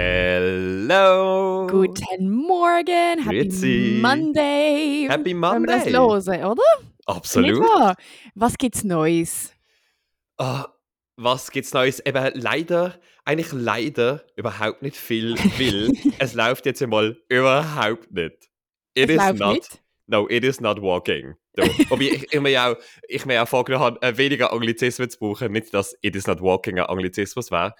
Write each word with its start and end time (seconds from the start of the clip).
Hello! 0.00 1.66
Guten 1.68 2.30
Morgen, 2.30 3.18
Happy 3.24 3.48
Grüezi. 3.48 3.98
Monday. 4.00 5.08
Happy 5.10 5.34
Wollen 5.34 5.62
wir 5.62 5.66
das 5.66 5.90
Monday! 5.90 6.32
hören, 6.36 6.44
oder? 6.52 6.62
Absolut! 7.06 7.58
wahr? 7.58 7.96
Was 8.36 8.56
gibt's 8.58 8.84
Neues? 8.84 9.52
Ah, 10.38 10.66
was 11.16 11.50
gibt's 11.50 11.74
Neues? 11.74 11.98
Eben 12.06 12.30
leider, 12.40 13.00
eigentlich 13.24 13.50
leider 13.52 14.22
überhaupt 14.36 14.82
nicht 14.82 14.96
viel, 14.96 15.34
weil 15.34 15.90
es 16.20 16.32
läuft 16.32 16.66
jetzt 16.66 16.80
einmal 16.80 17.16
überhaupt 17.28 18.12
nicht. 18.12 18.50
It 18.94 19.10
Es 19.10 19.10
is 19.10 19.16
läuft 19.16 19.38
not. 19.40 19.54
nicht. 19.56 19.82
No, 20.06 20.28
it 20.30 20.44
is 20.44 20.60
not 20.60 20.80
walking. 20.80 21.34
So. 21.58 21.90
Wobei 21.90 22.04
ich, 22.04 22.32
ich, 22.32 22.40
mir 22.40 22.50
ja 22.50 22.72
auch, 22.72 22.76
ich 23.08 23.26
mir 23.26 23.42
auch 23.42 23.48
vorgenommen 23.48 23.84
habe, 23.84 24.02
äh, 24.02 24.16
weniger 24.16 24.52
Anglizismen 24.52 25.10
zu 25.10 25.18
brauchen. 25.18 25.50
Nicht, 25.52 25.74
dass 25.74 25.96
it 26.02 26.14
is 26.14 26.26
not 26.26 26.40
walking 26.40 26.78
ein 26.78 26.86
Anglizismus 26.86 27.50
wäre. 27.50 27.74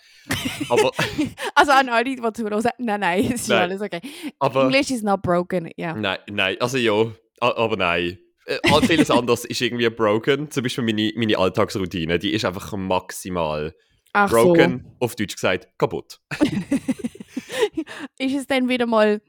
Aber, 0.68 0.90
Also 1.54 1.72
an 1.72 1.88
alle, 1.88 2.04
die 2.04 2.16
zuhören, 2.32 2.62
nein, 2.78 3.00
nein, 3.00 3.24
es 3.32 3.42
ist 3.42 3.48
Nein. 3.48 3.62
alles 3.62 3.80
okay. 3.80 4.00
aber 4.38 4.64
English 4.64 4.90
is 4.90 5.02
not 5.02 5.22
broken, 5.22 5.70
ja. 5.76 5.94
Nein, 5.94 6.18
nein, 6.30 6.56
also 6.60 6.76
ja, 6.78 6.92
aber 7.40 7.76
nein. 7.76 8.18
Äh, 8.46 8.58
all- 8.72 8.82
Vieles 8.82 9.10
anderes 9.10 9.44
ist 9.44 9.60
irgendwie 9.60 9.88
broken. 9.90 10.50
Zum 10.50 10.62
Beispiel 10.62 10.84
meine, 10.84 11.12
meine 11.16 11.36
Alltagsroutine, 11.36 12.18
die 12.18 12.32
ist 12.32 12.44
einfach 12.44 12.72
maximal 12.76 13.74
Ach 14.12 14.30
broken, 14.30 14.84
auf 15.00 15.14
Deutsch 15.16 15.34
gesagt, 15.34 15.68
kaputt. 15.78 16.18
so. 16.38 16.46
ist 18.18 18.34
es 18.34 18.46
dann 18.46 18.68
wieder 18.68 18.86
mal, 18.86 19.20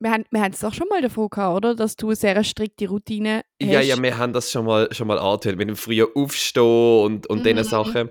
wir 0.00 0.10
haben 0.12 0.24
wir 0.30 0.40
haben 0.42 0.52
es 0.52 0.60
doch 0.60 0.72
schon 0.74 0.88
mal 0.88 1.02
davon 1.02 1.28
gehabt, 1.28 1.56
oder? 1.56 1.74
Dass 1.74 1.96
du 1.96 2.06
eine 2.08 2.16
sehr 2.16 2.42
strikte 2.44 2.88
Routine 2.88 3.42
hast. 3.60 3.70
Ja, 3.70 3.80
ja, 3.80 4.00
wir 4.02 4.16
haben 4.18 4.32
das 4.32 4.50
schon 4.50 4.64
mal, 4.66 4.88
schon 4.92 5.06
mal 5.08 5.18
angetönt, 5.18 5.58
mit 5.58 5.68
dem 5.68 5.76
frühen 5.76 6.06
Aufstehen 6.14 7.02
und, 7.04 7.26
und 7.28 7.44
diesen 7.44 7.58
Mhm. 7.58 7.64
Sachen. 7.64 8.10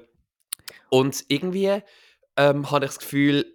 Und 0.90 1.24
irgendwie 1.28 1.82
ähm, 2.36 2.70
habe 2.72 2.86
ich 2.86 2.92
das 2.92 3.00
Gefühl, 3.00 3.46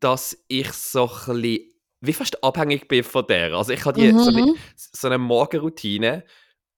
dass 0.00 0.36
ich 0.48 0.72
so 0.72 1.10
ein 1.28 1.40
bisschen, 1.42 1.70
wie 2.00 2.12
fast 2.12 2.42
abhängig 2.44 2.88
bin 2.88 3.04
von 3.04 3.26
der. 3.26 3.54
Also 3.54 3.72
ich 3.72 3.84
habe 3.84 3.98
die, 4.00 4.10
so, 4.10 4.30
eine, 4.30 4.42
Mhm. 4.42 4.54
so 4.76 5.06
eine 5.06 5.18
Morgenroutine, 5.18 6.24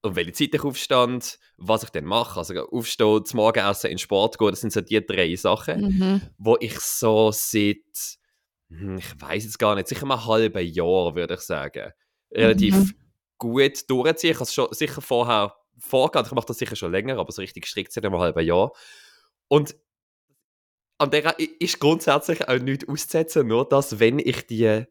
um 0.02 0.14
welche 0.14 0.32
Zeit 0.32 0.54
ich 0.54 0.62
aufstand, 0.62 1.38
was 1.56 1.82
ich 1.82 1.90
dann 1.90 2.04
mache. 2.04 2.38
Also 2.38 2.54
aufstehen, 2.68 3.24
zum 3.24 3.38
Morgenessen, 3.38 3.86
in 3.90 3.94
den 3.94 3.98
Sport 3.98 4.38
gehen, 4.38 4.50
das 4.50 4.60
sind 4.60 4.72
so 4.72 4.80
die 4.80 5.04
drei 5.04 5.34
Sachen, 5.34 5.80
Mhm. 5.80 6.20
wo 6.38 6.56
ich 6.60 6.78
so 6.78 7.30
seit, 7.32 7.76
ich 8.68 9.20
weiß 9.20 9.44
jetzt 9.44 9.58
gar 9.58 9.74
nicht, 9.74 9.88
sicher 9.88 10.06
mal 10.06 10.16
ein 10.16 10.26
halbes 10.26 10.74
Jahr, 10.74 11.14
würde 11.14 11.34
ich 11.34 11.40
sagen, 11.40 11.92
relativ 12.32 12.74
Mhm. 12.74 12.94
gut 13.38 13.88
durchziehe. 13.88 14.30
Ich 14.32 14.36
habe 14.36 14.44
es 14.44 14.54
schon 14.54 14.72
sicher 14.72 15.00
vorher 15.00 15.54
vorgehabt, 15.78 16.28
ich 16.28 16.34
mache 16.34 16.46
das 16.46 16.58
sicher 16.58 16.76
schon 16.76 16.92
länger, 16.92 17.18
aber 17.18 17.30
so 17.32 17.42
richtig 17.42 17.66
strikt 17.66 17.92
seit 17.92 18.04
einem 18.04 18.18
halben 18.18 18.44
Jahr. 18.44 18.72
Und 19.48 19.76
an 20.98 21.10
der 21.10 21.38
ist 21.38 21.78
grundsätzlich 21.78 22.48
auch 22.48 22.58
nichts 22.58 22.88
auszusetzen, 22.88 23.46
nur 23.46 23.68
dass, 23.68 23.98
wenn 24.00 24.18
ich 24.18 24.46
die 24.46 24.84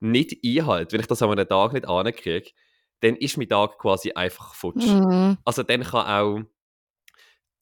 nicht 0.00 0.38
einhalte, 0.44 0.92
wenn 0.92 1.00
ich 1.00 1.06
das 1.06 1.22
an 1.22 1.30
einem 1.30 1.46
Tag 1.48 1.72
nicht 1.72 1.86
ankriege, 1.86 2.50
dann 3.00 3.16
ist 3.16 3.36
mein 3.36 3.48
Tag 3.48 3.78
quasi 3.78 4.12
einfach 4.12 4.54
futsch. 4.54 4.86
Mhm. 4.86 5.38
Also 5.44 5.62
dann 5.62 5.82
kann 5.84 6.06
auch, 6.06 6.40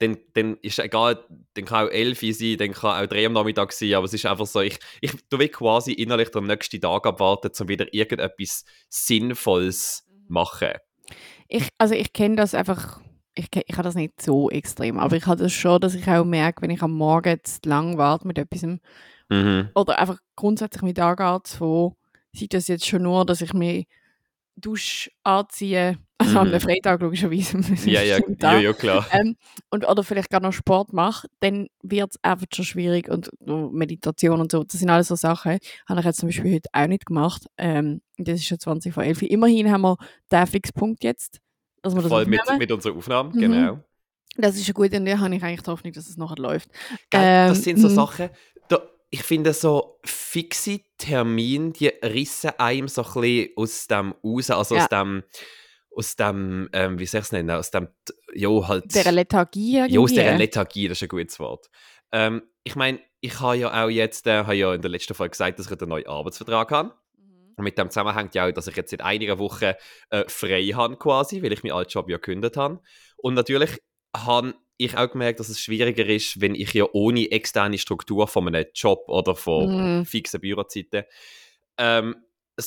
dann, 0.01 0.17
dann 0.33 0.57
ist 0.63 0.79
egal, 0.79 1.23
dann 1.55 1.65
kann 1.67 1.87
auch 1.87 1.91
11 1.91 2.23
Uhr 2.23 2.33
sein, 2.33 2.57
dann 2.57 2.73
kann 2.73 3.05
auch 3.05 3.07
3 3.07 3.27
am 3.27 3.35
Nachmittag 3.35 3.73
sein, 3.73 3.95
aber 3.95 4.07
es 4.07 4.15
ist 4.15 4.27
einfach 4.27 4.47
so, 4.47 4.61
ich, 4.61 4.79
ich 5.01 5.13
tu 5.29 5.39
will 5.39 5.49
quasi 5.49 5.93
innerlich 5.93 6.31
den 6.31 6.45
nächsten 6.45 6.81
Tag 6.81 7.07
abwarten, 7.07 7.51
um 7.61 7.69
wieder 7.69 7.93
irgendetwas 7.93 8.65
Sinnvolles 8.89 10.09
machen. 10.27 10.73
Ich, 11.49 11.69
also 11.77 11.95
ich 11.95 12.13
kenne 12.13 12.37
das 12.37 12.55
einfach, 12.55 13.01
ich, 13.35 13.49
ich 13.55 13.75
habe 13.75 13.83
das 13.83 13.95
nicht 13.95 14.21
so 14.23 14.51
extrem, 14.51 14.99
aber 14.99 15.17
ich 15.17 15.27
habe 15.27 15.43
das 15.43 15.53
schon, 15.53 15.81
dass 15.81 15.95
ich 15.95 16.09
auch 16.09 16.25
merke, 16.25 16.63
wenn 16.63 16.71
ich 16.71 16.83
am 16.83 16.93
Morgen 16.93 17.39
zu 17.45 17.61
lang 17.65 17.99
warte 17.99 18.27
mit 18.27 18.39
etwas 18.39 18.65
Mhm. 19.33 19.69
oder 19.77 20.01
einfach 20.01 20.19
grundsätzlich 20.35 20.83
mit 20.83 20.99
angeht, 20.99 21.47
von 21.47 21.95
sei 22.33 22.47
das 22.49 22.67
jetzt 22.67 22.85
schon 22.85 23.03
nur, 23.03 23.25
dass 23.25 23.41
ich 23.41 23.53
mich 23.53 23.87
Dusch 24.57 25.09
anziehe, 25.23 25.99
also 26.21 26.39
an 26.39 26.49
Mhm. 26.49 26.55
einem 26.55 26.61
Freitag 26.61 27.01
logischerweise. 27.01 27.59
Ja, 27.91 28.03
ja, 28.03 28.19
ja, 28.41 28.59
ja, 28.59 28.73
klar. 28.73 29.07
Ähm, 29.13 29.37
und, 29.71 29.87
oder 29.89 30.05
vielleicht 30.05 30.31
gerade 30.31 30.45
noch 30.47 30.53
Sport 30.53 30.93
mache, 30.93 31.29
dann 31.41 31.69
wird 31.83 32.11
es 32.13 32.19
einfach 32.23 32.47
schon 32.55 32.65
schwierig 32.65 33.09
und 33.09 33.31
noch 33.41 33.71
Meditation 33.71 34.41
und 34.41 34.53
so, 34.53 34.63
das 34.65 34.79
sind 34.81 34.91
alles 34.91 35.09
so 35.09 35.15
Sachen, 35.17 35.59
habe 35.89 36.01
ich 36.01 36.07
jetzt 36.07 36.21
zum 36.21 36.29
Beispiel 36.29 36.55
heute 36.55 36.69
auch 36.73 36.87
nicht 36.87 37.07
gemacht. 37.07 37.47
Ähm, 37.59 38.03
das 38.19 38.39
ist 38.41 38.47
schon 38.47 38.59
20 38.61 38.93
vor 38.95 39.03
11. 39.03 39.23
Immerhin 39.23 39.71
haben 39.71 39.83
wir 39.83 39.97
den 40.31 40.47
Fixpunkt 40.47 41.03
jetzt, 41.05 41.39
dass 41.83 41.95
wir 41.95 42.03
das 42.03 42.11
Voll 42.11 42.27
mit, 42.27 42.41
aufnehmen. 42.41 42.59
mit 42.59 42.73
unserer 42.73 42.97
Aufnahme, 42.97 43.31
Mhm. 43.35 43.39
genau. 43.41 43.79
Das 44.37 44.57
ist 44.57 44.67
ja 44.67 44.73
gut, 44.73 44.93
und 44.95 45.05
dann 45.07 45.21
habe 45.21 45.35
ich 45.35 45.43
eigentlich 45.43 45.63
die 45.63 45.71
Hoffnung, 45.71 45.93
dass 45.93 46.09
es 46.09 46.17
nachher 46.17 46.37
läuft. 46.37 46.71
Gell, 47.11 47.49
das 47.49 47.59
Ähm, 47.59 47.65
sind 47.65 47.79
so 47.81 47.89
mhm. 47.89 47.95
Sachen, 47.95 48.29
da, 48.69 48.79
ich 49.11 49.23
finde 49.25 49.53
so 49.53 49.99
fixe 50.05 50.81
Termine, 50.99 51.73
die 51.73 51.89
rissen 51.89 52.51
einem 52.59 52.87
so 52.89 53.03
ein 53.03 53.13
bisschen 53.21 53.51
aus 53.57 53.87
dem 53.89 54.15
raus, 54.25 54.51
also 54.51 54.77
Ja. 54.77 54.83
aus 54.83 54.89
dem, 54.89 55.23
aus 55.95 56.17
dem, 56.17 56.69
ähm, 56.73 56.99
wie 56.99 57.07
soll 57.07 57.21
ich 57.21 57.27
es 57.27 57.33
nennen, 57.33 57.51
aus 57.51 57.71
dem, 57.71 57.89
ja 58.35 58.49
halt, 58.69 58.95
Der 58.95 59.13
Lethargie 59.13 59.77
irgendwie. 59.79 59.95
ja, 59.95 60.01
aus 60.01 60.11
dieser 60.11 60.37
Lethargie, 60.39 60.89
das 60.89 60.99
ist 60.99 61.03
ein 61.03 61.09
gutes 61.09 61.39
Wort. 61.41 61.69
Ähm, 62.13 62.43
ich 62.65 62.77
meine, 62.77 63.01
ich 63.21 63.39
habe 63.41 63.57
ja 63.57 63.85
auch 63.85 63.89
jetzt, 63.89 64.27
äh, 64.27 64.39
habe 64.45 64.55
ja 64.55 64.75
in 64.75 64.83
der 64.83 64.91
letzten 64.91 65.15
Folge 65.15 65.31
gesagt, 65.33 65.59
dass 65.59 65.67
ich 65.71 65.81
einen 65.81 65.89
neuen 65.89 66.07
Arbeitsvertrag 66.07 66.71
habe. 66.71 66.95
Mhm. 67.17 67.55
Und 67.57 67.65
mit 67.65 67.77
dem 67.79 67.91
zusammenhängt 67.91 68.35
ja 68.35 68.47
auch, 68.47 68.53
dass 68.53 68.67
ich 68.67 68.77
jetzt 68.77 68.91
seit 68.91 69.03
einiger 69.03 69.39
Wochen 69.39 69.73
äh, 70.11 70.25
frei 70.29 70.63
habe 70.75 70.97
quasi, 70.97 71.43
weil 71.43 71.53
ich 71.53 71.63
meinen 71.63 71.73
alten 71.73 71.91
Job 71.91 72.09
ja 72.09 72.17
gekündigt 72.17 72.57
habe. 72.57 72.81
Und 73.17 73.35
natürlich 73.35 73.71
habe 74.17 74.55
ich 74.79 74.97
auch 74.97 75.11
gemerkt, 75.11 75.41
dass 75.41 75.49
es 75.51 75.61
schwieriger 75.61 76.07
ist, 76.07 76.41
wenn 76.41 76.55
ich 76.55 76.73
ja 76.73 76.87
ohne 76.93 77.31
externe 77.31 77.77
Struktur 77.79 78.27
von 78.29 78.47
einem 78.49 78.65
Job 78.75 79.05
oder 79.09 79.35
von 79.37 79.99
Mhm. 79.99 80.07
fixen 80.07 80.41
Bürozeiten 80.41 81.05
ähm, 81.79 82.17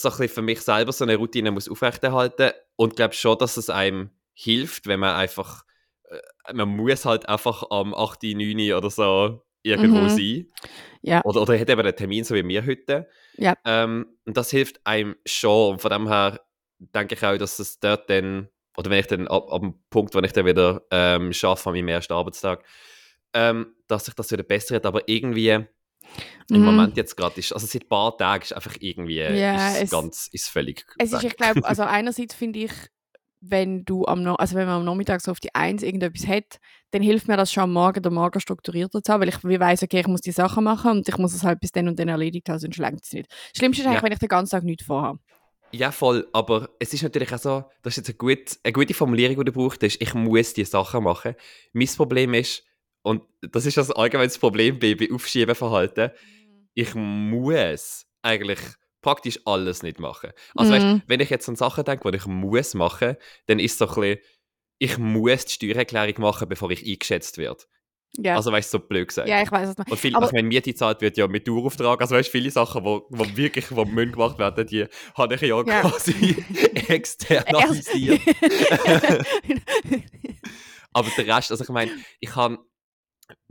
so 0.02 0.10
ein 0.10 0.12
bisschen 0.18 0.30
für 0.36 0.42
mich 0.42 0.62
selber 0.62 0.92
so 0.92 1.04
eine 1.06 1.16
Routine 1.16 1.52
muss 1.52 1.70
aufrechterhalten 1.70 2.52
und 2.76 2.96
glaube 2.96 3.14
schon, 3.14 3.38
dass 3.38 3.58
es 3.58 3.70
einem 3.70 4.10
hilft, 4.34 4.88
wenn 4.88 5.00
man 5.00 5.16
einfach 5.16 5.64
äh, 6.10 6.54
man 6.54 6.70
muss 6.70 7.06
halt 7.06 7.28
einfach 7.30 7.64
am 7.70 7.94
8., 7.94 8.24
9. 8.24 8.74
oder 8.74 8.90
so 8.90 9.44
irgendwo 9.62 10.00
Mhm. 10.02 10.10
sein. 10.10 10.48
Ja. 11.02 11.22
Oder, 11.24 11.42
oder 11.42 11.58
hat 11.60 11.70
eben 11.70 11.82
einen 11.82 11.96
Termin, 11.96 12.24
so 12.24 12.36
wie 12.36 12.48
wir 12.48 12.66
heute. 12.66 13.08
Ja. 13.38 13.56
Ähm, 13.66 14.08
und 14.26 14.36
das 14.38 14.50
hilft 14.52 14.86
einem 14.86 15.16
schon. 15.26 15.74
Und 15.74 15.82
von 15.82 15.92
dem 15.92 16.08
her 16.08 16.40
denke 16.80 17.16
ich 17.16 17.24
auch, 17.24 17.38
dass 17.38 17.60
es 17.60 17.80
dort 17.80 18.10
dann, 18.10 18.50
oder 18.78 18.90
wenn 18.90 19.00
ich 19.00 19.08
dann 19.08 19.28
ab, 19.28 19.52
ab 19.52 19.62
dem 19.62 19.76
Punkt, 19.90 20.14
wo 20.16 20.20
ich 20.20 20.34
dann 20.34 20.46
wieder 20.46 20.82
ähm, 20.92 21.32
schaffe 21.34 21.70
an 21.70 21.76
meinem 21.76 21.88
ersten 21.90 22.14
Arbeitstag, 22.14 22.64
ähm, 23.34 23.74
dass 23.88 24.06
sich 24.06 24.14
das 24.16 24.32
wieder 24.32 24.44
bessert. 24.44 24.86
Aber 24.86 25.02
irgendwie 25.08 25.66
im 26.50 26.60
Mhm. 26.60 26.66
Moment 26.66 26.98
jetzt 26.98 27.16
gerade 27.16 27.40
ist, 27.40 27.52
also 27.54 27.66
seit 27.66 27.84
ein 27.84 27.90
paar 27.90 28.18
Tagen 28.18 28.44
ist 28.44 28.54
einfach 28.54 28.76
irgendwie 28.80 29.18
Ja, 29.20 29.70
ist 29.76 29.84
es- 29.84 29.90
ganz, 29.92 30.28
ist 30.32 30.50
völlig 30.50 30.86
Es 30.98 31.12
ist, 31.14 31.24
ich 31.24 31.36
glaube, 31.38 31.64
also 31.66 31.84
einerseits 31.84 32.36
finde 32.36 32.60
ich, 32.60 32.72
wenn 33.46 33.84
du 33.84 34.06
am 34.06 34.24
no 34.24 34.36
also 34.36 34.56
wenn 34.56 34.68
man 34.68 34.78
am 34.78 34.86
Nachmittag 34.86 35.20
so 35.20 35.30
auf 35.32 35.40
die 35.42 35.54
Eins 35.54 35.84
irgendetwas 35.84 36.26
hat, 36.28 36.60
dann 36.92 37.02
hilft 37.02 37.28
mir 37.28 37.36
das 37.36 37.52
schon 37.52 37.64
am 37.64 37.74
Morgen, 37.74 38.02
den 38.02 38.14
Morgen 38.14 38.40
strukturierter 38.40 39.02
zu 39.04 39.12
haben, 39.12 39.20
weil 39.22 39.30
ich 39.30 39.44
wie 39.44 39.60
weiss, 39.60 39.84
okay, 39.84 40.00
ich 40.00 40.08
muss 40.08 40.22
die 40.22 40.32
Sachen 40.32 40.64
machen 40.64 40.92
und 40.92 41.10
ich 41.10 41.18
muss 41.18 41.34
es 41.34 41.44
halt 41.44 41.60
bis 41.60 41.72
dann 41.74 41.90
und 41.90 42.00
dann 42.00 42.08
erledigt 42.08 42.48
haben, 42.48 42.60
sonst 42.60 42.78
längt 42.78 43.04
es 43.04 43.12
nicht. 43.12 43.30
Das 43.30 43.58
Schlimmste 43.58 43.82
ist 43.82 43.88
eigentlich, 43.88 43.98
Ja. 44.00 44.04
wenn 44.04 44.12
ich 44.14 44.20
den 44.20 44.30
ganzen 44.30 44.52
Tag 44.52 44.64
nichts 44.64 44.86
vorhabe. 44.86 45.20
Ja, 45.74 45.92
voll, 45.92 46.28
aber 46.34 46.70
es 46.80 46.94
ist 46.94 47.02
natürlich 47.02 47.34
auch 47.34 47.40
so, 47.40 47.64
das 47.82 47.94
ist 47.98 48.08
jetzt 48.08 48.10
eine, 48.10 48.18
gut, 48.18 48.58
eine 48.64 48.72
gute 48.74 48.94
Formulierung, 48.94 49.38
die 49.38 49.46
du 49.46 49.52
brauchst, 49.52 49.82
ist, 49.84 50.00
ich 50.02 50.14
muss 50.14 50.54
die 50.54 50.64
Sachen 50.66 51.04
machen. 51.04 51.36
Mein 51.74 51.88
Problem 51.88 52.34
ist, 52.36 52.64
und 53.04 53.22
das 53.42 53.66
ist 53.68 53.78
das 53.78 53.92
allgemeines 53.92 54.38
Problem 54.40 54.80
bei, 54.80 54.96
bei 54.96 55.10
Aufschiebeverhalten, 55.14 56.10
ich 56.74 56.96
muss 56.96 58.06
eigentlich 58.24 58.60
praktisch 59.02 59.40
alles 59.46 59.84
nicht 59.84 60.00
machen. 60.00 60.32
Also 60.56 60.72
Mhm. 60.72 60.76
weißt, 60.78 61.02
wenn 61.08 61.20
ich 61.20 61.30
jetzt 61.30 61.48
an 61.50 61.56
Sachen 61.56 61.84
denke, 61.86 62.10
die 62.12 62.18
ich 62.18 62.26
muss 62.26 62.74
machen, 62.74 63.18
dann 63.48 63.60
ist 63.60 63.74
es 63.74 63.78
so 63.78 63.88
ein 63.90 63.94
bisschen, 63.96 64.18
ich 64.80 64.98
muss 64.98 65.46
die 65.46 65.52
Steuererklärung 65.54 66.16
machen, 66.20 66.48
bevor 66.50 66.72
ich 66.72 66.86
eingeschätzt 66.90 67.38
werde. 67.38 67.64
Ja, 68.18 68.36
Also 68.36 68.52
weißt 68.52 68.72
du, 68.74 68.78
so 68.78 68.84
blöd 68.88 69.08
gesagt. 69.08 69.28
ja 69.28 69.42
ich 69.42 69.52
weiß 69.52 69.70
es 69.70 69.78
noch. 69.78 69.88
Und 69.88 70.00
viel, 70.00 70.16
Aber- 70.16 70.26
also 70.26 70.36
wenn 70.36 70.48
Miete 70.48 70.74
zahlt 70.76 71.02
wird 71.02 71.18
ja 71.18 71.28
mit 71.28 71.48
Dauerauftrag, 71.48 72.00
also 72.00 72.16
weißt, 72.16 72.30
viele 72.30 72.52
Sachen, 72.52 72.84
wo, 72.86 73.08
wo 73.10 73.26
wirklich 73.36 73.72
wo 73.76 73.86
müssen 73.86 74.12
gemacht 74.14 74.38
werden, 74.40 74.66
die 74.68 74.86
habe 75.16 75.36
ich 75.36 75.42
ja, 75.42 75.58
Ja. 75.64 75.82
quasi 75.82 76.36
externalisiert. 76.88 78.22
Aber 80.94 81.10
der 81.18 81.36
Rest, 81.38 81.52
also 81.52 81.64
ich 81.64 81.70
meine, 81.70 81.92
ich 82.20 82.36
habe 82.36 82.60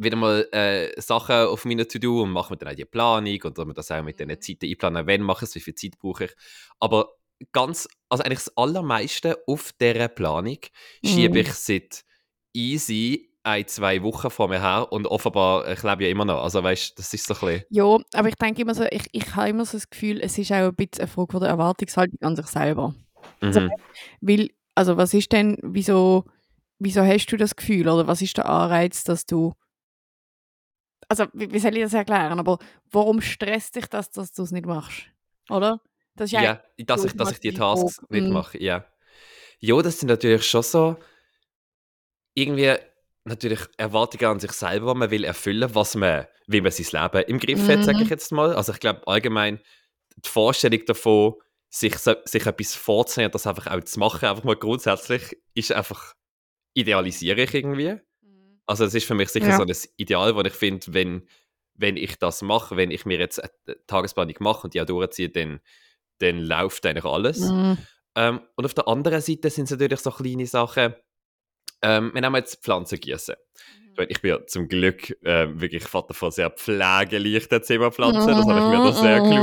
wieder 0.03 0.17
mal 0.17 0.47
äh, 0.53 1.01
Sachen 1.01 1.47
auf 1.47 1.65
meiner 1.65 1.87
To-Do 1.87 2.23
und 2.23 2.31
mache 2.31 2.53
mir 2.53 2.57
dann 2.59 2.69
auch 2.71 2.75
die 2.77 2.85
Planung 2.85 3.39
und 3.45 3.59
dann 3.59 3.73
das 3.75 3.91
auch 3.91 4.03
mit 4.03 4.19
Mhm. 4.21 4.29
den 4.29 4.41
Zeiten 4.41 4.67
einplanen, 4.71 5.07
wenn 5.07 5.23
mache 5.23 5.45
ich 5.45 5.51
es, 5.51 5.55
wie 5.57 5.61
viel 5.61 5.75
Zeit 5.75 5.99
brauche 5.99 6.25
ich. 6.27 6.33
Aber 6.81 7.09
ganz, 7.53 7.89
also 8.09 8.23
eigentlich 8.25 8.41
das 8.45 8.57
Allermeiste 8.57 9.39
auf 9.47 9.73
dieser 9.81 10.09
Planung 10.09 10.59
schiebe 11.05 11.31
Mhm. 11.35 11.37
ich 11.41 11.53
seit 11.55 12.05
easy 12.53 13.29
ein, 13.45 13.67
zwei 13.67 14.01
Wochen 14.05 14.31
vor 14.31 14.47
mir 14.49 14.61
her 14.61 14.87
und 14.93 15.07
offenbar, 15.09 15.69
ich 15.69 15.83
lebe 15.83 16.05
ja 16.05 16.11
immer 16.11 16.25
noch, 16.25 16.45
also 16.45 16.63
weißt, 16.63 16.97
das 16.97 17.13
ist 17.13 17.27
so 17.27 17.35
ein 17.35 17.41
bisschen, 17.41 17.65
Ja, 17.71 17.99
aber 18.15 18.29
ich 18.29 18.37
denke 18.37 18.63
immer 18.63 18.75
so, 18.75 18.85
ich, 18.89 19.09
ich 19.11 19.35
habe 19.35 19.49
immer 19.49 19.65
so 19.65 19.77
das 19.77 19.91
Gefühl, 19.91 20.21
es 20.21 20.39
ist 20.39 20.53
auch 20.53 20.57
ein 20.69 20.75
bisschen 20.77 21.01
eine 21.01 21.09
Frage 21.09 21.33
von 21.33 21.41
der 21.41 21.51
Erwartungshaltung 21.51 22.19
an 22.23 22.37
sich 22.37 22.47
selber. 22.47 22.95
Also, 23.41 23.61
mhm. 23.63 23.71
Weil, 24.21 24.51
also 24.77 24.97
was 24.97 25.13
ist 25.13 25.33
denn, 25.33 25.59
wieso, 25.63 26.25
wieso 26.79 27.03
hast 27.03 27.27
du 27.27 27.37
das 27.37 27.57
Gefühl 27.57 27.89
oder 27.89 28.07
was 28.07 28.23
ist 28.23 28.37
der 28.37 28.49
Anreiz, 28.49 29.03
dass 29.03 29.27
du 29.27 29.55
also 31.13 31.27
wie, 31.35 31.53
wie 31.53 31.59
soll 31.59 31.77
ich 31.77 31.83
das 31.83 31.93
erklären, 31.93 32.39
aber 32.39 32.59
warum 32.91 33.21
stresst 33.21 33.77
dich 33.77 33.87
das, 33.87 34.11
dass 34.11 34.33
du 34.33 34.43
es 34.45 34.51
nicht 34.51 34.65
machst? 34.65 35.03
Oder? 35.51 35.81
Das 36.17 36.27
ist 36.27 36.33
ja, 36.33 36.63
dass 36.87 37.05
ich, 37.05 37.13
dass 37.13 37.33
ich 37.33 37.41
die 37.41 37.53
Tasks 37.53 37.99
Hoch. 37.99 38.09
nicht 38.09 38.27
Mhm. 38.29 38.33
mache, 38.33 38.63
ja. 38.63 38.87
Ja, 39.61 39.83
das 39.83 40.01
sind 40.01 40.09
natürlich 40.09 40.47
schon 40.47 40.63
so 40.63 40.97
irgendwie 42.35 42.75
natürlich 43.25 43.61
Erwartungen 43.77 44.25
an 44.33 44.41
sich 44.41 44.53
selber, 44.53 44.95
die 44.95 44.99
man 45.01 45.11
will 45.11 45.25
erfüllen, 45.25 45.75
was 45.75 45.95
man, 45.95 46.27
wie 46.47 46.61
man 46.63 46.73
sein 46.73 47.03
Leben 47.03 47.29
im 47.29 47.39
Griff 47.39 47.69
hat, 47.69 47.85
sage 47.85 47.99
Mhm. 47.99 48.03
ich 48.05 48.11
jetzt 48.11 48.33
mal. 48.33 48.55
Also 48.55 48.73
ich 48.73 48.81
glaube 48.81 49.07
allgemein 49.07 49.61
die 50.17 50.29
Vorstellung 50.29 50.85
davon, 50.87 51.35
sich, 51.69 51.95
sich 51.97 52.47
etwas 52.47 52.75
vorzunehmen, 52.75 53.33
das 53.33 53.47
einfach 53.47 53.67
auch 53.67 53.85
zu 53.85 53.99
machen, 53.99 54.29
einfach 54.29 54.45
mal 54.45 54.57
grundsätzlich, 54.57 55.39
ist 55.55 55.73
einfach, 55.73 56.15
idealisiere 56.75 57.43
ich 57.43 57.55
irgendwie. 57.55 58.01
Also 58.67 58.85
es 58.85 58.95
ist 58.95 59.07
für 59.07 59.15
mich 59.15 59.29
sicher 59.31 59.49
Ja. 59.49 59.57
so 59.57 59.65
ein 59.65 59.77
Ideal, 59.97 60.35
wo 60.37 60.41
ich 60.43 60.53
finde, 60.53 60.87
wenn, 60.95 61.29
wenn 61.75 61.97
ich 61.97 62.19
das 62.19 62.43
mache, 62.43 62.77
wenn 62.77 62.91
ich 62.91 63.05
mir 63.07 63.19
jetzt 63.19 63.41
eine 63.43 63.77
Tagesplanung 63.87 64.35
mache 64.41 64.65
und 64.65 64.75
die 64.75 64.81
auch 64.81 64.87
durchziehe, 64.87 65.29
dann, 65.31 65.61
dann 66.19 66.39
läuft 66.39 66.87
eigentlich 66.87 67.05
alles. 67.05 67.41
Mhm. 67.41 67.79
Ähm, 68.15 68.41
und 68.57 68.65
auf 68.65 68.75
der 68.75 68.89
anderen 68.89 69.21
Seite 69.21 69.51
sind 69.51 69.65
es 69.65 69.71
natürlich 69.73 70.01
so 70.01 70.11
kleine 70.11 70.47
Sachen. 70.47 70.95
Ähm, 71.83 72.11
wir 72.15 72.21
nehmen 72.21 72.37
jetzt 72.37 72.63
Pflanzen 72.63 73.01
gießen. 73.01 73.35
Ich 73.91 73.97
meine, 73.99 74.11
Ich 74.11 74.21
bin 74.23 74.31
ja 74.31 74.47
zum 74.47 74.69
Glück 74.69 75.17
ähm, 75.25 75.61
wirklich 75.61 75.83
Vater 75.85 76.15
von 76.15 76.31
sehr 76.31 76.49
pflegeleichten 76.51 77.63
Zimmerpflanzen. 77.63 78.27
Das 78.29 78.47
habe 78.47 78.61
ich 78.61 78.67
mir 78.67 78.85
da 78.85 78.93
sehr 78.93 79.19
klug 79.21 79.39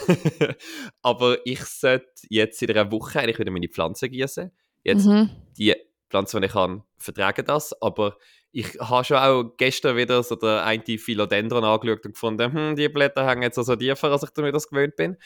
ausgesucht. 0.00 0.56
Aber 1.02 1.38
ich 1.46 1.60
sollte 1.64 2.06
jetzt 2.28 2.62
in 2.62 2.70
einer 2.70 2.90
Woche 2.92 3.20
eigentlich 3.20 3.38
wieder 3.38 3.50
meine 3.50 3.68
Pflanzen 3.68 4.10
gießen. 4.10 4.50
Jetzt 4.82 5.06
Mhm. 5.06 5.30
die 5.56 5.74
Pflanzen, 6.14 6.40
die 6.40 6.46
ich 6.46 6.54
habe, 6.54 6.82
vertragen 6.96 7.44
das. 7.44 7.80
Aber 7.82 8.16
ich 8.52 8.78
habe 8.78 9.04
schon 9.04 9.16
auch 9.16 9.56
gestern 9.56 9.96
wieder 9.96 10.22
so 10.22 10.36
der 10.36 10.64
eine 10.64 10.82
Philodendron 10.98 11.64
angeschaut 11.64 12.06
und 12.06 12.12
gefunden, 12.12 12.52
hm, 12.52 12.76
die 12.76 12.88
Blätter 12.88 13.26
hängen 13.26 13.42
jetzt 13.42 13.58
also 13.58 13.74
tiefer, 13.74 14.12
als 14.12 14.22
ich 14.22 14.30
mir 14.36 14.52
das 14.52 14.68
gewöhnt 14.68 14.94
bin. 14.94 15.16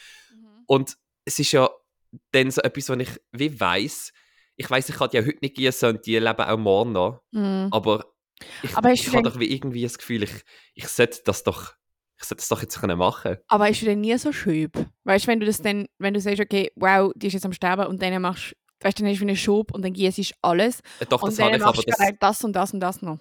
Und 0.65 0.97
es 1.25 1.37
ist 1.37 1.51
ja 1.51 1.69
dann 2.31 2.49
so 2.49 2.61
etwas, 2.61 2.89
was 2.89 2.97
ich 2.97 3.21
wie 3.31 3.59
weiss, 3.59 4.11
ich 4.55 4.69
weiss, 4.69 4.89
ich 4.89 4.95
kann 4.95 5.09
die 5.11 5.17
ja 5.17 5.23
heute 5.23 5.37
nicht 5.41 5.55
gießen 5.55 5.89
und 5.89 6.05
die 6.05 6.17
leben 6.17 6.41
auch 6.41 6.57
morgen 6.57 6.91
noch. 6.91 7.21
Mhm. 7.31 7.69
Aber 7.71 8.05
ich, 8.63 8.75
Aber 8.75 8.91
ich 8.91 9.07
habe 9.13 9.29
doch 9.29 9.39
wie 9.39 9.53
irgendwie 9.53 9.83
das 9.83 9.97
Gefühl, 9.97 10.23
ich, 10.23 10.43
ich 10.73 10.87
sollte 10.87 11.21
das 11.23 11.43
doch, 11.43 11.73
ich 12.17 12.25
sollte 12.25 12.41
das 12.41 12.47
doch 12.47 12.61
jetzt 12.61 12.79
können 12.79 12.97
machen. 12.97 13.37
Aber 13.47 13.65
hast 13.65 13.81
du 13.81 13.85
denn 13.85 14.01
nie 14.01 14.17
so 14.17 14.31
Schub? 14.31 14.71
Weißt 15.03 15.25
du, 15.25 15.27
wenn 15.27 15.39
du 15.39 15.45
das 15.45 15.61
dann, 15.61 15.87
wenn 15.99 16.13
du 16.15 16.19
sagst, 16.19 16.39
okay, 16.39 16.71
wow, 16.75 17.11
die 17.15 17.27
ist 17.27 17.33
jetzt 17.33 17.45
am 17.45 17.53
Sterben 17.53 17.85
und 17.85 18.01
dann 18.01 18.19
machst 18.21 18.55
weißt 18.81 18.99
du, 18.99 19.03
dann 19.03 19.13
du 19.13 19.19
wie 19.19 19.23
einen 19.23 19.35
Schub 19.35 19.73
und 19.73 19.83
dann 19.83 19.93
gießt 19.93 20.17
du 20.17 20.23
alles 20.41 20.81
Äh, 20.99 21.05
Doch, 21.05 21.21
und 21.23 21.31
das 21.31 21.39
habe 21.39 21.51
dann 21.51 21.59
ich, 21.59 21.65
aber 21.65 21.75
machst 21.75 21.87
du 21.87 21.91
das, 21.91 22.11
das 22.19 22.43
und 22.43 22.53
das 22.53 22.73
und 22.73 22.79
das 22.79 23.01
noch. 23.01 23.19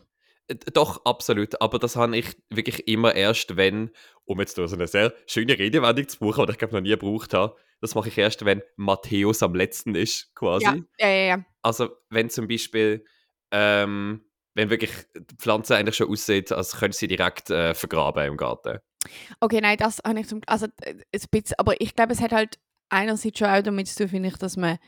Äh, 0.49 0.57
Doch, 0.73 1.05
absolut. 1.05 1.61
Aber 1.61 1.79
das 1.79 1.97
habe 1.97 2.17
ich 2.17 2.37
wirklich 2.51 2.89
immer 2.89 3.15
erst, 3.15 3.57
wenn, 3.57 3.91
um 4.25 4.41
jetzt 4.41 4.57
so 4.57 4.65
eine 4.65 4.87
sehr 4.87 5.13
schöne 5.27 5.59
Redewendung 5.59 6.09
zu 6.09 6.19
brauchen, 6.19 6.47
die 6.47 6.53
ich 6.53 6.59
glaube 6.59 6.75
noch 6.75 6.81
nie 6.81 6.91
gebraucht 6.91 7.35
habe, 7.35 7.57
das 7.81 7.95
mache 7.95 8.09
ich 8.09 8.19
erst, 8.19 8.45
wenn 8.45 8.63
Matthäus 8.77 9.43
am 9.43 9.55
letzten 9.55 9.95
ist, 9.95 10.35
quasi. 10.35 10.65
Ja, 10.65 10.77
ja, 10.99 11.09
ja, 11.09 11.27
ja. 11.37 11.45
Also, 11.63 11.91
wenn 12.11 12.29
zum 12.29 12.49
Beispiel, 12.49 13.05
ähm, 13.53 14.25
wenn 14.55 14.71
wirklich 14.71 14.91
die 15.15 15.37
Pflanze 15.37 15.77
eigentlich 15.77 15.97
schon 15.97 16.11
aussieht, 16.11 16.51
als 16.51 16.77
könnte 16.77 16.97
sie 16.97 17.07
direkt 17.07 17.51
äh, 17.51 17.75
vergraben 17.75 18.27
im 18.27 18.37
Garten. 18.37 18.79
Okay, 19.41 19.61
nein, 19.61 19.77
das 19.77 20.01
habe 20.05 20.19
ich 20.19 20.27
zum 20.27 20.41
also 20.47 20.67
ein 20.85 21.05
bisschen, 21.31 21.55
aber 21.59 21.81
ich 21.81 21.95
glaube, 21.95 22.13
es 22.13 22.21
hat 22.21 22.33
halt 22.33 22.59
einerseits 22.89 23.39
schon 23.39 23.49
auch 23.49 23.63
damit 23.63 23.87
zu 23.87 23.97
tun, 23.97 24.09
finde 24.09 24.29
ich, 24.31 24.37
dass 24.37 24.57
man 24.57 24.79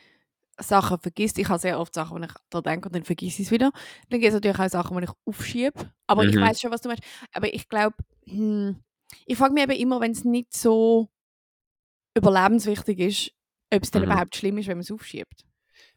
Sachen 0.62 0.98
vergisst. 1.00 1.38
Ich 1.38 1.48
habe 1.48 1.58
sehr 1.58 1.78
oft 1.80 1.94
Sachen, 1.94 2.18
wo 2.18 2.24
ich 2.24 2.32
da 2.50 2.60
denke 2.60 2.88
und 2.88 2.94
dann 2.94 3.04
vergesse 3.04 3.40
ich 3.42 3.48
es 3.48 3.50
wieder. 3.50 3.70
Dann 4.10 4.20
gibt 4.20 4.28
es 4.28 4.34
natürlich 4.34 4.58
auch 4.58 4.68
Sachen, 4.68 4.96
die 4.98 5.04
ich 5.04 5.10
aufschiebe. 5.26 5.90
Aber 6.06 6.24
ich 6.24 6.34
Mhm. 6.36 6.40
weiß 6.42 6.60
schon, 6.60 6.70
was 6.70 6.80
du 6.82 6.88
meinst. 6.88 7.02
Aber 7.32 7.52
ich 7.52 7.68
glaube, 7.68 7.96
hm, 8.26 8.76
ich 9.26 9.36
frage 9.38 9.54
mich 9.54 9.62
eben 9.64 9.72
immer, 9.72 10.00
wenn 10.00 10.12
es 10.12 10.24
nicht 10.24 10.52
so 10.54 11.08
überlebenswichtig 12.14 12.98
ist, 12.98 13.30
ob 13.72 13.82
es 13.82 13.90
dann 13.90 14.02
Mhm. 14.02 14.10
überhaupt 14.10 14.36
schlimm 14.36 14.58
ist, 14.58 14.66
wenn 14.68 14.76
man 14.78 14.82
es 14.82 14.90
aufschiebt. 14.90 15.44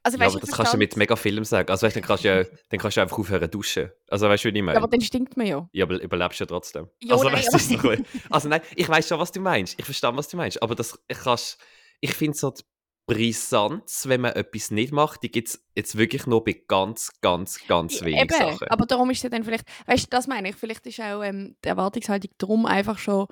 Also, 0.01 0.17
Ja, 0.17 0.25
weißt, 0.25 0.35
aber 0.35 0.43
ich 0.43 0.49
das 0.49 0.57
kannst 0.57 0.73
du 0.73 0.77
mit 0.77 0.95
mega 0.97 1.15
Film 1.15 1.43
sagen. 1.43 1.69
Also, 1.69 1.85
weißt, 1.85 1.95
dann, 1.95 2.03
kannst 2.03 2.23
du 2.23 2.27
ja, 2.27 2.43
dann 2.69 2.79
kannst 2.79 2.97
du 2.97 3.01
einfach 3.01 3.17
aufhören 3.17 3.41
zu 3.43 3.47
duschen. 3.49 3.89
Also, 4.09 4.27
weißt 4.29 4.43
du, 4.45 4.53
wie 4.53 4.57
ich 4.57 4.63
meine? 4.63 4.77
Ja, 4.77 4.83
aber 4.83 4.89
dann 4.89 5.01
stinkt 5.01 5.35
man 5.37 5.45
ja. 5.47 5.67
Ja, 5.73 5.85
aber 5.85 6.01
überlebst 6.01 6.39
du 6.39 6.43
ja 6.43 6.47
trotzdem. 6.47 6.89
Ja, 7.01 7.13
also, 7.15 7.25
nein, 7.29 7.33
weißt, 7.35 7.73
aber- 7.79 7.97
also 8.29 8.49
nein, 8.49 8.61
ich 8.75 8.87
weiß 8.87 9.07
schon, 9.07 9.19
was 9.19 9.31
du 9.31 9.39
meinst. 9.41 9.77
Ich 9.79 9.85
verstehe, 9.85 10.15
was 10.15 10.27
du 10.29 10.37
meinst. 10.37 10.61
Aber 10.61 10.75
das 10.75 10.97
ich 11.07 11.17
kannst, 11.17 11.57
ich 11.99 12.13
finde 12.13 12.37
so 12.37 12.51
die 12.51 12.63
Brisanz, 13.05 14.07
wenn 14.07 14.21
man 14.21 14.33
etwas 14.33 14.71
nicht 14.71 14.93
macht, 14.93 15.23
die 15.23 15.31
gibt 15.31 15.49
es 15.49 15.65
jetzt 15.75 15.97
wirklich 15.97 16.25
nur 16.25 16.43
bei 16.43 16.61
ganz, 16.67 17.11
ganz, 17.21 17.59
ganz 17.67 17.99
Ja, 17.99 18.05
wenig 18.05 18.21
Eben, 18.21 18.35
Sachen. 18.35 18.67
aber 18.69 18.85
darum 18.85 19.09
ist 19.09 19.17
es 19.17 19.23
ja 19.23 19.29
dann 19.29 19.43
vielleicht, 19.43 19.65
weißt 19.87 20.05
du, 20.05 20.09
das 20.09 20.27
meine 20.27 20.49
ich, 20.49 20.55
vielleicht 20.55 20.85
ist 20.87 21.01
auch 21.01 21.21
ähm, 21.21 21.55
die 21.63 21.69
Erwartungshaltung 21.69 22.31
darum 22.37 22.65
einfach 22.65 22.97
schon 22.97 23.27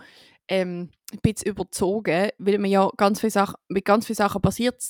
ähm, 0.49 0.89
ein 1.13 1.19
bisschen 1.21 1.51
überzogen, 1.51 2.29
weil 2.37 2.57
man 2.57 2.69
ja 2.69 2.89
ganz 2.97 3.21
viele 3.21 3.31
Sachen, 3.31 3.55
mit 3.69 3.85
ganz 3.85 4.05
vielen 4.05 4.17
Sachen 4.17 4.41
passiert 4.41 4.81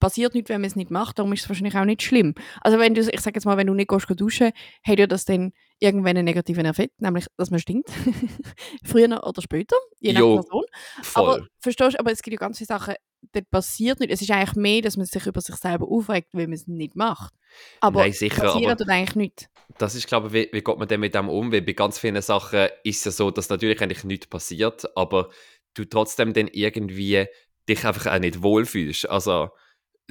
passiert 0.00 0.34
nichts, 0.34 0.48
wenn 0.48 0.62
man 0.62 0.68
es 0.68 0.76
nicht 0.76 0.90
macht, 0.90 1.18
darum 1.18 1.32
ist 1.32 1.42
es 1.42 1.48
wahrscheinlich 1.48 1.76
auch 1.76 1.84
nicht 1.84 2.02
schlimm. 2.02 2.34
Also 2.62 2.78
wenn 2.78 2.94
du, 2.94 3.02
ich 3.02 3.20
sage 3.20 3.36
jetzt 3.36 3.44
mal, 3.44 3.56
wenn 3.56 3.66
du 3.66 3.74
nicht 3.74 3.88
gehst, 3.90 4.08
geh 4.08 4.14
duschen, 4.14 4.50
hat 4.82 4.98
ja 4.98 5.06
das 5.06 5.26
dann 5.26 5.52
irgendwann 5.78 6.16
einen 6.16 6.24
negativen 6.24 6.64
Effekt, 6.64 7.00
nämlich, 7.00 7.26
dass 7.36 7.50
man 7.50 7.60
stinkt. 7.60 7.90
Früher 8.84 9.22
oder 9.22 9.42
später, 9.42 9.76
je 10.00 10.14
nach 10.14 10.20
Jo, 10.20 10.36
Person. 10.36 10.64
Voll. 11.02 11.22
Aber 11.22 11.46
verstehst 11.60 11.94
du, 11.94 12.00
aber 12.00 12.12
es 12.12 12.22
gibt 12.22 12.32
ja 12.32 12.38
ganz 12.38 12.58
viele 12.58 12.66
Sachen, 12.68 12.94
dort 13.32 13.50
passiert 13.50 14.00
nicht. 14.00 14.10
Es 14.10 14.22
ist 14.22 14.30
eigentlich 14.30 14.56
mehr, 14.56 14.82
dass 14.82 14.96
man 14.96 15.06
sich 15.06 15.26
über 15.26 15.40
sich 15.40 15.56
selber 15.56 15.88
aufregt, 15.88 16.28
weil 16.32 16.46
man 16.46 16.54
es 16.54 16.66
nicht 16.66 16.96
macht. 16.96 17.34
Aber 17.80 18.00
Nein, 18.00 18.12
sicher, 18.12 18.42
passieren 18.42 18.70
aber- 18.72 18.88
eigentlich 18.92 19.16
nichts. 19.16 19.48
das 19.78 19.94
ist, 19.94 20.06
glaube 20.06 20.28
ich, 20.28 20.32
wie, 20.32 20.48
wie 20.52 20.62
geht 20.62 20.78
man 20.78 20.88
denn 20.88 21.00
mit 21.00 21.14
dem 21.14 21.28
um? 21.28 21.52
Weil 21.52 21.62
bei 21.62 21.72
ganz 21.72 21.98
vielen 21.98 22.20
Sachen 22.22 22.68
ist 22.84 22.98
es 22.98 23.04
ja 23.04 23.10
so, 23.10 23.30
dass 23.30 23.48
natürlich 23.48 23.80
eigentlich 23.80 24.04
nichts 24.04 24.26
passiert, 24.26 24.96
aber 24.96 25.30
du 25.74 25.84
trotzdem 25.84 26.32
dann 26.32 26.48
irgendwie 26.48 27.26
dich 27.68 27.84
einfach 27.84 28.12
auch 28.12 28.18
nicht 28.18 28.42
wohlfühlst. 28.42 29.08
Also 29.08 29.50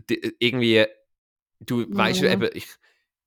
die, 0.10 0.36
irgendwie, 0.40 0.86
du 1.60 1.86
weißt 1.90 2.22
ja 2.22 2.32
eben, 2.32 2.50
ich, 2.54 2.68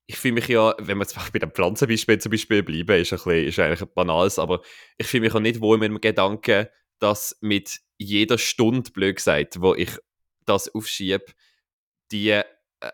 ich 0.07 0.17
fühle 0.17 0.33
mich 0.35 0.47
ja, 0.47 0.75
wenn 0.79 0.97
wir 0.97 1.03
jetzt 1.03 1.15
bei 1.31 1.39
dem 1.39 1.51
Pflanzenbeispiel 1.51 2.19
zum 2.19 2.31
Beispiel 2.31 2.63
bleiben, 2.63 2.99
ist, 3.01 3.13
ein 3.13 3.17
bisschen, 3.17 3.47
ist 3.47 3.59
eigentlich 3.59 3.81
ein 3.81 3.93
banales, 3.93 4.39
aber 4.39 4.61
ich 4.97 5.07
fühle 5.07 5.21
mich 5.21 5.33
auch 5.35 5.39
nicht 5.39 5.61
wohl 5.61 5.77
mit 5.77 5.89
dem 5.89 6.01
Gedanken, 6.01 6.67
dass 6.99 7.37
mit 7.41 7.79
jeder 8.03 8.37
Stunde, 8.37 8.91
blöd 8.91 9.15
gesagt, 9.15 9.61
wo 9.61 9.73
ich 9.75 9.97
das 10.45 10.73
aufschiebe, 10.73 11.25
die 12.11 12.29
äh, 12.29 12.43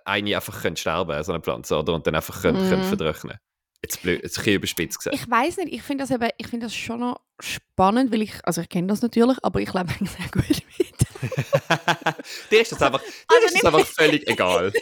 eine 0.05 0.35
einfach 0.35 0.61
können 0.61 0.75
sterben 0.75 1.23
so 1.23 1.31
eine 1.31 1.41
Pflanze, 1.41 1.77
oder? 1.77 1.93
Und 1.93 2.05
dann 2.07 2.15
einfach 2.15 2.41
können, 2.41 2.57
können 2.59 2.81
Mhm. 2.81 2.87
verdrücken. 2.87 3.33
Jetzt 3.81 4.01
blöd, 4.01 4.21
jetzt 4.23 4.45
ein 4.45 4.53
überspitzt 4.53 4.97
gesagt. 4.97 5.15
Ich 5.15 5.29
weiß 5.29 5.57
nicht, 5.57 5.73
ich 5.73 5.81
finde 5.81 6.03
das 6.03 6.11
eben, 6.11 6.29
ich 6.37 6.47
finde 6.47 6.65
das 6.65 6.75
schon 6.75 6.99
noch 6.99 7.21
spannend, 7.39 8.11
weil 8.11 8.21
ich, 8.21 8.33
also 8.45 8.61
ich 8.61 8.69
kenne 8.69 8.87
das 8.87 9.01
natürlich, 9.01 9.37
aber 9.41 9.61
ich 9.61 9.73
lebe 9.73 9.89
eigentlich 9.89 10.11
sehr 10.11 10.27
gut 10.31 10.49
mit. 10.77 10.88
dir 12.51 12.61
ist 12.61 12.71
das 12.71 12.81
einfach, 12.81 13.01
dir 13.01 13.07
Also 13.27 13.45
ist 13.47 13.63
das 13.63 13.65
einfach 13.65 13.87
völlig 13.87 14.27
egal. 14.27 14.71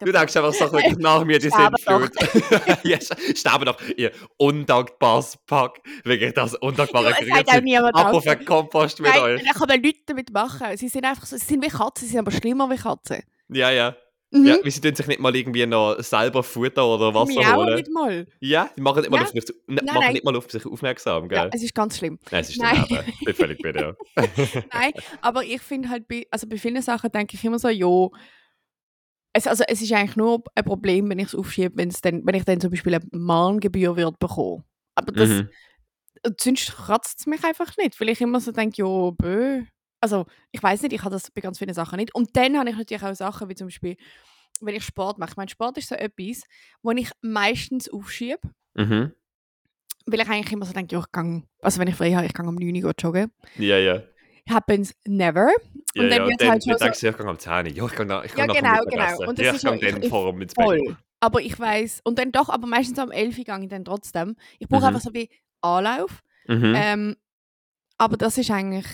Du 0.00 0.12
denkst 0.12 0.36
einfach 0.36 0.52
so 0.52 0.78
nach 0.98 1.24
mir, 1.24 1.38
die 1.38 1.50
sind 1.50 1.80
schuld. 1.80 2.12
ja, 2.84 2.98
sterben 3.34 3.64
doch, 3.64 3.80
ihr 3.96 4.12
undankbares 4.36 5.38
Pack. 5.46 5.80
Wirklich 6.04 6.34
das 6.34 6.54
undankbare 6.54 7.14
niemand 7.62 7.94
Ab 7.94 8.12
auf 8.12 8.24
den 8.24 8.44
Kompost 8.44 9.00
mit 9.00 9.10
Nein, 9.10 9.20
euch. 9.20 9.44
dann 9.44 9.54
kann 9.54 9.68
man 9.68 9.82
Leute 9.82 9.98
damit 10.06 10.32
machen. 10.32 10.76
Sie 10.76 10.88
sind 10.88 11.04
einfach 11.04 11.26
so, 11.26 11.36
sie 11.36 11.44
sind 11.44 11.62
wie 11.62 11.68
Katzen, 11.68 12.06
sie 12.06 12.12
sind 12.12 12.20
aber 12.20 12.30
schlimmer 12.30 12.70
wie 12.70 12.76
Katzen. 12.76 13.22
Ja, 13.48 13.70
ja. 13.70 13.96
Mhm. 14.34 14.46
Ja, 14.46 14.56
wie 14.62 14.70
sie 14.70 14.80
tun 14.80 14.94
sich 14.94 15.06
nicht 15.06 15.20
mal 15.20 15.34
irgendwie 15.36 15.66
noch 15.66 15.96
selber 16.00 16.42
Futter 16.42 16.86
oder 16.86 17.12
Wasser 17.14 17.34
Miau 17.40 17.56
holen. 17.56 17.74
nicht 17.76 17.90
mal. 17.90 18.26
Ja, 18.40 18.70
die 18.76 18.80
machen, 18.80 19.00
nicht 19.02 19.10
mal 19.10 19.18
Ja. 19.18 19.22
auf, 19.24 19.30
sich, 19.30 19.44
ne, 19.44 19.52
Nein, 19.76 19.84
machen 19.84 19.98
nein. 20.00 20.12
nicht 20.14 20.24
mal 20.24 20.36
auf 20.36 20.50
sich 20.50 20.64
aufmerksam, 20.66 21.24
Ja, 21.30 21.42
gell? 21.42 21.50
es 21.52 21.62
ist 21.62 21.74
ganz 21.74 21.98
schlimm. 21.98 22.18
Nein, 22.30 22.40
es 22.40 22.48
ist 22.50 22.58
Nein. 22.60 22.84
daneben. 22.88 23.12
Ich 23.18 23.24
bin 23.26 23.34
völlig 23.34 23.62
bei 23.62 23.72
dir. 23.72 23.96
Nein, 24.72 24.92
aber 25.20 25.44
ich 25.44 25.60
finde 25.60 25.90
halt, 25.90 26.08
bei, 26.08 26.26
also 26.30 26.46
bei 26.48 26.56
vielen 26.56 26.80
Sachen 26.80 27.12
denke 27.12 27.36
ich 27.36 27.44
immer 27.44 27.58
so, 27.58 27.68
jo, 27.68 28.12
es, 29.34 29.46
also 29.46 29.64
es 29.68 29.80
ist 29.82 29.92
eigentlich 29.92 30.16
nur 30.16 30.42
ein 30.54 30.64
Problem, 30.64 31.08
wenn 31.10 31.18
ich 31.18 31.26
es 31.28 31.34
aufschiebe, 31.34 31.76
wenn, 31.76 31.88
es 31.90 32.00
dann, 32.00 32.22
wenn 32.26 32.34
ich 32.34 32.44
dann 32.44 32.60
zum 32.60 32.70
Beispiel 32.70 32.94
eine 32.94 33.04
Mahngebühr 33.12 33.96
wird 33.96 34.18
bekommen. 34.18 34.64
Aber 34.94 35.12
das, 35.12 35.28
Mhm. 35.28 35.48
Sonst 36.40 36.72
kratzt 36.76 37.18
es 37.18 37.26
mich 37.26 37.42
einfach 37.42 37.76
nicht, 37.78 38.00
weil 38.00 38.08
ich 38.10 38.20
immer 38.20 38.38
so 38.38 38.52
denke, 38.52 38.76
jo, 38.82 39.10
bö. 39.10 39.62
Also, 40.02 40.26
ich 40.50 40.62
weiß 40.62 40.82
nicht, 40.82 40.92
ich 40.92 41.00
habe 41.02 41.14
das 41.14 41.30
bei 41.30 41.40
ganz 41.40 41.58
vielen 41.58 41.74
Sachen 41.74 41.96
nicht. 41.96 42.12
Und 42.14 42.36
dann 42.36 42.58
habe 42.58 42.68
ich 42.70 42.76
natürlich 42.76 43.02
auch 43.04 43.14
Sachen, 43.14 43.48
wie 43.48 43.54
zum 43.54 43.68
Beispiel, 43.68 43.96
wenn 44.60 44.74
ich 44.74 44.84
Sport 44.84 45.18
mache. 45.18 45.30
Ich 45.30 45.36
meine, 45.36 45.48
Sport 45.48 45.78
ist 45.78 45.88
so 45.88 45.94
etwas, 45.94 46.42
wo 46.82 46.90
ich 46.90 47.10
meistens 47.20 47.88
aufschiebe, 47.88 48.40
Mhm. 48.74 49.12
weil 50.06 50.20
ich 50.20 50.28
eigentlich 50.28 50.52
immer 50.52 50.66
so 50.66 50.72
denke, 50.72 50.94
jo, 50.96 51.00
ich 51.02 51.12
gang, 51.12 51.46
also 51.60 51.78
wenn 51.80 51.86
ich 51.88 51.94
frei 51.94 52.12
habe, 52.14 52.26
ich 52.26 52.34
gehe 52.34 52.44
um 52.46 52.54
9 52.56 52.84
Uhr 52.84 52.92
joggen. 52.98 53.30
Ja, 53.56 53.78
ja. 53.78 54.02
Happens 54.50 54.92
never. 55.06 55.50
Ja, 55.94 56.02
Und 56.02 56.10
dann 56.10 56.10
ja. 56.10 56.26
wird's 56.26 56.32
Und 56.32 56.40
dann, 56.40 56.50
halt 56.50 56.64
schon 56.64 56.70
dann 56.72 56.78
so- 56.78 56.84
denkst 56.84 57.00
du, 57.00 57.06
ja, 57.06 57.10
ich 57.12 57.18
gehe 57.18 57.26
am 57.28 57.38
10 57.38 57.66
Uhr. 57.66 57.72
Ja, 57.76 57.86
ich 57.86 57.92
gehe 57.96 58.06
nach, 58.06 58.24
ich 58.24 58.30
Ja, 58.36 58.46
gehe 58.46 58.62
nach 58.62 58.80
genau, 58.80 58.84
genau. 58.90 59.28
Und 59.28 59.38
das 59.38 59.46
ja, 59.46 59.52
ist 59.52 59.64
ich 59.64 59.70
gehe 59.80 59.90
ja- 59.90 59.98
dann 59.98 60.10
vor 60.10 60.34
Bett. 60.36 60.52
Voll. 60.54 60.96
Aber 61.20 61.40
ich 61.40 61.56
weiß 61.56 62.00
und 62.02 62.18
dann 62.18 62.32
doch, 62.32 62.48
aber 62.48 62.66
meistens 62.66 62.98
am 62.98 63.12
11 63.12 63.38
Uhr 63.38 63.44
gehe 63.44 63.60
ich 63.62 63.68
dann 63.68 63.84
trotzdem. 63.84 64.34
Ich 64.58 64.66
brauche 64.66 64.80
Mhm. 64.80 64.86
einfach 64.88 65.00
so 65.00 65.14
wie 65.14 65.30
Anlauf. 65.60 66.22
Mhm. 66.48 66.74
Ähm, 66.76 67.16
aber 67.98 68.16
das 68.16 68.36
ist 68.38 68.50
eigentlich, 68.50 68.86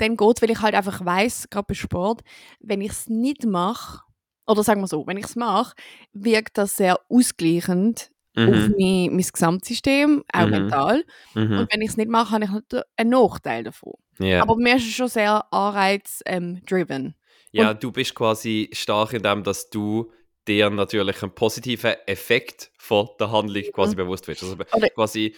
dann 0.00 0.16
geht 0.16 0.42
weil 0.42 0.50
ich 0.50 0.60
halt 0.60 0.74
einfach 0.74 1.04
weiß, 1.04 1.48
gerade 1.50 1.66
bei 1.68 1.74
Sport, 1.74 2.22
wenn 2.60 2.80
ich 2.80 2.90
es 2.92 3.08
nicht 3.08 3.44
mache, 3.44 4.00
oder 4.46 4.62
sagen 4.64 4.80
wir 4.80 4.88
so, 4.88 5.06
wenn 5.06 5.16
ich 5.18 5.26
es 5.26 5.36
mache, 5.36 5.74
wirkt 6.12 6.58
das 6.58 6.76
sehr 6.76 6.98
ausgleichend 7.08 8.10
auf 8.36 8.44
Mhm. 8.46 8.74
mein, 8.78 9.10
mein 9.16 9.26
Gesamtsystem, 9.32 10.24
auch 10.32 10.44
Mhm. 10.46 10.50
mental. 10.50 11.04
Mhm. 11.34 11.58
Und 11.58 11.72
wenn 11.72 11.82
ich 11.82 11.90
es 11.90 11.96
nicht 11.96 12.08
mache, 12.10 12.30
habe 12.32 12.44
ich 12.44 12.50
natürlich 12.50 12.84
einen 12.96 13.10
Nachteil 13.10 13.64
davon. 13.64 13.94
Ja. 14.18 14.42
Aber 14.42 14.56
mir 14.56 14.76
ist 14.76 14.86
es 14.86 14.92
schon 14.92 15.08
sehr 15.08 15.44
anreiz-driven. 15.52 17.14
ja, 17.52 17.74
du 17.74 17.90
bist 17.92 18.14
quasi 18.14 18.70
stark 18.72 19.12
in 19.12 19.22
dem, 19.22 19.42
dass 19.42 19.70
du 19.70 20.12
dir 20.46 20.70
natürlich 20.70 21.22
einen 21.22 21.34
positiven 21.34 21.94
Effekt 22.06 22.70
von 22.78 23.08
der 23.18 23.30
Handlung 23.30 23.62
quasi 23.72 23.94
bewusst 23.96 24.26
wirst. 24.28 24.42
Also 24.42 24.54
Oder- 24.54 24.88
quasi, 24.90 25.34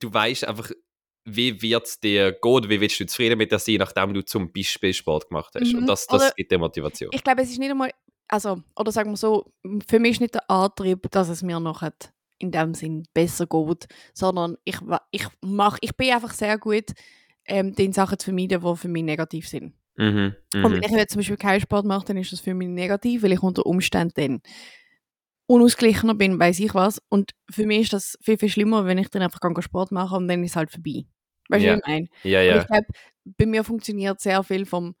du 0.00 0.12
weißt 0.12 0.46
einfach, 0.46 0.70
wie 1.24 1.60
wird 1.62 1.86
es 1.86 2.00
dir 2.00 2.32
gehen 2.32 2.52
oder 2.52 2.68
wie 2.68 2.80
willst 2.80 3.00
du 3.00 3.06
zufrieden 3.06 3.38
mit 3.38 3.50
dir 3.50 3.58
sein, 3.58 3.76
nachdem 3.76 4.12
du 4.14 4.22
zum 4.24 4.52
Beispiel 4.52 4.92
Sport 4.92 5.28
gemacht 5.28 5.54
hast. 5.58 5.72
Mhm. 5.72 5.80
Und 5.80 5.86
das, 5.86 6.06
das 6.06 6.22
Oder- 6.22 6.32
gibt 6.36 6.52
dir 6.52 6.58
Motivation. 6.58 7.10
Ich 7.12 7.24
glaube, 7.24 7.42
es 7.42 7.50
ist 7.50 7.58
nicht 7.58 7.70
einmal, 7.70 7.90
also, 8.28 8.62
oder 8.76 8.92
sagen 8.92 9.10
wir 9.10 9.16
so, 9.16 9.52
für 9.86 9.98
mich 9.98 10.12
ist 10.12 10.20
nicht 10.20 10.34
der 10.34 10.50
Antrieb, 10.50 11.10
dass 11.10 11.28
es 11.28 11.42
mir 11.42 11.60
noch 11.60 11.82
in 12.38 12.50
dem 12.50 12.74
Sinn 12.74 13.04
besser 13.14 13.46
geht, 13.46 13.86
sondern 14.12 14.56
ich, 14.64 14.76
ich, 15.12 15.26
mach, 15.40 15.78
ich 15.80 15.96
bin 15.96 16.12
einfach 16.12 16.32
sehr 16.32 16.58
gut, 16.58 16.90
ähm, 17.46 17.74
die 17.74 17.92
Sachen 17.92 18.18
zu 18.18 18.26
vermeiden, 18.26 18.60
die 18.62 18.76
für 18.76 18.88
mich 18.88 19.02
negativ 19.02 19.48
sind. 19.48 19.74
Mhm. 19.96 20.34
Und 20.54 20.62
Mhm. 20.62 20.72
wenn 20.72 20.82
ich 20.82 20.90
jetzt 20.90 21.12
zum 21.12 21.20
Beispiel 21.20 21.36
keinen 21.36 21.60
Sport 21.60 21.86
mache, 21.86 22.06
dann 22.06 22.16
ist 22.16 22.32
das 22.32 22.40
für 22.40 22.54
mich 22.54 22.68
negativ, 22.68 23.22
weil 23.22 23.32
ich 23.32 23.42
unter 23.42 23.64
Umständen 23.66 24.12
dann 24.16 24.42
unausgeglichener 25.46 26.14
bin, 26.14 26.38
weiß 26.38 26.60
ich 26.60 26.74
was. 26.74 27.00
Und 27.08 27.32
für 27.50 27.66
mich 27.66 27.82
ist 27.82 27.92
das 27.92 28.18
viel, 28.22 28.38
viel 28.38 28.48
schlimmer, 28.48 28.86
wenn 28.86 28.98
ich 28.98 29.08
dann 29.08 29.22
einfach 29.22 29.40
gar 29.40 29.52
keinen 29.52 29.62
Sport 29.62 29.92
mache 29.92 30.16
und 30.16 30.28
dann 30.28 30.42
ist 30.44 30.52
es 30.52 30.56
halt 30.56 30.70
vorbei. 30.70 31.04
Weißt 31.48 31.62
du, 31.62 31.66
Ja. 31.68 31.72
was 31.74 31.80
ich 31.80 31.86
meine? 31.86 32.06
Ja, 32.22 32.40
Und 32.40 32.46
ja. 32.46 32.60
ich 32.62 32.66
glaube, 32.66 32.86
bei 33.24 33.46
mir 33.46 33.64
funktioniert 33.64 34.20
sehr 34.20 34.42
viel 34.42 34.64
vom, 34.66 34.94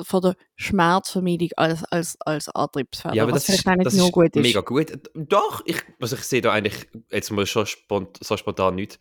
von 0.00 0.22
der 0.22 0.36
Schmerzvermeidung 0.56 1.50
als, 1.56 1.84
als, 1.84 2.16
als 2.20 2.48
Antriebsfeder, 2.48 3.14
Ja, 3.14 3.22
aber 3.24 3.32
was 3.32 3.44
das 3.46 3.56
ist, 3.56 3.62
vielleicht 3.62 3.68
auch 3.68 3.76
nicht 3.78 3.86
das 3.86 3.94
nur 3.94 4.06
ist 4.06 4.12
gut 4.12 4.36
ist. 4.36 4.42
mega 4.42 4.60
gut. 4.60 4.92
Doch, 5.14 5.62
ich, 5.66 5.76
also 6.00 6.16
ich 6.16 6.22
sehe 6.22 6.40
da 6.40 6.52
eigentlich 6.52 6.88
jetzt 7.10 7.30
mal 7.30 7.44
schon 7.46 7.66
spont, 7.66 8.18
so 8.22 8.36
spontan 8.36 8.74
nichts 8.76 8.98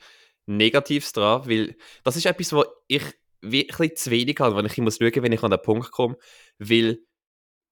Negatives 0.48 1.14
dran, 1.14 1.48
weil 1.48 1.78
das 2.04 2.18
ist 2.18 2.26
etwas, 2.26 2.52
wo 2.52 2.66
ich 2.88 3.04
bisschen 3.42 3.96
zu 3.96 4.12
wenig 4.12 4.38
habe, 4.40 4.56
wenn 4.56 4.66
ich 4.66 4.78
muss 4.78 4.98
schauen, 4.98 5.24
wenn 5.24 5.32
ich 5.32 5.44
an 5.44 5.52
den 5.52 5.62
Punkt 5.62 5.92
komme, 5.92 6.18
weil 6.60 7.00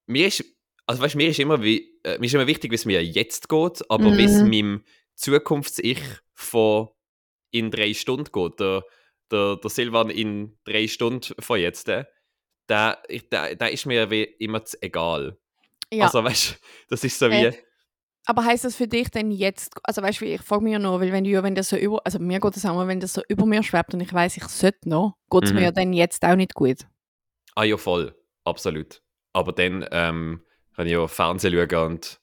mir 0.07 0.27
ist, 0.27 0.43
also 0.89 1.03
weißt, 1.03 1.15
mir 1.15 1.29
ist 1.29 1.39
immer 1.39 1.61
wie, 1.61 1.99
äh, 2.03 2.17
mir 2.17 2.25
ist 2.25 2.33
immer 2.33 2.47
wichtig, 2.47 2.71
wie 2.71 2.75
es 2.75 2.85
mir 2.85 3.03
jetzt 3.05 3.47
geht, 3.47 3.89
aber 3.91 4.17
wie 4.17 4.25
es 4.25 4.41
Mhm. 4.41 4.49
meinem 4.49 4.83
Zukunfts-Ich 5.15 6.01
von 6.33 6.89
in 7.51 7.69
drei 7.69 7.93
Stunden 7.93 8.31
geht, 8.31 8.59
der, 8.59 8.83
der, 9.31 9.57
der 9.57 9.69
Silvan 9.69 10.09
in 10.09 10.57
drei 10.63 10.87
Stunden 10.87 11.35
von 11.39 11.59
jetzt, 11.59 11.87
der, 11.87 12.07
der, 12.69 12.97
der 13.55 13.71
ist 13.71 13.85
mir 13.85 14.09
wie 14.09 14.23
immer 14.23 14.63
egal. 14.81 15.37
ja. 15.91 16.05
Also 16.05 16.23
weißt 16.23 16.51
du, 16.51 16.55
das 16.89 17.03
ist 17.03 17.19
so 17.19 17.29
wie. 17.29 17.43
Äh, 17.45 17.53
aber 18.25 18.45
heißt 18.45 18.65
das 18.65 18.75
für 18.75 18.87
dich 18.87 19.09
denn 19.09 19.29
jetzt, 19.31 19.73
also 19.83 20.01
weißt 20.01 20.21
du, 20.21 20.25
ich 20.25 20.41
frage 20.41 20.63
mich 20.63 20.73
ja 20.73 20.79
noch, 20.79 20.99
weil 20.99 21.11
wenn 21.11 21.23
du 21.23 21.29
ja, 21.29 21.43
wenn 21.43 21.55
das 21.55 21.69
so 21.69 21.77
über, 21.77 22.01
also 22.03 22.17
mir 22.19 22.39
geht 22.39 22.57
es 22.57 22.65
auch 22.65 22.73
mal, 22.75 22.87
wenn 22.87 22.99
das 22.99 23.13
so 23.13 23.21
über 23.27 23.45
mir 23.45 23.61
schwebt 23.61 23.93
und 23.93 24.01
ich 24.01 24.11
weiß, 24.13 24.37
ich 24.37 24.43
sollte 24.45 24.89
noch, 24.89 25.17
geht 25.29 25.45
es 25.45 25.51
Mhm. 25.51 25.55
mir 25.57 25.63
ja 25.65 25.71
dann 25.71 25.93
jetzt 25.93 26.23
auch 26.25 26.35
nicht 26.35 26.53
gut. 26.55 26.87
Ah 27.55 27.63
ja, 27.63 27.77
voll. 27.77 28.15
Absolut. 28.43 29.01
Aber 29.33 29.51
dann 29.51 29.85
ähm, 29.91 30.41
kann 30.79 30.87
ich 30.87 30.93
ja 30.93 31.07
Fernsehen 31.07 31.69
schauen 31.69 31.91
und. 31.91 32.21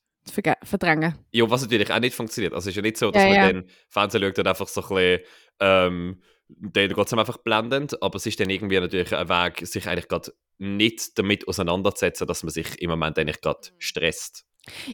Verdrängen. 0.65 1.15
Ja, 1.31 1.49
was 1.51 1.61
natürlich 1.61 1.93
auch 1.93 2.01
nicht 2.01 2.15
funktioniert. 2.15 2.55
Also 2.55 2.71
es 2.71 2.73
ist 2.73 2.77
ja 2.77 2.83
nicht 2.83 2.97
so, 2.97 3.11
dass 3.11 3.23
Ja, 3.23 3.29
man 3.29 3.37
ja. 3.37 3.53
dann 3.53 3.67
Fernsehen 3.91 4.23
schaut 4.23 4.39
und 4.39 4.47
einfach 4.49 4.67
so 4.67 4.81
ein 4.81 4.89
bisschen. 4.89 5.21
Ähm, 5.61 6.23
dann 6.49 6.89
geht 6.89 7.07
es 7.07 7.13
einfach 7.13 7.37
blendend, 7.37 8.03
aber 8.03 8.17
es 8.17 8.25
ist 8.25 8.41
dann 8.41 8.49
irgendwie 8.49 8.81
natürlich 8.81 9.15
ein 9.15 9.29
Weg, 9.29 9.67
sich 9.67 9.87
eigentlich 9.87 10.09
gerade 10.09 10.33
nicht 10.57 11.19
damit 11.19 11.47
auseinanderzusetzen, 11.47 12.27
dass 12.27 12.45
man 12.45 12.51
sich 12.51 12.81
im 12.81 12.89
Moment 12.89 13.19
eigentlich 13.19 13.43
gerade 13.43 13.61
stresst. 13.79 14.47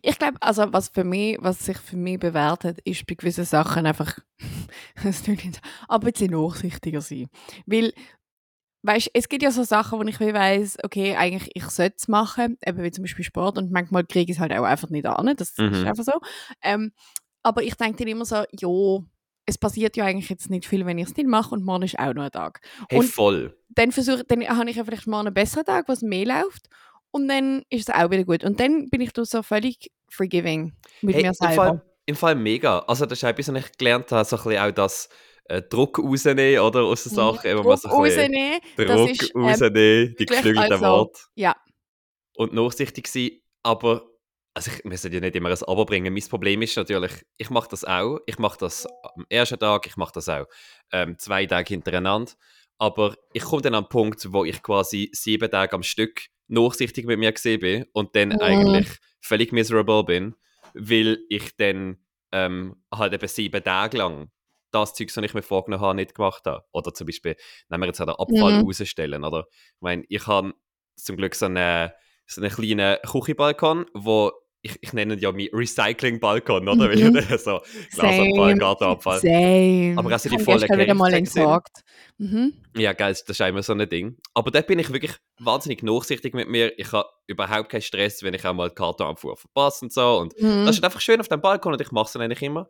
Ich 0.03 0.19
glaube, 0.19 0.39
also 0.41 0.73
was 0.73 0.89
für 0.89 1.05
mich, 1.05 1.39
was 1.41 1.65
sich 1.65 1.79
für 1.79 1.97
mich 1.97 2.19
bewährt 2.19 2.65
hat, 2.65 2.81
ist 2.81 3.07
bei 3.07 3.15
gewissen 3.15 3.45
Sachen 3.45 3.87
einfach, 3.87 4.19
klingt 5.23 5.45
nicht, 5.45 5.61
aber 5.87 6.09
ein 6.09 6.13
bisschen 6.13 6.33
nachsichtiger 6.33 7.01
sein. 7.01 7.29
Weil, 7.67 7.93
weißt 8.83 9.11
es 9.15 9.29
gibt 9.29 9.43
ja 9.43 9.51
so 9.51 9.63
Sachen, 9.63 9.99
wo 9.99 10.03
ich 10.05 10.19
wie 10.21 10.35
weiss, 10.35 10.77
okay, 10.83 11.17
eigentlich 11.17 11.51
ich 11.55 11.65
sollte 11.67 11.97
es 11.99 12.09
machen, 12.09 12.59
eben 12.67 12.83
wie 12.83 12.91
zum 12.91 13.05
Beispiel 13.05 13.25
Sport 13.25 13.59
und 13.59 13.71
manchmal 13.71 14.05
kriege 14.05 14.31
ich 14.33 14.39
es 14.39 14.41
halt 14.41 14.53
auch 14.53 14.65
einfach 14.65 14.91
nicht 14.91 15.07
an, 15.07 15.35
das 15.37 15.51
ist 15.51 15.59
Mhm. 15.59 15.87
einfach 15.87 16.05
so. 16.05 16.13
Ähm, 16.63 16.93
aber 17.43 17.63
ich 17.63 17.75
denke 17.75 17.99
dann 17.99 18.09
immer 18.09 18.25
so, 18.25 18.43
jo, 18.59 19.05
es 19.47 19.59
passiert 19.59 19.97
ja 19.97 20.05
eigentlich 20.05 20.29
jetzt 20.29 20.51
nicht 20.51 20.67
viel, 20.67 20.87
wenn 20.87 20.99
ich 20.99 21.09
es 21.09 21.17
nicht 21.17 21.27
mache 21.29 21.55
und 21.55 21.65
morgen 21.65 21.83
ist 21.85 21.99
auch 21.99 22.15
noch 22.15 22.23
ein 22.25 22.31
Tag. 22.31 22.61
Hey, 22.89 22.99
Und- 23.01 23.07
voll. 23.09 23.57
Dann 23.75 23.91
versuche, 23.91 24.23
dann 24.25 24.47
habe 24.47 24.69
ich 24.71 24.77
ja 24.77 24.85
vielleicht 24.85 25.07
mal 25.07 25.21
einen 25.21 25.33
besseren 25.35 25.65
Tag, 25.65 25.89
was 25.89 26.03
mehr 26.03 26.27
läuft 26.27 26.69
und 27.11 27.27
dann 27.29 27.63
ist 27.71 27.89
es 27.89 27.95
auch 27.95 28.11
wieder 28.11 28.25
gut. 28.25 28.45
Und 28.45 28.61
dann 28.61 28.91
bin 28.91 29.01
ich 29.01 29.13
da 29.13 29.25
so 29.25 29.43
völlig 29.43 29.91
forgiving 30.09 30.75
mit 31.01 31.15
Hey, 31.15 31.23
mir 31.23 31.29
im, 31.29 31.35
selber. 31.35 31.55
Fall, 31.55 31.83
Im 32.07 32.15
Fall 32.17 32.35
mega. 32.35 32.81
Also 32.81 33.07
das 33.07 33.19
ist 33.19 33.23
etwas, 33.23 33.49
was 33.53 33.65
ich 33.65 33.73
gelernt 33.79 34.13
habe, 34.13 34.25
so 34.27 34.37
ein 34.37 34.43
bisschen 34.43 34.63
auch 34.63 34.71
das 34.73 35.09
äh, 35.45 35.63
Druck 35.63 35.99
rausnehmen, 35.99 36.61
oder? 36.61 36.83
Aus 36.85 37.07
eben 37.07 37.17
mal 37.17 37.33
Mhm. 37.33 37.63
Druck 37.63 37.79
so 37.79 37.89
ein 37.89 38.03
bisschen- 38.03 38.35
rausnehmen, 38.35 38.61
das 38.77 38.87
Druck 38.87 39.11
ist, 39.11 39.35
ähm, 39.35 39.43
rausnehmen, 39.45 39.75
die 39.75 40.11
wirklich 40.11 40.29
geflügelten 40.29 40.73
also- 40.73 40.85
Worte. 40.85 41.21
ja. 41.35 41.57
Und 42.35 42.53
nachsichtig 42.55 43.07
sein, 43.09 43.31
aber 43.63 44.07
also 44.55 44.71
ich 44.71 44.85
müsste 44.85 45.09
ja 45.09 45.21
nicht 45.21 45.35
immer 45.37 45.49
ein 45.51 45.57
Aber 45.67 45.85
bringen. 45.87 46.13
Mein 46.13 46.23
Problem 46.29 46.61
ist 46.63 46.77
natürlich, 46.77 47.13
ich 47.39 47.49
mache 47.51 47.69
das 47.71 47.85
auch. 47.85 48.19
Ich 48.27 48.39
mache 48.39 48.59
das 48.59 48.87
am 49.17 49.25
ersten 49.31 49.59
Tag, 49.59 49.87
ich 49.87 49.97
mache 49.97 50.13
das 50.15 50.29
auch 50.29 50.47
ähm, 50.93 51.19
zwei 51.19 51.47
Tage 51.47 51.69
hintereinander. 51.69 52.33
Aber 52.79 53.17
ich 53.33 53.43
komme 53.45 53.63
dann 53.63 53.75
an 53.75 53.85
den 53.85 53.89
Punkt, 53.89 54.31
wo 54.33 54.45
ich 54.45 54.63
quasi 54.63 55.09
sieben 55.13 55.51
Tage 55.51 55.73
am 55.75 55.83
Stück 55.83 56.27
nachsichtig 56.49 57.07
mit 57.07 57.19
mir 57.19 57.33
gesehen 57.33 57.61
bin 57.61 57.87
und 57.93 58.15
dann 58.15 58.29
Mhm. 58.31 58.41
eigentlich 58.41 58.89
völlig 59.21 59.53
miserable 59.53 60.05
bin, 60.05 60.35
weil 60.75 61.19
ich 61.31 61.57
dann 61.57 61.99
ähm, 62.33 62.83
halt 62.95 63.13
eben 63.15 63.29
sieben 63.29 63.63
Tage 63.63 63.97
lang 63.99 64.31
das 64.73 64.95
Zeug, 64.95 65.09
was 65.15 65.25
ich 65.25 65.35
mir 65.35 65.43
vorgenommen 65.43 65.83
habe, 65.83 65.95
nicht 65.97 66.15
gemacht 66.15 66.45
habe. 66.47 66.65
Oder 66.73 66.93
zum 66.95 67.07
Beispiel, 67.07 67.37
nehmen 67.69 67.83
wir 67.83 67.87
jetzt 67.89 68.01
auch 68.01 68.07
den 68.07 68.15
Abfall 68.17 68.59
Mhm. 68.61 68.67
rausstellen, 68.67 69.25
oder? 69.25 69.47
Ich 69.51 69.81
meine, 69.81 70.05
ich 70.09 70.27
habe 70.27 70.53
zum 70.97 71.17
Glück 71.17 71.35
so 71.35 71.47
einen, 71.47 71.91
so 72.27 72.41
einen 72.41 72.51
kleinen 72.51 72.97
Küchenbalkon, 73.03 73.87
wo 73.95 74.33
ich, 74.65 74.79
ich 74.81 74.93
nenne 74.93 75.15
ihn 75.15 75.19
ja 75.19 75.33
meinen 75.33 75.49
Recycling-Balkon, 75.53 76.69
oder? 76.69 76.89
Mhm. 76.89 77.17
So 77.39 77.61
Glasabfall, 77.97 78.55
Gartenabfall. 78.57 79.19
Same. 79.21 79.95
Aber 79.99 80.15
auch 80.15 80.19
so 80.21 80.29
die 80.29 80.37
habe 80.37 80.45
vollen 80.45 80.61
gestern 80.61 80.79
wieder 80.79 80.95
mal 80.95 81.13
entsorgt. 81.13 81.81
Mhm. 82.19 82.53
Ja, 82.77 82.93
geil, 82.93 83.11
das 83.13 83.23
ist 83.29 83.41
immer 83.41 83.63
so 83.65 83.73
ein 83.73 83.89
Ding. 83.89 84.17
Aber 84.35 84.53
dort 84.53 84.69
bin 84.69 84.79
ich 84.79 84.93
wirklich 84.93 85.17
wahnsinnig 85.41 85.83
nachsichtig 85.83 86.35
mit 86.35 86.49
mir. 86.49 86.79
Ich 86.79 86.93
habe 86.93 87.09
überhaupt 87.27 87.71
keinen 87.71 87.83
Stress, 87.83 88.23
wenn 88.23 88.35
ich 88.35 88.47
auch 88.47 88.55
mal 88.55 88.69
die 88.69 88.77
Kartonabfuhr 88.77 89.37
verpasse 89.37 89.85
und 89.87 89.93
so. 89.93 90.19
Und 90.19 90.41
Mhm. 90.41 90.65
das 90.65 90.77
ist 90.77 90.85
einfach 90.85 91.01
schön 91.01 91.19
auf 91.21 91.27
dem 91.29 91.41
Balkon 91.41 91.73
und 91.73 91.81
ich 91.81 91.91
mache 91.91 92.07
es 92.07 92.17
eigentlich 92.17 92.43
immer. 92.43 92.69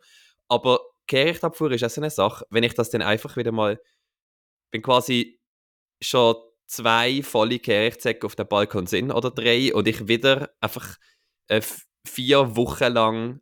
Aber 0.49 0.81
Kehrichtabfuhr 1.07 1.71
ist 1.73 1.85
auch 1.85 1.91
so 1.91 2.01
eine 2.01 2.11
Sache, 2.11 2.47
wenn 2.51 2.63
ich 2.65 2.75
das 2.75 2.91
dann 2.91 3.03
einfach 3.03 3.37
wieder 3.37 3.53
mal. 3.53 3.81
bin 4.73 4.83
quasi 4.83 5.39
schon 6.03 6.37
zwei 6.67 7.23
volle 7.23 7.59
Kehrichtsäcke 7.59 8.27
auf 8.27 8.35
dem 8.37 8.49
Balkon 8.49 8.87
sind 8.87 9.11
oder 9.13 9.31
drei 9.31 9.75
und 9.75 9.87
ich 9.87 10.09
wieder 10.09 10.51
einfach 10.61 10.97
äh, 11.49 11.61
vier 12.09 12.57
Wochen 12.57 12.93
lang 12.93 13.41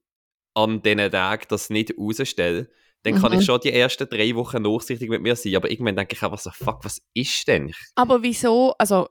an 0.54 0.82
diesen 0.82 1.10
Tagen 1.10 1.44
das 1.48 1.70
nicht 1.70 1.94
rausstelle, 1.96 2.68
dann 3.04 3.14
kann 3.14 3.32
Mhm. 3.32 3.38
ich 3.38 3.44
schon 3.44 3.60
die 3.60 3.72
ersten 3.72 4.08
drei 4.08 4.34
Wochen 4.34 4.62
nachsichtig 4.62 5.08
mit 5.08 5.22
mir 5.22 5.36
sein. 5.36 5.54
Aber 5.56 5.70
irgendwann 5.70 5.96
denke 5.96 6.16
ich 6.16 6.22
einfach 6.22 6.38
so, 6.40 6.50
fuck, 6.50 6.84
was 6.84 7.00
ist 7.14 7.46
denn? 7.46 7.72
Aber 7.94 8.22
wieso, 8.22 8.74
also 8.78 9.08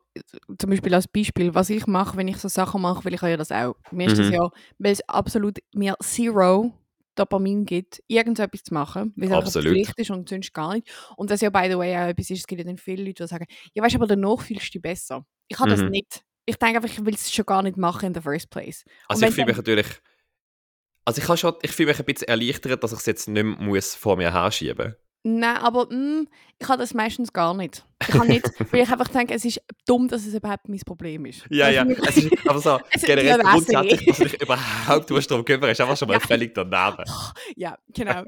zum 0.59 0.69
Beispiel 0.69 0.93
als 0.93 1.07
Beispiel, 1.07 1.55
was 1.55 1.69
ich 1.69 1.87
mache, 1.87 2.17
wenn 2.17 2.27
ich 2.27 2.37
so 2.37 2.49
Sachen 2.49 2.81
mache, 2.81 3.05
weil 3.05 3.13
ich 3.13 3.21
ja 3.21 3.37
das 3.37 3.51
auch. 3.51 3.75
Mir 3.91 4.07
ist 4.07 4.19
das 4.19 4.27
Mhm. 4.27 4.33
ja, 4.33 4.49
weil 4.77 4.91
es 4.91 5.01
absolut 5.07 5.59
mir 5.73 5.95
zero 6.03 6.71
Dopamin 7.15 7.65
gibt, 7.65 8.01
irgendetwas 8.07 8.63
zu 8.63 8.73
machen, 8.73 9.13
weil 9.15 9.27
es 9.27 9.31
einfach 9.31 9.47
Absolut. 9.47 9.71
Pflicht 9.71 9.93
ist 9.97 10.09
und 10.11 10.29
sonst 10.29 10.53
gar 10.53 10.73
nicht. 10.73 10.87
Und 11.17 11.31
das 11.31 11.41
ja, 11.41 11.49
by 11.49 11.67
the 11.69 11.77
way, 11.77 11.95
auch 11.95 12.07
etwas 12.09 12.29
ist, 12.29 12.39
es 12.39 12.47
gibt 12.47 12.59
ja 12.59 12.65
dann 12.65 12.77
viele 12.77 13.03
Leute, 13.03 13.23
die 13.23 13.27
sagen, 13.27 13.45
ja 13.73 13.83
weißt 13.83 13.95
du, 13.95 13.99
aber 13.99 14.07
danach 14.07 14.41
fühlst 14.41 14.67
du 14.67 14.71
dich 14.73 14.81
besser. 14.81 15.25
Ich 15.47 15.59
habe 15.59 15.69
das 15.69 15.81
Mhm. 15.81 15.89
nicht. 15.89 16.23
Ich 16.45 16.55
denke 16.55 16.77
einfach, 16.77 16.89
ich 16.89 17.05
will 17.05 17.13
es 17.13 17.31
schon 17.31 17.45
gar 17.45 17.61
nicht 17.61 17.77
machen 17.77 18.07
in 18.07 18.13
the 18.13 18.21
first 18.21 18.49
place. 18.49 18.83
also 19.07 19.25
ich 19.25 19.33
fühle 19.33 19.47
mich 19.47 19.57
natürlich... 19.57 19.87
Also 21.05 21.21
ich, 21.21 21.39
schon, 21.39 21.55
ich 21.61 21.71
fühle 21.71 21.89
mich 21.89 21.99
ein 21.99 22.05
bisschen 22.05 22.27
erleichtert, 22.27 22.83
dass 22.83 22.91
ich 22.91 22.99
es 22.99 23.05
jetzt 23.05 23.27
nicht 23.27 23.43
mehr 23.43 23.57
muss 23.57 23.95
vor 23.95 24.15
mir 24.15 24.31
herschieben 24.31 24.95
Nein, 25.23 25.57
aber 25.57 25.85
mm, 25.93 26.27
ich 26.59 26.67
habe 26.69 26.77
das 26.77 26.93
meistens 26.93 27.33
gar 27.33 27.53
nicht. 27.53 27.85
Ich 28.07 28.13
habe 28.15 28.25
nicht, 28.27 28.45
weil 28.73 28.81
ich 28.83 28.89
einfach 28.89 29.09
denke, 29.09 29.33
es 29.33 29.43
ist 29.43 29.61
dumm, 29.85 30.07
dass 30.07 30.25
es 30.25 30.33
überhaupt 30.33 30.69
mein 30.69 30.79
Problem 30.79 31.25
ist. 31.25 31.45
Ja, 31.49 31.69
ja. 31.69 31.83
du, 31.83 31.91
Es 32.07 32.15
ist 32.17 32.31
aber 32.47 32.59
so, 32.59 32.79
Es 32.91 33.03
ist 33.03 33.05
generell 33.05 33.27
ja 33.27 33.37
grundsätzlich, 33.37 34.05
dass 34.05 34.17
du 34.17 34.23
dich 34.23 34.41
überhaupt 34.41 35.09
musst 35.09 35.29
darum 35.29 35.43
kümmern 35.43 35.69
ist 35.71 35.81
einfach 35.81 35.97
schon 35.97 36.07
mal 36.07 36.13
Ja. 36.13 36.19
völlig 36.21 36.53
daneben. 36.55 37.03
Ja, 37.57 37.77
genau. 37.93 38.23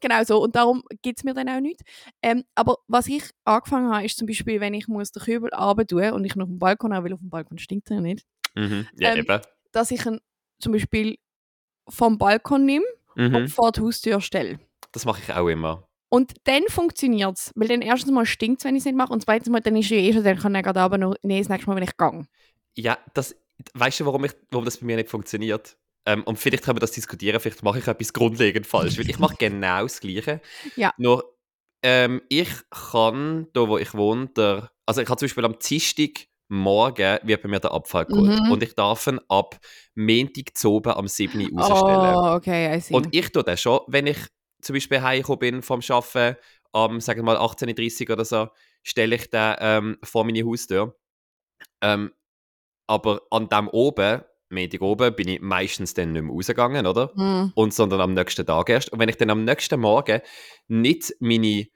genau 0.00 0.22
so. 0.24 0.40
Und 0.42 0.54
darum 0.54 0.84
gibt 1.02 1.18
es 1.18 1.24
mir 1.24 1.34
dann 1.34 1.48
auch 1.48 1.60
nicht. 1.60 1.80
Ähm, 2.22 2.44
aber 2.54 2.76
was 2.86 3.08
ich 3.08 3.24
angefangen 3.44 3.92
habe, 3.92 4.04
ist 4.06 4.16
zum 4.16 4.28
Beispiel, 4.28 4.60
wenn 4.60 4.74
ich 4.74 4.86
muss 4.86 5.10
den 5.10 5.22
Kübel 5.22 5.50
runter 5.52 6.14
und 6.14 6.24
ich 6.24 6.36
noch 6.36 6.44
auf 6.44 6.50
dem 6.50 6.58
Balkon 6.60 6.94
habe, 6.94 7.06
weil 7.06 7.14
auf 7.14 7.20
dem 7.20 7.30
Balkon 7.30 7.58
stinkt 7.58 7.90
er 7.90 8.00
nicht, 8.00 8.24
Mhm. 8.54 8.86
Ja, 8.96 9.12
Ähm, 9.12 9.18
eben. 9.18 9.40
dass 9.72 9.90
ich 9.90 10.06
ihn 10.06 10.20
zum 10.60 10.72
Beispiel 10.72 11.18
vom 11.88 12.16
Balkon 12.18 12.64
nehme 12.64 12.84
und 13.16 13.32
Mhm. 13.32 13.48
vor 13.48 13.72
die 13.72 13.80
Haustür 13.80 14.20
stelle. 14.20 14.60
Das 14.92 15.04
mache 15.04 15.20
ich 15.22 15.32
auch 15.34 15.48
immer. 15.48 15.87
Und 16.10 16.32
dann 16.44 16.62
funktioniert 16.68 17.36
es. 17.36 17.52
Weil 17.54 17.68
dann 17.68 17.82
erstens 17.82 18.12
mal 18.12 18.26
stinkt 18.26 18.60
es, 18.60 18.64
wenn 18.64 18.74
ich 18.74 18.80
es 18.80 18.86
nicht 18.86 18.96
mache. 18.96 19.12
Und 19.12 19.22
zweitens 19.22 19.48
mal, 19.48 19.60
dann 19.60 19.76
ist 19.76 19.86
es 19.86 19.92
eh 19.92 20.12
schon, 20.12 20.24
dann 20.24 20.38
kann 20.38 20.54
ich 20.54 20.62
gerade 20.62 20.80
aber 20.80 20.98
noch, 20.98 21.14
nee, 21.22 21.38
das 21.38 21.48
nächste 21.48 21.68
Mal, 21.68 21.76
wenn 21.76 21.82
ich 21.84 21.96
gehe. 21.96 22.26
Ja, 22.76 22.98
das, 23.14 23.36
weißt 23.74 24.00
du, 24.00 24.06
warum, 24.06 24.24
ich, 24.24 24.32
warum 24.50 24.64
das 24.64 24.78
bei 24.78 24.86
mir 24.86 24.96
nicht 24.96 25.10
funktioniert? 25.10 25.76
ähm, 26.06 26.22
und 26.24 26.38
vielleicht 26.38 26.64
können 26.64 26.76
wir 26.76 26.80
das 26.80 26.92
diskutieren, 26.92 27.38
vielleicht 27.38 27.62
mache 27.62 27.80
ich 27.80 27.86
etwas 27.86 28.12
grundlegend 28.14 28.66
falsch, 28.66 28.98
weil 28.98 29.10
ich 29.10 29.18
mache 29.18 29.36
genau 29.38 29.82
das 29.82 30.00
Gleiche. 30.00 30.40
Ja. 30.74 30.94
Nur, 30.96 31.36
ähm, 31.82 32.22
ich 32.30 32.48
kann, 32.70 33.48
da 33.52 33.68
wo 33.68 33.76
ich 33.76 33.92
wohne, 33.94 34.28
der, 34.28 34.70
also 34.86 35.02
ich 35.02 35.08
habe 35.08 35.18
zum 35.18 35.26
Beispiel 35.26 35.44
am 35.44 35.58
Dienstag 35.58 36.26
morgen 36.48 37.18
wird 37.24 37.42
bei 37.42 37.48
mir 37.48 37.60
der 37.60 37.72
Abfall 37.72 38.06
geholt 38.06 38.40
Mhm. 38.40 38.50
und 38.50 38.62
ich 38.62 38.74
darf 38.74 39.06
ihn 39.06 39.20
ab 39.28 39.58
Montag 39.94 40.56
zu 40.56 40.72
oben 40.72 40.92
am 40.92 41.06
7. 41.06 41.52
Uhr 41.52 41.60
rausstellen. 41.60 42.14
Oh, 42.16 42.34
okay, 42.36 42.74
I 42.74 42.80
see. 42.80 42.94
Und 42.94 43.08
ich 43.10 43.30
tue 43.30 43.44
das 43.44 43.60
schon, 43.60 43.80
wenn 43.86 44.06
ich 44.06 44.16
zum 44.60 44.74
Beispiel 44.74 45.02
heimgekommen 45.02 45.38
bin 45.38 45.62
vom 45.62 45.80
Arbeiten, 45.88 46.36
am, 46.72 47.00
sagen 47.00 47.20
wir 47.20 47.24
mal, 47.24 47.36
18.30 47.36 48.08
Uhr 48.08 48.14
oder 48.14 48.24
so, 48.24 48.48
stelle 48.82 49.16
ich 49.16 49.30
den 49.30 49.56
ähm, 49.60 49.98
vor 50.02 50.24
meine 50.24 50.44
Haustür. 50.44 50.96
Ähm, 51.80 52.12
aber 52.86 53.22
an 53.30 53.48
dem 53.48 53.68
oben, 53.68 54.22
Montag 54.50 54.82
oben, 54.82 55.14
bin 55.14 55.28
ich 55.28 55.40
meistens 55.40 55.94
dann 55.94 56.12
nicht 56.12 56.22
mehr 56.22 56.32
rausgegangen, 56.32 56.86
oder? 56.86 57.12
Hm. 57.14 57.52
Und 57.54 57.74
sondern 57.74 58.00
am 58.00 58.14
nächsten 58.14 58.46
Tag 58.46 58.70
erst. 58.70 58.92
Und 58.92 58.98
wenn 58.98 59.08
ich 59.08 59.16
dann 59.16 59.30
am 59.30 59.44
nächsten 59.44 59.80
Morgen 59.80 60.20
nicht 60.68 61.14
meine 61.20 61.66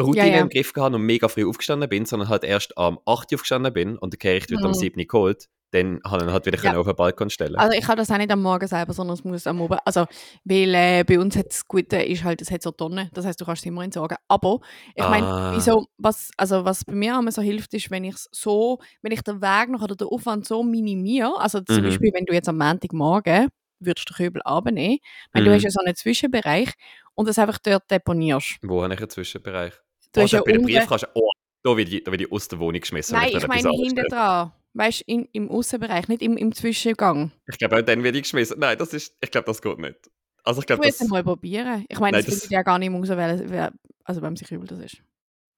Routine 0.00 0.26
Ja, 0.28 0.34
ja. 0.36 0.40
im 0.42 0.48
Griff 0.48 0.72
gehabt 0.72 0.94
und 0.94 1.02
mega 1.02 1.28
früh 1.28 1.46
aufgestanden 1.48 1.88
bin, 1.88 2.06
sondern 2.06 2.28
halt 2.28 2.44
erst 2.44 2.76
am 2.78 2.98
8 3.06 3.30
Uhr 3.32 3.36
aufgestanden 3.36 3.72
bin 3.72 3.98
und 3.98 4.14
dann 4.14 4.18
Gericht 4.18 4.50
wird 4.50 4.62
am 4.62 4.70
Mhm. 4.70 4.74
7 4.74 5.00
Uhr 5.00 5.06
geholt, 5.06 5.48
dann 5.72 6.00
habe 6.04 6.18
ich 6.18 6.28
ihn 6.28 6.32
halt 6.32 6.44
wieder 6.46 6.62
Ja. 6.62 6.78
auf 6.78 6.86
den 6.86 6.96
Balkon 6.96 7.30
stellen. 7.30 7.56
Also 7.56 7.76
ich 7.78 7.84
kann 7.84 7.96
das 7.96 8.10
auch 8.10 8.18
nicht 8.18 8.30
am 8.30 8.42
Morgen 8.42 8.66
selber, 8.66 8.92
sondern 8.92 9.14
es 9.14 9.24
muss 9.24 9.46
am 9.46 9.60
Abend. 9.62 9.78
Also, 9.86 10.04
weil 10.44 10.74
äh, 10.74 11.02
bei 11.06 11.18
uns 11.18 11.34
das 11.34 11.66
Gute 11.66 11.96
ist 11.96 12.24
halt, 12.24 12.42
es 12.42 12.50
hat 12.50 12.62
so 12.62 12.72
Tonnen. 12.72 13.08
Das 13.14 13.24
heißt, 13.24 13.40
du 13.40 13.44
kannst 13.46 13.62
es 13.62 13.66
immer 13.66 13.82
entsorgen. 13.82 14.18
Aber 14.28 14.60
ich 14.94 15.08
meine, 15.08 15.26
Ah. 15.26 15.52
wieso, 15.54 15.86
was, 15.96 16.30
also 16.36 16.64
was 16.66 16.84
bei 16.84 16.92
mir 16.94 17.18
immer 17.18 17.32
so 17.32 17.40
hilft, 17.40 17.72
ist, 17.72 17.90
wenn 17.90 18.04
ich 18.04 18.16
so, 18.32 18.80
wenn 19.00 19.12
ich 19.12 19.22
den 19.22 19.40
Weg 19.40 19.70
noch 19.70 19.80
oder 19.82 19.96
den 19.96 20.08
Aufwand 20.08 20.46
so 20.46 20.62
minimiere, 20.62 21.38
also 21.40 21.60
zum 21.60 21.76
Mhm. 21.78 21.82
Beispiel, 21.84 22.10
wenn 22.14 22.26
du 22.26 22.34
jetzt 22.34 22.48
am 22.50 22.58
Montagmorgen 22.58 23.48
würdest 23.84 24.08
du 24.08 24.14
den 24.14 24.26
Kübel 24.26 24.42
abnehmen, 24.42 24.98
weil 25.32 25.44
du 25.44 25.50
Mhm. 25.50 25.54
hast 25.54 25.62
ja 25.64 25.70
so 25.70 25.80
einen 25.80 25.94
Zwischenbereich 25.94 26.70
und 27.14 27.28
das 27.28 27.38
einfach 27.38 27.58
dort 27.58 27.90
deponierst. 27.90 28.58
Wo 28.62 28.82
habe 28.82 28.94
ich 28.94 29.00
einen 29.00 29.10
Zwischenbereich? 29.10 29.72
Du 30.12 30.20
oh, 30.20 30.24
hast 30.24 30.32
ja 30.32 30.38
dort 30.38 30.46
bei 30.46 30.52
der 30.52 30.60
unten- 30.60 30.72
Briefkasten. 30.72 31.10
Oh, 31.14 31.30
da 31.62 31.76
werde 31.76 31.90
ich, 31.90 32.04
da 32.04 32.10
werde 32.10 32.24
ich 32.24 32.32
aus 32.32 32.48
der 32.48 32.58
Wohnung 32.58 32.80
geschmissen. 32.80 33.16
Nein, 33.16 33.28
ich 33.28 33.34
etwas 33.36 33.48
meine 33.48 33.70
hinten 33.70 34.04
dran. 34.08 34.52
Weißt 34.74 35.00
du, 35.00 35.04
im 35.32 35.50
Außenbereich, 35.50 36.08
nicht 36.08 36.22
im, 36.22 36.36
im 36.38 36.54
Zwischengang. 36.54 37.30
Ich 37.46 37.58
glaube, 37.58 37.76
auch 37.78 37.82
dann 37.82 38.02
werde 38.02 38.16
ich 38.18 38.22
geschmissen. 38.24 38.58
Nein, 38.58 38.78
das 38.78 38.94
ist, 38.94 39.14
ich 39.20 39.30
glaube, 39.30 39.44
das 39.46 39.60
geht 39.60 39.78
nicht. 39.78 40.10
Also 40.44 40.60
ich 40.60 40.66
Du 40.66 40.74
glaube, 40.74 40.88
das... 40.88 41.00
es 41.00 41.08
mal 41.08 41.22
probieren. 41.22 41.84
Ich 41.88 42.00
meine, 42.00 42.16
Nein, 42.16 42.24
das 42.24 42.34
das- 42.34 42.40
findet 42.44 42.50
ja 42.52 42.62
gar 42.62 42.78
nicht 42.78 42.90
wer, 43.50 43.72
also 44.04 44.22
wem 44.22 44.34
sich 44.36 44.50
übel 44.50 44.66
das 44.66 44.80
ist. 44.80 44.96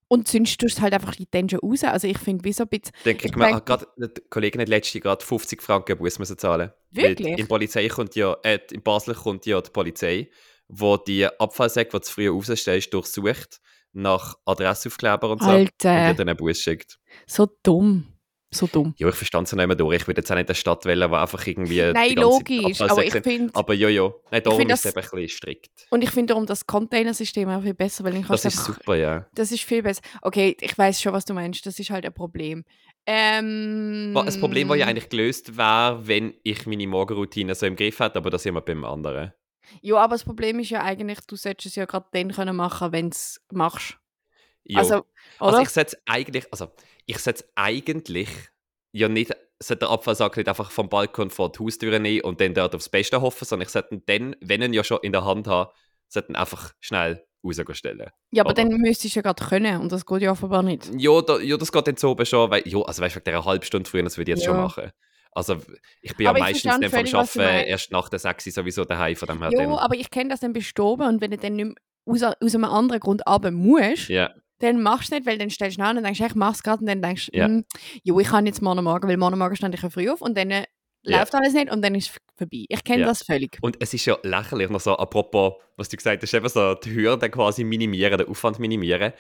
Und 0.09 0.29
sonst 0.29 0.59
tust 0.59 0.63
du 0.63 0.67
es 0.77 0.81
halt 0.81 0.93
einfach 0.95 1.15
dann 1.31 1.49
schon 1.49 1.61
raus. 1.61 1.83
Also 1.85 2.07
ich 2.07 2.19
finde, 2.19 2.45
wie 2.45 2.53
so 2.53 2.65
ein 2.65 2.69
bisschen... 2.69 2.93
Dann 3.05 3.17
kriegt 3.17 3.25
Ich 3.25 3.37
man 3.37 3.49
denk- 3.49 3.71
ah, 3.71 3.77
gerade, 3.77 3.87
die 4.17 4.21
Kollegin 4.31 4.61
hat 4.61 4.69
letztens 4.69 5.03
gerade 5.03 5.25
50 5.25 5.63
Franken 5.63 5.97
Bus 5.99 6.19
müssen 6.19 6.39
zahlen. 6.39 6.71
Weil 6.91 7.11
Wirklich? 7.11 7.39
In 7.39 7.49
Polizei 7.49 7.89
kommt 7.89 8.15
ja, 8.15 8.37
äh, 8.43 8.59
in 8.71 8.83
Basel 8.83 9.15
kommt 9.15 9.47
ja 9.47 9.61
die 9.61 9.71
Polizei, 9.71 10.31
wo 10.69 10.97
die 10.97 11.27
Abfallsäcke, 11.27 11.91
die 11.99 12.05
du 12.05 12.11
früher 12.11 12.33
rausstellst, 12.33 12.93
durchsucht, 12.93 13.61
nach 13.93 14.35
Adressaufkleber 14.45 15.31
und 15.31 15.43
so. 15.43 15.51
Und 15.51 15.71
dir 15.83 15.91
Alter, 15.91 16.15
dann 16.15 16.29
einen 16.29 16.37
Bus 16.37 16.59
schickt. 16.59 16.99
so 17.27 17.49
dumm. 17.63 18.14
So 18.55 18.67
dumm. 18.67 18.95
Ja, 18.97 19.09
ich 19.09 19.15
verstand 19.15 19.47
es 19.49 19.53
nicht 19.53 19.67
mehr 19.67 19.77
durch. 19.77 19.97
Ich 19.97 20.07
würde 20.07 20.21
jetzt 20.21 20.31
auch 20.31 20.37
nicht 20.37 20.49
eine 20.49 20.55
Stadt 20.55 20.85
wählen, 20.85 21.11
die 21.11 21.17
einfach 21.17 21.47
irgendwie 21.47 21.83
Nein, 21.93 22.15
logisch. 22.15 22.81
Aber 22.81 23.05
ich 23.05 23.13
finde... 23.13 23.51
Aber 23.55 23.75
ja, 23.75 23.89
ja. 23.89 24.13
Nein, 24.31 24.43
darum 24.43 24.61
ist 24.61 24.85
es 24.85 24.93
eben 24.93 25.03
ein 25.03 25.11
bisschen 25.11 25.29
strikt. 25.29 25.87
Und 25.91 26.03
ich 26.03 26.11
finde 26.11 26.33
darum 26.33 26.47
das 26.47 26.67
Containersystem 26.67 27.49
auch 27.49 27.63
viel 27.63 27.75
besser, 27.75 28.05
weil 28.05 28.13
dann 28.13 28.27
Das 28.27 28.45
ist 28.45 28.59
einfach... 28.59 28.75
super, 28.77 28.95
ja. 28.97 29.27
Das 29.35 29.51
ist 29.53 29.65
viel 29.65 29.83
besser. 29.83 30.03
Okay, 30.23 30.57
ich 30.61 30.79
weiß 30.79 31.01
schon, 31.01 31.13
was 31.13 31.25
du 31.25 31.35
meinst. 31.35 31.67
Das 31.67 31.79
ist 31.79 31.91
halt 31.91 32.07
ein 32.07 32.15
Problem. 32.15 32.65
Ähm, 33.07 34.13
Das 34.15 34.39
Problem, 34.39 34.69
das 34.69 34.79
ja 34.79 34.87
eigentlich 34.87 35.09
gelöst 35.09 35.57
wäre, 35.57 36.07
wenn 36.07 36.35
ich 36.43 36.67
meine 36.67 36.87
Morgenroutine 36.87 37.55
so 37.55 37.67
im 37.67 37.77
Griff 37.77 37.99
hätte, 37.99 38.17
aber 38.17 38.31
das 38.31 38.45
sind 38.45 38.55
wir 38.55 38.61
beim 38.63 38.85
anderen. 38.85 39.33
Ja, 39.81 39.97
aber 39.97 40.15
das 40.15 40.25
Problem 40.25 40.59
ist 40.61 40.71
ja 40.71 40.83
eigentlich, 40.83 41.21
du 41.27 41.37
solltest 41.37 41.67
es 41.67 41.75
ja 41.75 41.85
gerade 41.87 42.07
dann 42.13 42.33
können 42.33 42.57
machen, 42.57 42.93
wenn 42.93 43.11
du 43.11 43.15
es 43.15 43.41
machst. 43.53 43.99
Jo. 44.65 44.79
Also? 44.79 45.05
Also 45.39 45.61
ich 45.61 45.69
setze 45.69 45.99
eigentlich, 46.07 46.47
also 46.51 46.69
ich 47.07 47.19
setze 47.19 47.45
eigentlich 47.55 48.29
ja 48.93 49.09
nicht, 49.09 49.35
sollte 49.61 49.81
der 49.81 49.91
Abfallsack 49.91 50.37
nicht 50.37 50.49
einfach 50.49 50.71
vom 50.71 50.89
Balkon 50.89 51.31
vor 51.31 51.51
die 51.53 51.59
Haustür 51.59 51.99
nehmen 51.99 52.23
und 52.23 52.41
dann 52.41 52.55
dort 52.55 52.75
aufs 52.75 52.89
Beste 52.89 53.21
hoffen, 53.21 53.45
sondern 53.45 53.67
ich 53.67 53.73
sollte 53.73 54.01
dann, 54.07 54.37
wenn 54.41 54.63
ich 54.63 54.69
ihn 54.69 54.75
ja 54.75 54.85
schon 54.85 54.99
in 55.03 55.13
der 55.13 55.25
Hand 55.25 55.47
habe, 55.47 55.73
sollte 56.09 56.33
ihn 56.33 56.37
einfach 56.37 56.73
schnell 56.81 57.25
rausstellen. 57.45 58.11
ja, 58.31 58.43
aber 58.43 58.51
oder? 58.53 58.65
dann 58.65 58.69
müsstest 58.81 59.15
du 59.15 59.19
ja 59.19 59.23
gerade 59.23 59.45
können 59.45 59.81
und 59.81 59.93
das 59.93 60.07
geht 60.07 60.23
ja 60.23 60.31
offenbar 60.31 60.63
nicht. 60.63 60.91
Ja, 60.97 61.21
da, 61.21 61.39
ja 61.39 61.57
das 61.57 61.71
geht 61.73 61.87
dann 61.87 61.97
so 61.97 62.11
oben 62.11 62.25
schon, 62.25 62.51
weil, 62.51 62.67
ja, 62.67 62.81
also 62.81 63.03
weißt 63.03 63.17
du, 63.17 63.21
wegen 63.21 63.25
dieser 63.25 63.45
halben 63.45 63.65
Stunde 63.65 63.91
früher, 63.91 64.03
das 64.03 64.17
würde 64.17 64.33
ich 64.33 64.39
jetzt 64.39 64.47
schon 64.47 64.57
Ja. 64.57 64.63
machen. 64.63 64.91
Also 65.33 65.61
ich 66.01 66.17
bin 66.17 66.25
ja 66.25 66.31
Aber 66.31 66.39
ich 66.39 66.45
meistens 66.45 66.79
dann 66.79 66.91
vom 66.91 67.21
Arbeiten 67.21 67.41
erst 67.41 67.91
nach 67.91 68.09
der 68.09 68.21
6 68.21 68.45
sowieso 68.45 68.85
daheim, 68.85 69.17
von 69.17 69.27
dem 69.27 69.43
her 69.43 69.51
Ja, 69.53 69.79
aber 69.79 69.97
ich 69.97 70.09
kenne 70.11 70.31
das 70.31 70.41
dann 70.41 70.53
bist 70.53 70.79
du 70.79 70.85
oben 70.85 71.07
und 71.09 71.21
wenn 71.21 71.33
du 71.33 71.39
dann 71.39 71.57
nicht 71.57 71.67
mehr 71.67 71.75
aus, 72.07 72.23
aus 72.23 72.55
einem 72.55 72.65
anderen 72.65 73.01
Grund 73.01 73.23
runter 73.27 73.51
musst, 73.51 74.09
ja, 74.09 74.33
dann 74.65 74.83
machst 74.83 75.11
du 75.11 75.15
es 75.17 75.21
nicht, 75.21 75.27
weil 75.27 75.39
dann 75.39 75.51
stellst 75.51 75.79
du 75.79 75.83
an 75.83 75.97
und 75.97 76.05
denkst, 76.05 76.21
ich 76.21 76.35
mach's 76.35 76.63
gerade 76.63 76.81
und 76.81 76.87
dann 76.87 77.03
denkst 77.03 77.31
du, 77.33 77.39
Ja. 77.39 77.47
hm, 77.47 77.65
jo, 78.03 78.19
ich 78.21 78.29
kann 78.29 78.47
jetzt 78.47 78.63
morgen 78.63 78.83
Morgen, 78.85 79.09
weil 79.09 79.17
morgen 79.17 79.39
Morgen 79.39 79.57
stand 79.57 79.75
ich 79.75 79.83
ja 79.83 79.91
früh 79.91 80.11
auf 80.11 80.21
und 80.21 80.37
dann 80.37 80.51
äh, 80.51 80.65
Ja. 81.03 81.19
läuft 81.19 81.35
alles 81.35 81.53
nicht 81.53 81.71
und 81.71 81.83
dann 81.83 81.95
ist 81.95 82.11
es 82.11 82.17
vorbei. 82.37 82.65
Ich 82.69 82.83
kenne 82.85 83.03
Ja. 83.03 83.07
das 83.09 83.23
völlig. 83.23 83.59
Und 83.61 83.77
es 83.81 83.95
ist 83.95 84.07
ja 84.07 84.19
lächerlich, 84.23 84.71
noch 84.71 84.81
so 84.81 84.97
apropos, 84.97 85.55
was 85.77 85.89
du 85.89 85.97
gesagt 85.97 86.23
hast, 86.23 86.35
eben 86.35 86.49
so 86.49 86.75
die 86.75 86.95
Hürde 86.95 87.31
quasi 87.31 87.63
minimieren, 87.65 88.19
den 88.19 88.29
Aufwand 88.29 88.59
minimieren. 88.59 89.13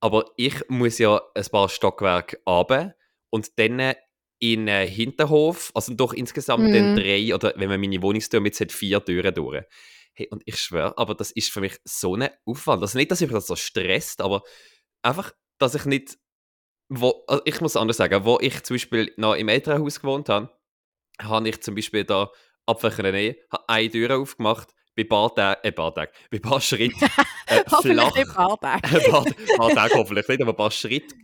Aber 0.00 0.24
ich 0.36 0.54
muss 0.68 0.98
ja 0.98 1.20
ein 1.34 1.44
paar 1.50 1.68
Stockwerke 1.68 2.38
runter 2.46 2.94
und 3.30 3.58
dann 3.58 3.94
in 4.40 4.66
den 4.66 4.86
Hinterhof, 4.88 5.72
also 5.74 5.92
doch 5.94 6.12
insgesamt 6.12 6.68
Mhm. 6.68 6.72
dann 6.72 6.94
drei, 6.94 7.34
oder 7.34 7.52
wenn 7.56 7.68
man 7.68 7.80
meine 7.80 8.00
Wohnungstür 8.02 8.40
mit 8.40 8.58
hat, 8.60 8.70
vier 8.70 9.04
Türen 9.04 9.34
durch. 9.34 9.64
Hey, 10.14 10.28
und 10.30 10.42
ich 10.46 10.56
schwöre, 10.58 10.96
aber 10.98 11.14
das 11.14 11.30
ist 11.32 11.50
für 11.50 11.60
mich 11.60 11.76
so 11.84 12.14
ein 12.16 12.28
Aufwand. 12.44 12.82
Also 12.82 12.98
nicht, 12.98 13.10
dass 13.10 13.20
ich 13.20 13.26
mich 13.28 13.34
das 13.34 13.46
so 13.48 13.56
stresst, 13.56 14.20
aber 14.20 14.42
einfach, 15.02 15.32
dass 15.58 15.74
ich 15.74 15.84
nicht, 15.84 16.18
wo, 16.88 17.24
also 17.26 17.42
ich 17.44 17.60
muss 17.60 17.76
anders 17.76 17.98
sagen, 17.98 18.24
wo 18.24 18.38
ich 18.40 18.62
zum 18.62 18.74
Beispiel 18.74 19.12
noch 19.16 19.34
im 19.34 19.48
Elternhaus 19.48 20.00
gewohnt 20.00 20.28
habe, 20.28 20.50
habe 21.20 21.48
ich 21.48 21.60
zum 21.62 21.74
Beispiel 21.74 22.04
da 22.04 22.30
habe 23.50 23.68
eine 23.68 23.90
Tür 23.90 24.18
aufgemacht, 24.18 24.74
bei 24.96 25.04
paar 25.04 25.32
Tagen, 25.34 25.60
äh, 25.62 25.72
paar 25.72 25.94
Tagen, 25.94 26.10
bei 26.30 26.38
paar 26.38 26.60
Schritten 26.60 26.98
äh, 27.46 27.62
flach, 27.68 28.14
ein 28.16 28.26
paar 29.56 29.70
Tage. 29.70 29.94
hoffentlich 29.94 30.26
nicht, 30.28 30.42
aber 30.42 30.52
ein 30.52 30.56
paar 30.56 30.70
Schritte 30.72 31.14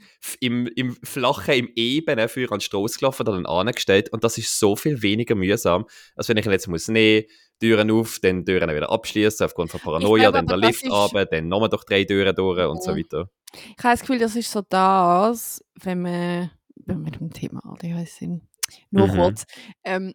im, 0.41 0.67
im 0.77 0.97
Flachen, 1.03 1.55
im 1.55 1.69
Ebenen 1.75 2.29
für 2.29 2.51
an 2.53 2.61
die 2.61 2.65
Strasse 2.65 2.99
gelaufen, 2.99 3.27
dann 3.27 3.47
angestellt 3.47 4.11
und 4.13 4.23
das 4.25 4.39
ist 4.39 4.59
so 4.59 4.77
viel 4.77 5.03
weniger 5.03 5.35
mühsam, 5.35 5.87
als 6.15 6.29
wenn 6.29 6.37
ich 6.37 6.47
jetzt 6.47 6.69
muss 6.69 6.89
nehmen, 6.89 7.27
Türen 7.61 7.91
auf, 7.91 8.19
dann 8.21 8.45
Türen 8.45 8.71
wieder 8.75 8.91
abschließen 8.91 9.45
aufgrund 9.45 9.71
von 9.71 9.81
Paranoia, 9.81 10.31
glaube 10.31 10.39
dann 10.39 10.47
der 10.47 10.57
Lift 10.57 10.83
ist- 10.85 10.91
runter, 10.93 11.27
dann 11.27 11.49
nochmal 11.49 11.69
durch 11.69 11.85
drei 11.85 12.05
Türen 12.05 12.35
durch 12.35 12.67
und 12.69 12.83
so 12.83 12.93
Mhm. 12.93 12.97
weiter. 12.99 13.31
Ich 13.77 13.85
habe 13.85 13.93
das 13.95 14.01
Gefühl, 14.01 14.19
das 14.19 14.37
ist 14.37 14.51
so 14.51 14.63
das, 14.63 15.65
wenn 15.81 16.03
wir, 16.03 16.51
wenn 16.77 16.99
wir 16.99 17.05
mit 17.05 17.21
dem 17.21 17.33
Thema 17.33 17.61
ADHS 17.65 18.17
sind. 18.17 18.43
Nur 18.91 19.07
Mhm. 19.09 19.13
kurz. 19.13 19.45
Ähm, 19.85 20.15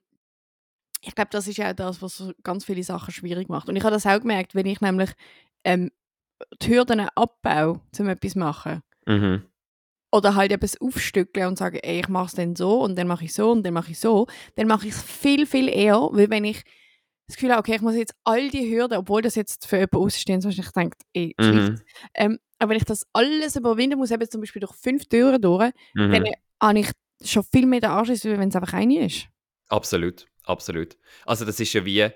ich 1.01 1.15
glaube, 1.15 1.29
das 1.31 1.47
ist 1.47 1.57
ja 1.57 1.69
auch 1.71 1.75
das, 1.75 2.01
was 2.01 2.23
ganz 2.43 2.65
viele 2.65 2.83
Sachen 2.83 3.13
schwierig 3.13 3.47
macht. 3.49 3.69
Und 3.69 3.75
ich 3.75 3.83
habe 3.83 3.93
das 3.93 4.05
auch 4.05 4.19
gemerkt, 4.19 4.53
wenn 4.55 4.65
ich 4.65 4.81
nämlich 4.81 5.11
ähm, 5.63 5.91
die 6.61 6.69
Hürden 6.69 7.07
abbaue, 7.15 7.79
um 7.99 8.09
etwas 8.09 8.33
zu 8.33 8.39
machen, 8.39 8.81
Mhm. 9.05 9.43
oder 10.11 10.35
halt 10.35 10.51
etwas 10.51 10.79
aufstückeln 10.81 11.47
und 11.47 11.57
sage, 11.57 11.83
ey, 11.83 11.99
ich 12.01 12.09
mache 12.09 12.25
es 12.27 12.33
dann 12.33 12.55
so 12.55 12.81
und 12.81 12.97
dann 12.97 13.07
mache 13.07 13.25
ich 13.25 13.33
so 13.33 13.51
und 13.51 13.63
dann 13.63 13.73
mache 13.73 13.91
ich 13.91 13.99
so, 13.99 14.27
dann 14.55 14.67
mache 14.67 14.87
ich 14.87 14.93
es 14.93 15.01
viel, 15.01 15.45
viel 15.45 15.67
eher, 15.69 15.99
weil 16.11 16.29
wenn 16.29 16.43
ich 16.45 16.63
das 17.29 17.35
Gefühl 17.37 17.51
habe, 17.51 17.59
okay, 17.59 17.75
ich 17.75 17.81
muss 17.81 17.95
jetzt 17.95 18.13
all 18.23 18.49
die 18.49 18.69
Hürden, 18.69 18.97
obwohl 18.97 19.21
das 19.21 19.35
jetzt 19.35 19.67
für 19.67 19.77
jemanden 19.77 19.97
ausstehen, 19.97 20.41
so 20.41 20.49
ich 20.49 20.71
denke, 20.71 20.97
ey, 21.13 21.35
schlicht. 21.39 21.69
Mhm. 21.71 21.81
Ähm, 22.15 22.39
aber 22.57 22.71
wenn 22.71 22.77
ich 22.77 22.85
das 22.85 23.05
alles 23.13 23.55
überwinden 23.55 23.97
muss, 23.97 24.11
eben 24.11 24.29
zum 24.29 24.41
Beispiel 24.41 24.59
durch 24.59 24.73
fünf 24.75 25.05
Türen 25.05 25.41
durch, 25.41 25.71
Mhm. 25.93 26.11
dann 26.11 26.23
habe 26.61 26.79
ich 26.79 26.91
schon 27.23 27.43
viel 27.43 27.65
mehr 27.65 27.79
den 27.81 27.91
Anschluss, 27.91 28.25
als 28.25 28.37
wenn 28.37 28.49
es 28.49 28.55
einfach 28.55 28.73
eine 28.73 29.05
ist. 29.05 29.27
Absolut, 29.69 30.25
absolut. 30.43 30.97
Also 31.25 31.45
das 31.45 31.59
ist 31.59 31.71
ja 31.73 31.85
wie, 31.85 32.09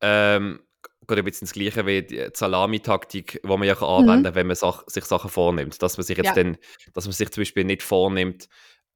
ähm, 0.00 0.60
geht 1.06 1.18
ein 1.18 1.24
bisschen 1.24 1.46
das 1.46 1.52
Gleiche 1.54 1.86
wie 1.86 2.02
die 2.02 2.28
Salami-Taktik, 2.34 3.40
die 3.42 3.48
man 3.48 3.62
ja 3.62 3.74
kann 3.74 3.88
Mhm. 3.88 4.08
anwenden 4.10 4.24
kann, 4.24 4.34
wenn 4.34 4.46
man 4.48 4.56
Sach 4.56 4.84
sich 4.86 5.04
Sachen 5.06 5.30
vornimmt. 5.30 5.82
Dass 5.82 5.96
man 5.96 6.04
sich 6.04 6.18
jetzt 6.18 6.26
Ja. 6.26 6.34
dann, 6.34 6.58
dass 6.92 7.06
man 7.06 7.12
sich 7.12 7.30
zum 7.30 7.40
Beispiel 7.40 7.64
nicht 7.64 7.82
vornimmt, 7.82 8.48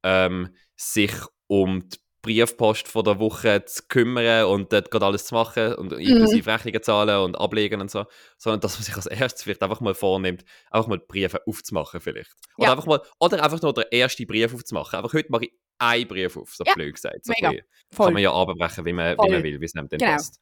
ähm, 0.03 0.55
sich 0.75 1.11
um 1.47 1.89
die 1.89 1.97
Briefpost 2.23 2.87
von 2.87 3.03
der 3.03 3.19
Woche 3.19 3.63
zu 3.65 3.83
kümmern 3.89 4.45
und 4.45 4.73
dort 4.73 4.89
gerade 4.89 5.05
alles 5.05 5.25
zu 5.25 5.35
machen 5.35 5.75
und 5.75 5.91
inklusive 5.93 6.49
Rechnungen 6.51 6.81
zahlen 6.81 7.19
und 7.23 7.35
ablegen 7.35 7.81
und 7.81 7.91
so, 7.91 8.05
sondern 8.37 8.61
dass 8.61 8.75
man 8.77 8.83
sich 8.83 8.95
als 8.95 9.05
erstes 9.05 9.43
vielleicht 9.43 9.61
einfach 9.61 9.81
mal 9.81 9.93
vornimmt, 9.93 10.43
einfach 10.71 10.87
mal 10.87 10.97
die 10.97 11.05
Briefe 11.05 11.41
aufzumachen 11.45 11.99
vielleicht. 11.99 12.31
Oder, 12.57 12.67
Ja. 12.67 12.71
einfach, 12.73 12.85
mal, 12.87 13.01
oder 13.19 13.43
einfach 13.43 13.61
nur 13.61 13.73
den 13.73 13.83
ersten 13.91 14.25
Brief 14.25 14.53
aufzumachen. 14.53 14.97
Einfach 14.97 15.13
heute 15.13 15.29
mache 15.31 15.45
ich 15.45 15.51
einen 15.77 16.07
Brief 16.07 16.37
auf, 16.37 16.55
so 16.55 16.63
Ja, 16.65 16.73
blöd 16.73 16.95
gesagt. 16.95 17.25
So 17.25 17.33
mega. 17.39 17.61
kann 17.95 18.13
man 18.13 18.21
ja 18.23 18.33
abbrechen, 18.33 18.85
wie 18.85 18.93
man, 18.93 19.17
wie 19.17 19.29
man 19.29 19.43
will, 19.43 19.59
wie 19.61 19.65
es 19.65 19.75
einem 19.75 19.89
dann 19.89 19.99
Genau. 19.99 20.11
passt. 20.13 20.39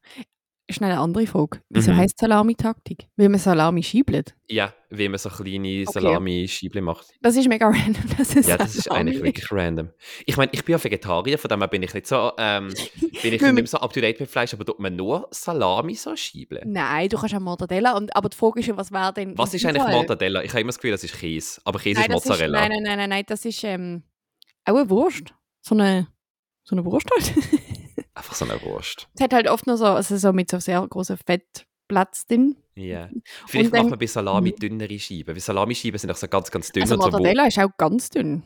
Schnell 0.71 0.91
eine 0.91 0.99
andere 0.99 1.27
Frage. 1.27 1.61
Wieso 1.69 1.91
Mhm. 1.91 1.97
heisst 1.97 2.19
Salami-Taktik? 2.19 3.07
Weil 3.15 3.29
man 3.29 3.39
Salami 3.39 3.83
schiebt. 3.83 4.35
Ja, 4.47 4.73
wie 4.89 5.07
man 5.07 5.17
so 5.17 5.29
kleine 5.29 5.67
Okay. 5.67 5.85
Salami-Scheibchen 5.91 6.83
macht. 6.83 7.07
Das 7.21 7.35
ist 7.35 7.47
mega 7.47 7.67
random. 7.69 8.03
Das 8.17 8.35
ist 8.35 8.49
Ja, 8.49 8.57
das 8.57 8.75
ist 8.75 8.83
Salami. 8.83 8.99
eigentlich 9.11 9.23
wirklich 9.23 9.51
random. 9.51 9.89
Ich 10.25 10.37
meine, 10.37 10.51
ich 10.53 10.63
bin 10.65 10.73
ja 10.73 10.83
Vegetarier, 10.83 11.37
von 11.37 11.49
dem 11.49 11.59
her 11.59 11.67
bin 11.67 11.83
ich 11.83 11.93
nicht 11.93 12.07
so, 12.07 12.31
ähm, 12.37 12.67
bin 13.23 13.33
ich 13.33 13.41
nicht 13.41 13.67
so 13.69 13.77
up 13.77 13.93
to 13.93 14.01
date 14.01 14.19
mit 14.19 14.29
Fleisch, 14.29 14.53
aber 14.53 14.65
tut 14.65 14.79
man 14.79 14.95
nur 14.95 15.27
Salami 15.31 15.95
so 15.95 16.15
schieben? 16.15 16.59
Nein, 16.65 17.09
du 17.09 17.17
kannst 17.17 17.35
auch 17.35 17.39
Mortadella. 17.39 17.95
Und, 17.95 18.15
aber 18.15 18.29
die 18.29 18.37
Frage 18.37 18.59
ist 18.59 18.65
ja, 18.67 18.75
was 18.77 18.91
wäre 18.91 19.13
denn. 19.13 19.37
Was 19.37 19.53
ist 19.53 19.65
eigentlich 19.65 19.83
Fall? 19.83 19.93
Mortadella? 19.93 20.43
Ich 20.43 20.51
habe 20.51 20.61
immer 20.61 20.69
das 20.69 20.77
Gefühl, 20.77 20.91
das 20.91 21.03
ist 21.03 21.13
Käse, 21.17 21.61
aber 21.63 21.79
Käse 21.79 21.99
Nein, 22.01 22.09
ist 22.09 22.13
Mozzarella. 22.13 22.59
nein, 22.61 22.69
nein, 22.71 22.83
nein, 22.83 22.97
nein, 22.97 23.09
nein, 23.09 23.23
das 23.27 23.45
ist 23.45 23.63
ähm, 23.63 24.03
auch 24.65 24.75
eine 24.75 24.89
Wurst. 24.89 25.33
So 25.61 25.75
eine, 25.75 26.07
so 26.63 26.75
eine 26.75 26.83
Wurst 26.85 27.07
halt. 27.11 27.33
Einfach 28.13 28.35
so 28.35 28.45
eine 28.45 28.61
Wurst. 28.63 29.07
es 29.15 29.21
hat 29.21 29.33
halt 29.33 29.47
oft 29.47 29.67
noch 29.67 29.77
so, 29.77 29.85
also 29.85 30.17
so 30.17 30.33
mit 30.33 30.49
so 30.51 30.59
sehr 30.59 30.85
großen 30.85 31.17
Fettplatz 31.17 32.25
drin. 32.25 32.57
Ja. 32.75 33.09
Vielleicht 33.47 33.73
dann- 33.73 33.81
macht 33.83 33.89
man 33.91 33.99
bei 33.99 34.05
Salami 34.07 34.51
Mhm. 34.51 34.55
dünnere 34.59 34.99
Scheiben. 34.99 35.27
Weil 35.35 35.39
Salamischeiben 35.39 35.97
sind 35.97 36.09
auch 36.11 36.15
so 36.17 36.27
ganz, 36.27 36.51
ganz 36.51 36.71
dünn 36.71 36.83
Also 36.83 36.95
und 36.95 37.01
so. 37.01 37.09
Mortadella 37.09 37.47
ist 37.47 37.59
auch 37.59 37.69
ganz 37.77 38.09
dünn. 38.09 38.43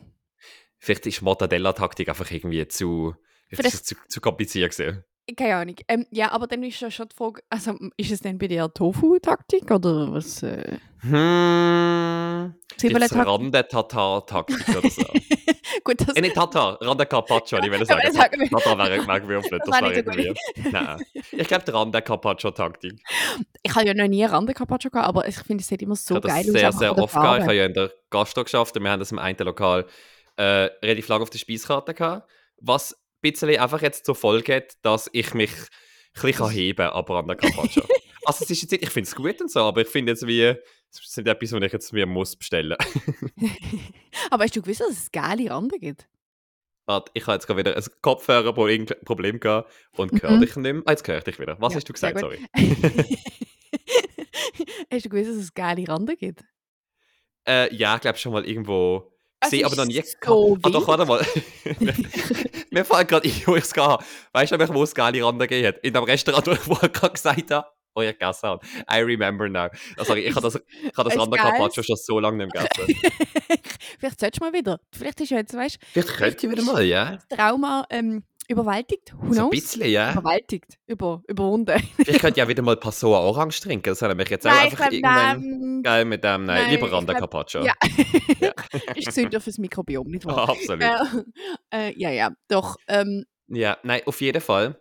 vielleicht 0.78 1.06
ist 1.06 1.22
Mortadella-Taktik 1.22 2.08
einfach 2.08 2.30
irgendwie 2.30 2.66
zu, 2.68 3.14
Vielleicht- 3.48 3.86
zu, 3.86 3.94
zu, 3.96 4.02
zu 4.08 4.20
kompliziert 4.20 4.76
gewesen. 4.76 5.04
Keine 5.34 5.56
Ahnung. 5.56 5.76
Ähm, 5.88 6.06
ja, 6.10 6.30
aber 6.30 6.46
dann 6.46 6.62
ist 6.62 6.80
ja 6.80 6.90
schon 6.90 7.08
die 7.08 7.16
Frage, 7.16 7.42
also 7.50 7.76
ist 7.96 8.12
es 8.12 8.20
denn 8.20 8.38
bei 8.38 8.46
dir 8.48 8.72
Tofu-Taktik 8.72 9.70
oder 9.70 10.12
was? 10.12 10.42
Äh, 10.42 10.78
Hm. 11.08 12.54
Rande-Tatar-Taktik 12.82 14.68
oder 14.68 14.90
so. 14.90 15.02
Gut, 15.84 16.00
das, 16.00 16.16
äh, 16.16 16.20
nicht 16.20 16.34
Tatar, 16.34 16.78
Rande-Carpaccio, 16.80 17.58
ich 17.58 17.70
will 17.70 17.86
sagen. 17.86 18.00
das 18.06 18.14
sagen 18.14 18.40
wir. 18.40 18.48
Tatar 18.50 18.78
wäre 18.78 19.06
weggewürfelt, 19.06 19.62
Das 19.64 19.80
wäre 19.80 19.94
irgendwie... 19.94 20.34
Nein. 20.70 21.02
Ich 21.32 21.46
glaube, 21.48 21.72
Rande-Carpaccio-Taktik. 21.72 22.94
ich 23.62 23.74
habe 23.74 23.86
ja 23.86 23.94
noch 23.94 24.08
nie 24.08 24.24
Rande 24.24 24.52
Carpaccio 24.54 24.90
gehabt, 24.90 25.08
aber 25.08 25.28
ich 25.28 25.36
finde, 25.36 25.62
es 25.62 25.68
sieht 25.68 25.82
immer 25.82 25.96
so 25.96 26.20
geil 26.20 26.44
aus. 26.44 26.52
sehr, 26.52 26.72
sehr 26.72 26.98
oft 26.98 27.14
gehabt. 27.14 27.38
Ich 27.38 27.44
habe 27.44 27.54
ja 27.54 27.66
in 27.66 27.74
der 27.74 27.92
Gastro 28.10 28.42
geschafft 28.44 28.76
und 28.76 28.82
wir 28.82 28.90
haben 28.90 29.00
das 29.00 29.12
im 29.12 29.18
einen 29.18 29.38
Lokal 29.38 29.86
äh, 30.36 30.42
relativ 30.82 31.08
lange 31.08 31.22
auf 31.22 31.30
der 31.30 31.38
Speiskarte 31.38 31.94
gehabt. 31.94 32.28
Was 32.58 32.96
bisschen 33.32 33.58
einfach 33.58 33.82
jetzt 33.82 34.04
zur 34.06 34.14
Folge 34.14 34.56
hat, 34.56 34.76
dass 34.82 35.08
ich 35.12 35.34
mich 35.34 35.50
ein 35.52 36.22
bisschen 36.22 36.50
heben 36.50 36.76
kann, 36.78 36.90
aber 36.90 37.18
an 37.18 37.26
der 37.28 37.36
Carpaccio. 37.36 37.82
also 38.24 38.44
es 38.44 38.50
ist 38.50 38.62
jetzt 38.62 38.72
ich 38.72 38.90
finde 38.90 39.08
es 39.08 39.14
gut 39.14 39.40
und 39.40 39.50
so, 39.50 39.60
aber 39.60 39.82
ich 39.82 39.88
finde 39.88 40.12
jetzt 40.12 40.26
wie, 40.26 40.42
es 40.42 41.00
ist 41.00 41.16
nicht 41.16 41.26
etwas, 41.28 41.52
was 41.52 41.62
ich 41.62 41.72
jetzt 41.72 41.92
mir 41.92 42.06
muss 42.06 42.36
bestellen. 42.36 42.76
aber 44.30 44.44
hast 44.44 44.56
du 44.56 44.62
gewusst, 44.62 44.80
dass 44.80 44.90
es 44.90 45.12
geile 45.12 45.50
Rande 45.50 45.78
gibt? 45.78 46.08
Warte, 46.88 47.10
ich 47.14 47.26
habe 47.26 47.34
jetzt 47.34 47.46
gerade 47.48 47.58
wieder 47.58 47.76
ein 47.76 47.84
Kopfhörerproblem 48.00 49.40
gehabt 49.40 49.72
und 49.96 50.12
Mhm. 50.12 50.22
höre 50.22 50.38
dich 50.38 50.54
nicht 50.56 50.72
mehr. 50.72 50.82
Ah, 50.86 50.92
jetzt 50.92 51.06
höre 51.08 51.18
ich 51.18 51.24
dich 51.24 51.38
wieder. 51.40 51.56
Was 51.60 51.72
Ja, 51.72 51.76
hast 51.78 51.88
du 51.88 51.92
gesagt? 51.92 52.20
Sorry. 52.20 52.38
hast 54.92 55.04
du 55.04 55.08
gewusst, 55.08 55.30
dass 55.30 55.36
es 55.36 55.52
geile 55.52 55.86
Rande 55.88 56.16
gibt? 56.16 56.44
Äh, 57.46 57.74
ja, 57.74 57.96
ich 57.96 58.00
glaube 58.02 58.18
schon 58.18 58.32
mal 58.32 58.46
irgendwo 58.46 59.12
Es 59.40 59.50
gesehen, 59.50 59.66
aber 59.66 59.76
noch 59.76 59.84
nie 59.86 60.00
so. 60.24 60.56
Ah, 60.62 60.70
doch, 60.70 60.86
warte 60.86 61.06
mal. 61.06 61.26
Mir 62.76 62.84
fällt 62.84 63.08
gerade 63.08 63.26
ein, 63.28 63.42
wo 63.46 63.56
ich 63.56 63.64
es 63.64 63.72
gehabt 63.72 64.02
habe. 64.02 64.04
Weißt 64.32 64.52
du, 64.52 64.74
wo 64.74 64.82
es 64.82 64.94
geile 64.94 65.24
Rande 65.24 65.46
gegeben 65.46 65.68
hat? 65.68 65.78
In 65.82 65.94
dem 65.94 66.04
Restaurant, 66.04 66.46
wo 66.68 66.74
ich 66.82 66.92
gerade 66.92 67.14
gesagt 67.14 67.50
habe, 67.50 67.66
oh, 67.94 68.02
ich 68.02 68.10
gegessen 68.10 68.48
habe. 68.50 68.66
I 68.92 68.98
remember 68.98 69.48
now. 69.48 69.68
Sorry, 70.04 70.20
ich 70.26 70.34
habe 70.34 70.42
das, 70.42 70.56
ich 70.56 70.94
habe 70.94 71.08
das 71.08 71.18
Rande. 71.18 71.38
Carpaccio 71.38 71.82
schon 71.82 71.96
so 71.96 72.20
lange 72.20 72.44
nicht 72.44 72.54
mehr 72.54 72.68
gegessen. 72.68 73.00
Vielleicht 73.98 74.20
solltest 74.20 74.42
du 74.42 74.44
mal 74.44 74.52
wieder. 74.52 74.78
Vielleicht 74.92 75.22
ist 75.22 75.30
jetzt, 75.30 75.54
weißt 75.54 75.78
Vielleicht 75.90 76.08
könnte 76.16 76.46
ich 76.46 76.52
wieder 76.52 76.62
mal, 76.64 76.84
ja. 76.84 77.16
du, 77.16 77.36
Trauma 77.36 77.86
ähm, 77.88 78.24
überwältigt. 78.48 79.12
Who 79.14 79.26
So 79.26 79.26
ein 79.28 79.34
knows? 79.36 79.50
bisschen, 79.50 79.88
ja. 79.90 80.12
Überwältigt. 80.12 80.78
Über, 80.86 81.22
überwunden. 81.28 81.78
Vielleicht 81.96 82.20
könnte 82.20 82.38
ich 82.40 82.44
ja 82.44 82.48
wieder 82.48 82.62
mal 82.62 82.76
Passoa 82.76 83.18
Orange 83.20 83.60
trinken. 83.60 83.90
Das 83.90 84.02
habe 84.02 84.20
ich 84.22 84.28
jetzt 84.28 84.46
auch 84.46 84.50
Nein, 84.50 84.66
ich 84.66 84.72
einfach 84.72 84.92
irgendwann... 84.92 85.40
nein. 85.40 85.82
Geil 85.82 86.04
mit 86.04 86.24
dem, 86.24 86.44
nein, 86.44 86.62
Nein, 86.62 86.70
lieber 86.70 86.86
ich 86.86 86.90
glaub- 87.06 87.06
Carpaccio. 87.18 87.64
Ja. 87.64 87.72
Ja. 88.40 88.52
ist 88.94 89.06
gesünder 89.06 89.40
fürs 89.40 89.58
Mikrobiom, 89.58 90.08
nicht 90.08 90.24
wahr? 90.26 90.48
Absolut. 90.50 90.82
Äh, 90.82 91.88
äh, 91.90 91.94
ja, 91.98 92.10
ja, 92.10 92.30
doch. 92.48 92.76
Ähm, 92.88 93.24
Ja, 93.48 93.78
nein, 93.82 94.00
auf 94.06 94.20
jeden 94.20 94.40
Fall. 94.40 94.78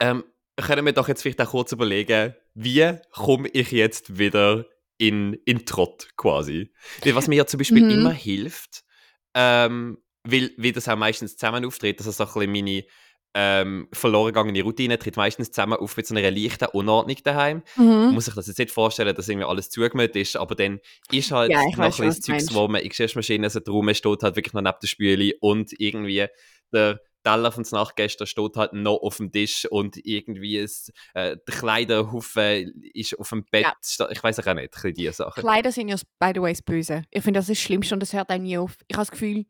Ähm, 0.00 0.24
können 0.56 0.84
wir 0.86 0.92
doch 0.92 1.08
jetzt 1.08 1.22
vielleicht 1.22 1.40
auch 1.40 1.50
kurz 1.50 1.72
überlegen, 1.72 2.34
wie 2.54 2.96
komme 3.12 3.48
ich 3.48 3.70
jetzt 3.72 4.18
wieder 4.18 4.66
in, 4.98 5.34
in 5.44 5.64
Trott 5.64 6.08
quasi? 6.16 6.72
Was 7.04 7.28
mir 7.28 7.36
ja 7.36 7.46
zum 7.46 7.58
Beispiel 7.58 7.84
Mhm. 7.84 7.90
immer 7.90 8.12
hilft, 8.12 8.82
ähm, 9.34 9.98
weil, 10.30 10.50
weil 10.56 10.72
das 10.72 10.88
auch 10.88 10.96
meistens 10.96 11.36
zusammen 11.36 11.64
auftritt, 11.64 12.00
dass 12.00 12.06
es 12.06 12.16
so 12.16 12.24
ein 12.24 12.32
bisschen 12.32 12.52
meine 12.52 12.84
ähm, 13.34 13.88
verloren 13.92 14.28
gegangene 14.32 14.62
Routine 14.62 14.98
tritt 14.98 15.16
meistens 15.16 15.50
zusammen 15.50 15.78
auf 15.78 15.96
mit 15.96 16.06
so 16.06 16.14
einer 16.14 16.30
leichten 16.30 16.66
Unordnung 16.72 17.16
daheim. 17.22 17.62
Mhm. 17.76 18.12
muss 18.12 18.24
sich 18.24 18.34
das 18.34 18.46
jetzt 18.46 18.58
nicht 18.58 18.70
vorstellen, 18.70 19.14
dass 19.14 19.28
irgendwie 19.28 19.46
alles 19.46 19.70
zugemüllt 19.70 20.16
ist, 20.16 20.36
aber 20.36 20.54
dann 20.54 20.80
ist 21.12 21.30
halt 21.30 21.52
Ja, 21.52 21.62
ich 21.68 21.76
noch 21.76 21.84
ein 21.84 21.90
bisschen 21.90 22.22
Zeugs, 22.22 22.54
wo 22.54 22.68
man 22.68 22.80
in 22.80 22.88
Geschirrmaschine 22.88 23.50
so 23.50 23.60
drum 23.60 23.92
steht, 23.92 24.22
halt 24.22 24.36
wirklich 24.36 24.54
noch 24.54 24.62
neben 24.62 24.76
der 24.82 24.88
Spüle 24.88 25.34
und 25.40 25.72
irgendwie 25.78 26.26
der 26.72 27.00
Teller 27.22 27.52
von 27.52 27.66
Nachtgestern 27.70 28.26
steht 28.26 28.56
halt 28.56 28.72
noch 28.72 28.96
auf 29.02 29.18
dem 29.18 29.30
Tisch 29.30 29.66
und 29.66 29.98
irgendwie 30.04 30.56
ist, 30.56 30.92
äh, 31.14 31.36
der 31.36 31.54
Kleiderhaufen 31.54 32.90
ist 32.94 33.18
auf 33.18 33.28
dem 33.28 33.44
Bett. 33.44 33.66
Ja. 33.98 34.08
Ich 34.10 34.22
weiß 34.22 34.40
auch 34.40 34.54
nicht, 34.54 34.84
ein 34.84 34.94
diese 34.94 35.12
Sachen. 35.12 35.40
Kleider 35.42 35.70
sind 35.70 35.88
ja, 35.88 35.96
by 36.18 36.32
the 36.34 36.40
way, 36.40 36.52
das 36.52 36.62
Böse. 36.62 37.02
Ich 37.10 37.22
finde, 37.22 37.38
das 37.38 37.48
ist 37.48 37.58
das 37.58 37.64
Schlimmste 37.64 37.94
und 37.94 38.00
das 38.00 38.12
hört 38.12 38.30
auch 38.30 38.38
nie 38.38 38.56
auf. 38.56 38.76
Ich 38.86 38.96
habe 38.96 39.02
das 39.02 39.10
Gefühl, 39.10 39.44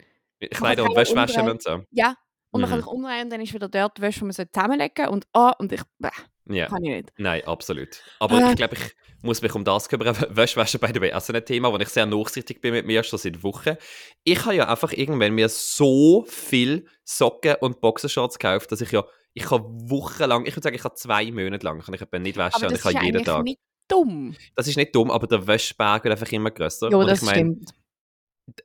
Kleider 0.50 0.84
und 0.84 0.90
umdrehen. 0.90 1.50
und 1.50 1.62
so. 1.62 1.82
ja, 1.90 2.14
und 2.50 2.60
man 2.60 2.70
kann 2.70 2.78
Mhm. 2.78 2.82
sich 2.84 2.92
umdrehen 2.92 3.22
und 3.24 3.30
dann 3.30 3.40
ist 3.40 3.52
wieder 3.54 3.68
dort 3.68 3.98
die 3.98 4.02
Wäsche, 4.02 4.20
die 4.20 4.24
man 4.26 4.32
zusammenlegen 4.34 5.08
und 5.08 5.26
ah, 5.32 5.50
und 5.58 5.72
ich, 5.72 5.82
bäh, 5.98 6.08
Ja. 6.46 6.66
kann 6.66 6.82
ich 6.84 6.90
nicht. 6.96 7.12
Nein, 7.18 7.44
absolut. 7.46 8.02
Aber 8.20 8.38
Äh. 8.40 8.50
ich 8.50 8.56
glaube, 8.56 8.74
ich 8.76 8.94
muss 9.22 9.42
mich 9.42 9.52
um 9.54 9.64
das 9.64 9.88
kümmern. 9.88 10.16
Wäsche 10.30 10.56
waschen, 10.56 10.78
by 10.80 10.88
the 10.94 11.00
way, 11.00 11.12
auch 11.12 11.20
so 11.20 11.32
ein 11.32 11.44
Thema, 11.44 11.72
wo 11.72 11.76
ich 11.78 11.88
sehr 11.88 12.06
nachsichtig 12.06 12.60
bin 12.60 12.72
mit 12.72 12.86
mir, 12.86 13.02
schon 13.02 13.18
seit 13.18 13.42
Wochen. 13.42 13.76
Ich 14.24 14.44
habe 14.44 14.54
ja 14.54 14.68
einfach 14.68 14.92
irgendwann 14.92 15.32
mir 15.34 15.48
so 15.48 16.24
viel 16.28 16.86
Socken 17.04 17.56
und 17.60 17.80
Boxershorts 17.80 18.38
gekauft, 18.38 18.70
dass 18.72 18.80
ich 18.80 18.92
ja, 18.92 19.04
ich 19.34 19.44
kann 19.44 19.60
wochenlang, 19.90 20.46
ich 20.46 20.52
würde 20.54 20.62
sagen, 20.64 20.76
ich 20.76 20.84
habe 20.84 20.94
zwei 20.94 21.30
Monate 21.32 21.64
lang, 21.66 21.80
kann 21.80 21.94
ich 21.94 22.00
etwa 22.00 22.18
nicht 22.18 22.36
waschen 22.36 22.62
und 22.64 22.72
das 22.72 22.84
ich 22.84 22.94
habe 22.96 23.04
jeden 23.04 23.24
Tag. 23.24 23.42
nicht 23.44 23.58
dumm. 23.88 24.34
Das 24.54 24.66
ist 24.68 24.76
nicht 24.76 24.94
dumm, 24.94 25.10
aber 25.10 25.26
der 25.26 25.46
Wäschberg 25.46 26.04
wird 26.04 26.12
einfach 26.12 26.30
immer 26.32 26.50
grösser. 26.50 26.90
Ja, 26.90 27.04
das 27.04 27.18
ich 27.20 27.24
meine, 27.26 27.38
stimmt. 27.38 27.70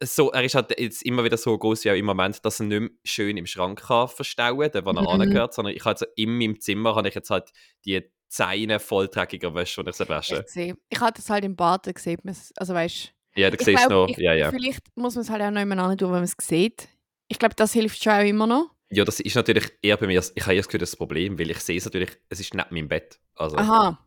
So, 0.04 0.32
er 0.32 0.44
ist 0.44 0.56
halt 0.56 0.80
jetzt 0.80 1.04
immer 1.04 1.24
wieder 1.24 1.38
so 1.38 1.58
groß 1.58 1.84
ja 1.86 1.94
im 1.94 2.06
Moment, 2.06 2.44
dass 2.46 2.60
er 2.60 2.66
nicht 2.68 2.80
mehr 2.80 2.90
schön 3.04 3.38
im 3.38 3.46
Schrank 3.46 3.82
kann 3.88 4.08
verstauen 4.08 4.72
kann, 4.72 4.86
wo 4.86 4.90
er 4.92 5.02
Mhm. 5.02 5.08
angehört, 5.22 5.54
sondern 5.54 5.74
ich 5.76 5.82
habe 5.82 5.92
also 5.92 6.06
in 6.16 6.38
meinem 6.38 6.60
Zimmer 6.60 6.96
habe 6.96 7.08
ich 7.10 7.16
jetzt 7.16 7.30
halt 7.30 7.52
die 7.86 8.02
Zeine 8.30 8.80
voll 8.80 9.08
dreckiger 9.10 9.54
Wäsche, 9.54 9.84
die 9.84 9.90
ich 9.92 9.96
so 9.96 10.08
wasche. 10.10 10.46
Ich. 10.56 10.74
Ich 10.90 11.00
habe 11.00 11.14
das 11.16 11.30
halt 11.30 11.46
im 11.46 11.56
Bad 11.56 11.94
gesehen. 11.94 12.20
Also 12.58 12.74
weißt 12.74 13.14
Ja, 13.36 13.50
du 13.50 13.58
ich 13.58 13.66
siehst 13.66 13.88
glaub, 13.88 14.08
noch, 14.10 14.10
ich, 14.10 14.18
ja, 14.18 14.34
ja. 14.34 14.50
vielleicht 14.50 14.82
muss 14.96 15.16
man 15.16 15.22
es 15.24 15.30
halt 15.30 15.42
auch 15.42 15.52
noch 15.52 15.62
immer 15.62 15.76
tun, 15.98 16.08
wenn 16.10 16.16
man 16.16 16.24
es 16.24 16.36
sieht. 16.42 16.88
Ich 17.28 17.38
glaube, 17.40 17.56
das 17.56 17.74
hilft 17.74 18.04
schon 18.04 18.14
auch 18.14 18.24
immer 18.26 18.48
noch. 18.48 18.72
Ja, 18.90 19.04
das 19.06 19.20
ist 19.20 19.36
natürlich 19.36 19.72
eher 19.82 19.98
bei 19.98 20.08
mir, 20.08 20.20
ich 20.36 20.46
habe 20.46 20.56
das 20.56 20.68
Gefühl, 20.68 20.80
das 20.80 20.96
Problem, 20.96 21.38
weil 21.40 21.50
ich 21.52 21.60
sehe 21.60 21.78
es 21.78 21.86
natürlich, 21.86 22.12
es 22.30 22.40
ist 22.40 22.54
neben 22.54 22.68
meinem 22.74 22.88
Bett. 22.88 23.20
Also, 23.36 23.58
Aha. 23.58 24.00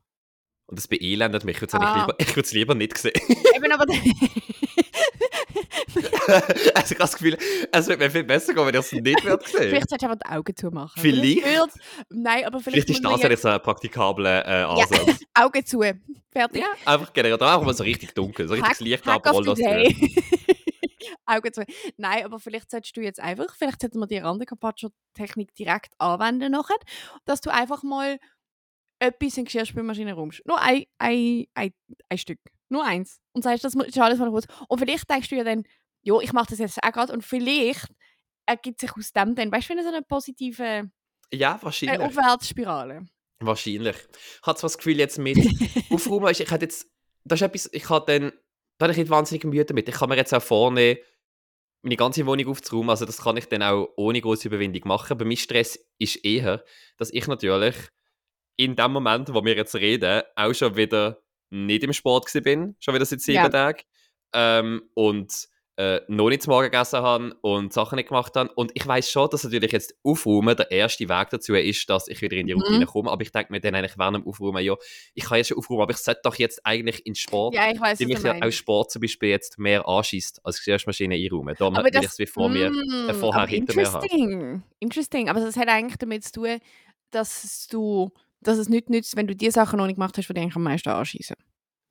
und 0.67 0.79
das 0.79 0.87
beelendet 0.89 1.45
mich. 1.45 1.57
Ich 1.57 1.63
würde 1.63 1.77
es 1.77 1.83
Ah. 1.83 2.01
lieber, 2.01 2.15
ich 2.19 2.37
es 2.37 2.53
lieber 2.53 2.75
nicht 2.75 2.97
sehen. 2.99 3.13
Eben 3.55 3.73
aber. 3.73 3.85
also 5.95 6.55
ich 6.65 6.75
habe 6.75 6.95
das 6.99 7.13
Gefühl, 7.17 7.39
es 7.73 7.87
wird 7.87 7.99
mir 8.01 8.11
viel 8.11 8.25
besser 8.25 8.55
gehen, 8.55 8.67
wenn 8.67 8.75
ich 8.75 8.81
es 8.81 8.93
nicht 8.93 9.25
würde 9.25 9.45
sehen. 9.49 9.59
vielleicht 9.71 9.91
solltest 9.91 10.03
du 10.03 10.07
einfach 10.11 10.19
die 10.27 10.31
Augen 10.37 10.57
zumachen. 10.57 11.01
Vielleicht. 11.03 11.45
würde- 11.45 11.73
Nein, 12.11 12.45
aber 12.45 12.61
vielleicht, 12.61 12.87
Vielleicht 12.87 12.91
ist 12.91 13.05
das 13.05 13.13
eigentlich 13.25 13.41
so 13.41 13.49
ein 13.49 13.63
praktikabler 13.63 14.47
äh, 14.47 14.61
Ja. 14.61 14.69
Ansatz. 14.71 15.21
Augen 15.35 15.67
zu. 15.67 15.81
Fertig. 16.33 16.63
Ja, 16.63 16.69
einfach 16.85 17.13
generell, 17.13 17.39
da 17.39 17.57
auch 17.57 17.63
mal 17.65 17.75
so 17.75 17.83
richtig 17.85 18.15
dunkel, 18.15 18.47
so 18.49 18.55
richtig 18.55 18.81
Licht 18.81 19.07
abrollen. 19.09 19.49
Augen 21.29 21.53
zu. 21.53 21.65
Nein, 21.97 22.25
aber 22.25 22.39
vielleicht 22.39 22.71
solltest 22.71 22.97
du 22.97 23.01
jetzt 23.01 23.21
einfach, 23.21 23.55
vielleicht 23.57 23.81
sollten 23.81 23.99
wir 23.99 24.07
die 24.07 24.19
Rande-Carpaccio-Technik 24.19 25.55
direkt 25.55 25.93
anwenden 25.99 26.53
nachher, 26.53 26.77
dass 27.25 27.41
du 27.41 27.51
einfach 27.51 27.83
mal 27.83 28.19
etwas 28.99 29.37
in 29.37 29.45
die 29.45 29.53
Geschirrspülmaschine 29.53 30.13
räumst. 30.15 30.43
Nur 30.47 30.61
ein, 30.61 30.85
ein, 30.99 31.47
ein, 31.55 31.73
ein 32.09 32.19
Stück. 32.19 32.39
Nur 32.69 32.85
eins. 32.85 33.21
Und 33.33 33.43
sagst, 33.43 33.65
das 33.65 33.75
ist 33.75 33.99
alles, 33.99 34.19
ich 34.19 34.27
muss. 34.27 34.45
Und 34.69 34.79
vielleicht 34.79 35.09
denkst 35.09 35.29
du 35.29 35.37
ja 35.37 35.45
dann, 35.45 35.65
jo, 36.03 36.21
ich 36.21 36.33
mache 36.33 36.49
das 36.51 36.59
jetzt 36.59 36.83
auch 36.83 36.93
gerade 36.93 37.13
und 37.13 37.23
vielleicht 37.23 37.89
ergibt 38.47 38.81
sich 38.81 38.93
aus 38.97 39.13
dem 39.13 39.35
dann, 39.35 39.51
weißt 39.51 39.71
du, 39.71 39.83
so 39.83 39.89
eine 39.89 40.03
positive 40.03 40.91
Ja, 41.33 41.57
äh, 41.57 41.63
wahrscheinlich. 41.63 42.01
Aufwärtsspirale. 42.01 43.07
Wahrscheinlich. 43.41 43.97
Ich 43.97 44.47
habe 44.47 44.59
zwar 44.59 44.69
das 44.69 44.79
Gefühl, 44.79 44.99
jetzt 44.99 45.19
mit 45.19 45.37
Aufräumen, 45.91 46.31
ich 46.31 46.39
hätte 46.39 46.65
jetzt, 46.65 46.87
das 47.25 47.41
ist 47.41 47.47
etwas, 47.47 47.71
ich 47.73 47.89
habe 47.91 48.07
dann, 48.07 48.33
da 48.79 48.85
habe 48.85 48.93
ich 48.93 48.99
nicht 48.99 49.11
wahnsinnig 49.11 49.45
Mühe 49.45 49.65
damit. 49.65 49.89
Ich 49.89 49.95
kann 49.95 50.09
mir 50.09 50.17
jetzt 50.17 50.33
auch 50.33 50.43
vornehmen, 50.43 51.01
meine 51.83 51.97
ganze 51.97 52.25
Wohnung 52.27 52.49
aufzuräumen, 52.49 52.91
also 52.91 53.05
das 53.05 53.19
kann 53.19 53.37
ich 53.37 53.47
dann 53.47 53.63
auch 53.63 53.89
ohne 53.97 54.21
große 54.21 54.49
Überwindung 54.49 54.83
machen. 54.89 55.13
Aber 55.13 55.25
mein 55.25 55.37
Stress 55.37 55.79
ist 55.99 56.25
eher, 56.25 56.65
dass 56.97 57.13
ich 57.13 57.27
natürlich 57.27 57.77
in 58.57 58.75
dem 58.75 58.93
Moment, 58.93 59.33
wo 59.35 59.45
wir 59.45 59.55
jetzt 59.55 59.75
reden, 59.75 60.23
auch 60.35 60.55
schon 60.55 60.77
wieder 60.77 61.23
nicht 61.51 61.85
im 61.85 61.93
Sport 61.93 62.31
bin, 62.45 62.77
schon 62.81 62.95
wieder 62.95 63.05
seit 63.07 63.21
sieben 63.21 63.37
Ja. 63.37 63.49
Tagen. 63.49 63.83
Ähm, 64.33 64.83
und 64.95 65.49
äh, 65.79 66.01
noch 66.09 66.31
nicht 66.31 66.43
zu 66.43 66.49
Morgen 66.49 66.71
gegessen 66.71 67.01
habe 67.01 67.35
und 67.43 67.71
Sachen 67.73 67.97
nicht 67.97 68.09
gemacht 68.09 68.35
habe. 68.35 68.51
Und 68.55 68.73
ich 68.75 68.87
weiß 68.87 69.11
schon, 69.11 69.29
dass 69.31 69.45
natürlich 69.45 69.73
jetzt 69.73 69.95
Aufräumen 70.03 70.57
der 70.57 70.71
erste 70.71 71.07
Weg 71.07 71.29
dazu 71.31 71.55
ist, 71.55 71.91
dass 71.91 72.09
ich 72.09 72.23
wieder 72.23 72.37
in 72.37 72.47
die 72.47 72.55
Routine 72.55 72.85
Mhm. 72.85 72.87
komme. 72.87 73.11
Aber 73.11 73.21
ich 73.23 73.31
denke 73.31 73.53
mir 73.53 73.61
dann 73.61 73.75
eigentlich 73.75 73.99
während 73.99 74.17
dem 74.17 74.27
Aufräumen, 74.27 74.65
ja, 74.65 74.75
ich 75.13 75.25
kann 75.25 75.37
jetzt 75.37 75.49
schon 75.49 75.59
aufräumen, 75.59 75.83
aber 75.83 75.93
ich 75.93 75.99
sollte 75.99 76.21
doch 76.25 76.35
jetzt 76.37 76.65
eigentlich 76.65 77.05
in 77.05 77.15
Sport, 77.15 77.55
Ja, 77.55 77.71
ich 77.71 77.79
weiß, 77.79 78.01
mich 78.01 78.23
ja 78.23 78.35
auch. 78.41 78.51
Sport 78.51 78.91
zum 78.91 79.03
Beispiel 79.03 79.29
jetzt 79.29 79.59
mehr 79.59 79.87
anschießt, 79.87 80.41
als 80.45 80.65
Geschirrmaschine 80.65 81.15
einräumen. 81.15 81.55
Da 81.59 81.67
Aber 81.67 81.79
will 81.79 81.87
ich 81.89 81.93
das, 81.93 82.05
es 82.07 82.19
wie 82.21 82.27
vor 82.27 82.49
mir 82.49 82.71
Mm, 82.71 83.11
äh, 83.11 83.15
vorher 83.15 83.43
aber 83.43 83.51
hinter 83.51 83.75
mir 83.75 83.93
haben. 83.93 84.07
interesting. 84.07 84.63
Interesting. 84.81 85.29
Aber 85.29 85.41
das 85.41 85.57
hat 85.59 85.69
eigentlich 85.69 85.99
damit 85.99 86.25
zu 86.25 86.33
tun, 86.33 86.59
dass 87.11 87.67
du, 87.71 88.11
dass 88.47 88.59
es 88.59 88.69
nicht 88.69 88.91
nützt, 88.91 89.17
wenn 89.17 89.27
du 89.27 89.35
die 89.37 89.51
Sachen 89.51 89.79
noch 89.79 89.87
nicht 89.87 89.97
gemacht 89.97 90.17
hast, 90.19 90.29
die 90.29 90.35
dich 90.35 90.43
eigentlich 90.43 90.57
am 90.57 90.63
meisten 90.63 90.89
anschießen. 90.91 91.37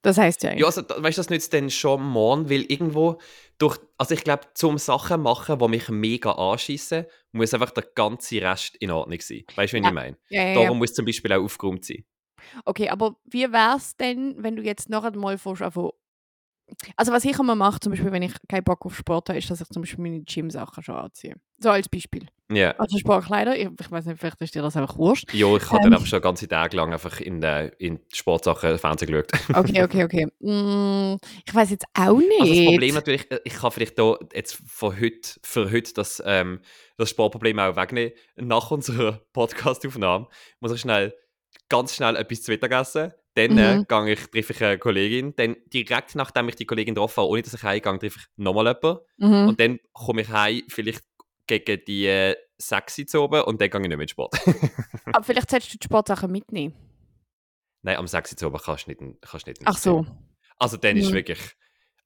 Das 0.01 0.17
heißt 0.19 0.43
ja 0.43 0.49
Ja, 0.49 0.53
eigentlich. 0.53 0.65
also, 0.65 0.81
da- 0.83 1.01
weißt 1.01 1.17
du, 1.17 1.19
das 1.21 1.29
nützt 1.31 1.53
dann 1.53 1.69
schon 1.71 2.03
morgen, 2.03 2.49
weil 2.49 2.61
irgendwo 2.71 3.17
durch, 3.57 3.79
also 3.97 4.13
ich 4.13 4.23
glaube, 4.23 4.43
zum 4.53 4.77
Sachen 4.77 5.21
machen, 5.21 5.57
die 5.57 5.67
mich 5.67 5.89
mega 5.89 6.31
anschießen, 6.33 7.05
muss 7.31 7.53
einfach 7.53 7.71
der 7.71 7.85
ganze 7.95 8.39
Rest 8.41 8.75
in 8.77 8.91
Ordnung 8.91 9.19
sein. 9.21 9.43
Weißt 9.55 9.73
du, 9.73 9.77
wie 9.77 9.81
Ja. 9.81 9.87
ich 9.89 9.93
meine? 9.93 10.17
Ja, 10.29 10.41
ja, 10.43 10.47
ja. 10.49 10.53
Darum 10.53 10.77
muss 10.77 10.93
zum 10.93 11.05
Beispiel 11.05 11.33
auch 11.33 11.43
aufgeräumt 11.43 11.85
sein. 11.85 12.05
Okay, 12.65 12.89
aber 12.89 13.15
wie 13.25 13.51
wäre 13.51 13.77
es 13.77 13.95
denn, 13.97 14.35
wenn 14.43 14.55
du 14.55 14.61
jetzt 14.61 14.89
noch 14.89 15.03
einmal 15.03 15.37
fährst, 15.39 15.61
also 16.95 17.11
was 17.11 17.25
ich 17.25 17.37
immer 17.37 17.55
mache, 17.55 17.79
zum 17.79 17.91
Beispiel, 17.91 18.11
wenn 18.11 18.23
ich 18.23 18.33
keinen 18.47 18.63
Bock 18.63 18.85
auf 18.85 18.95
Sport 18.95 19.29
habe, 19.29 19.39
ist, 19.39 19.49
dass 19.49 19.61
ich 19.61 19.67
zum 19.69 19.81
Beispiel 19.81 20.01
meine 20.01 20.21
Gym-Sachen 20.21 20.83
schon 20.83 20.95
anziehe. 20.95 21.35
So 21.59 21.69
als 21.69 21.87
Beispiel. 21.87 22.27
Ja. 22.51 22.71
Also 22.77 22.97
Sportkleider, 22.97 23.57
ich, 23.57 23.69
ich 23.79 23.91
weiß 23.91 24.05
nicht, 24.05 24.19
vielleicht 24.19 24.41
ist 24.41 24.53
dir 24.53 24.61
das 24.61 24.75
einfach 24.75 24.97
wurscht. 24.97 25.33
Ja, 25.33 25.55
ich 25.55 25.65
habe 25.67 25.77
Ähm. 25.77 25.83
dann 25.83 25.93
einfach 25.95 26.07
schon 26.07 26.21
ganze 26.21 26.47
Tage 26.47 26.77
lang 26.77 26.93
einfach 26.93 27.19
in, 27.19 27.41
äh, 27.41 27.67
in 27.79 27.99
Sportsachen 28.13 28.77
Fernsehen 28.77 29.11
geschaut. 29.11 29.31
Okay, 29.55 29.83
okay, 29.83 30.03
okay. 30.03 30.25
Mm, 30.39 31.17
ich 31.45 31.55
weiß 31.55 31.71
jetzt 31.71 31.85
auch 31.93 32.17
nicht. 32.17 32.41
Also 32.41 32.53
das 32.53 32.65
Problem 32.65 32.93
natürlich, 32.95 33.31
äh, 33.31 33.39
ich 33.43 33.53
kann 33.53 33.71
vielleicht 33.71 33.97
da 33.97 34.17
jetzt 34.33 34.61
von 34.67 34.99
heute, 34.99 35.39
für 35.41 35.71
heute 35.71 35.93
das, 35.93 36.21
ähm, 36.25 36.59
das 36.97 37.09
Sportproblem 37.09 37.57
auch 37.59 37.75
wegnehmen. 37.75 38.13
Nach 38.35 38.69
unserer 38.69 39.21
Podcast-Aufnahme 39.33 40.27
muss 40.59 40.71
ich 40.71 40.81
schnell, 40.81 41.15
ganz 41.69 41.95
schnell 41.95 42.15
etwas 42.15 42.43
zu 42.43 42.51
Mittag 42.51 42.71
essen. 42.71 43.11
Dann 43.35 43.57
äh, 43.57 43.77
Mhm. 43.77 43.85
gehe 43.87 44.13
ich, 44.13 44.27
treffe 44.27 44.53
ich 44.53 44.63
eine 44.63 44.77
Kollegin. 44.79 45.35
Dann 45.35 45.55
direkt 45.73 46.15
nachdem 46.15 46.49
ich 46.49 46.55
die 46.55 46.65
Kollegin 46.65 46.95
getroffen 46.95 47.17
habe, 47.21 47.29
ohne 47.29 47.41
dass 47.41 47.53
ich 47.53 47.63
heimgehe, 47.63 47.99
treffe 47.99 48.19
ich 48.19 48.25
nochmal 48.37 48.65
jemanden. 48.67 48.99
Mhm. 49.17 49.47
Und 49.49 49.59
dann 49.59 49.79
komme 49.93 50.21
ich 50.21 50.29
heim, 50.29 50.63
vielleicht 50.69 51.03
gegen 51.47 51.81
die 51.85 52.07
äh, 52.07 52.35
6 52.57 52.99
Uhr 52.99 53.07
zu 53.07 53.21
oben 53.21 53.41
und 53.43 53.61
dann 53.61 53.69
gehe 53.69 53.79
ich 53.81 53.87
nicht 53.87 53.89
mehr 53.89 53.95
in 53.95 53.99
den 53.99 54.07
Sport. 54.07 54.33
Aber 55.13 55.23
vielleicht 55.23 55.49
solltest 55.49 55.73
du 55.73 55.77
die 55.77 55.85
Sportsachen 55.85 56.31
mitnehmen. 56.31 56.73
Nein, 57.83 57.97
am 57.97 58.07
6 58.07 58.31
Uhr 58.31 58.37
zu 58.37 58.47
oben 58.47 58.57
kannst 58.63 58.87
du 58.87 58.91
nicht, 58.91 59.21
kannst 59.21 59.45
nicht 59.45 59.61
Ach 59.65 59.77
so. 59.77 60.05
Also 60.57 60.77
dann 60.77 60.97
ist 60.97 61.11
Mhm. 61.11 61.15
wirklich... 61.15 61.39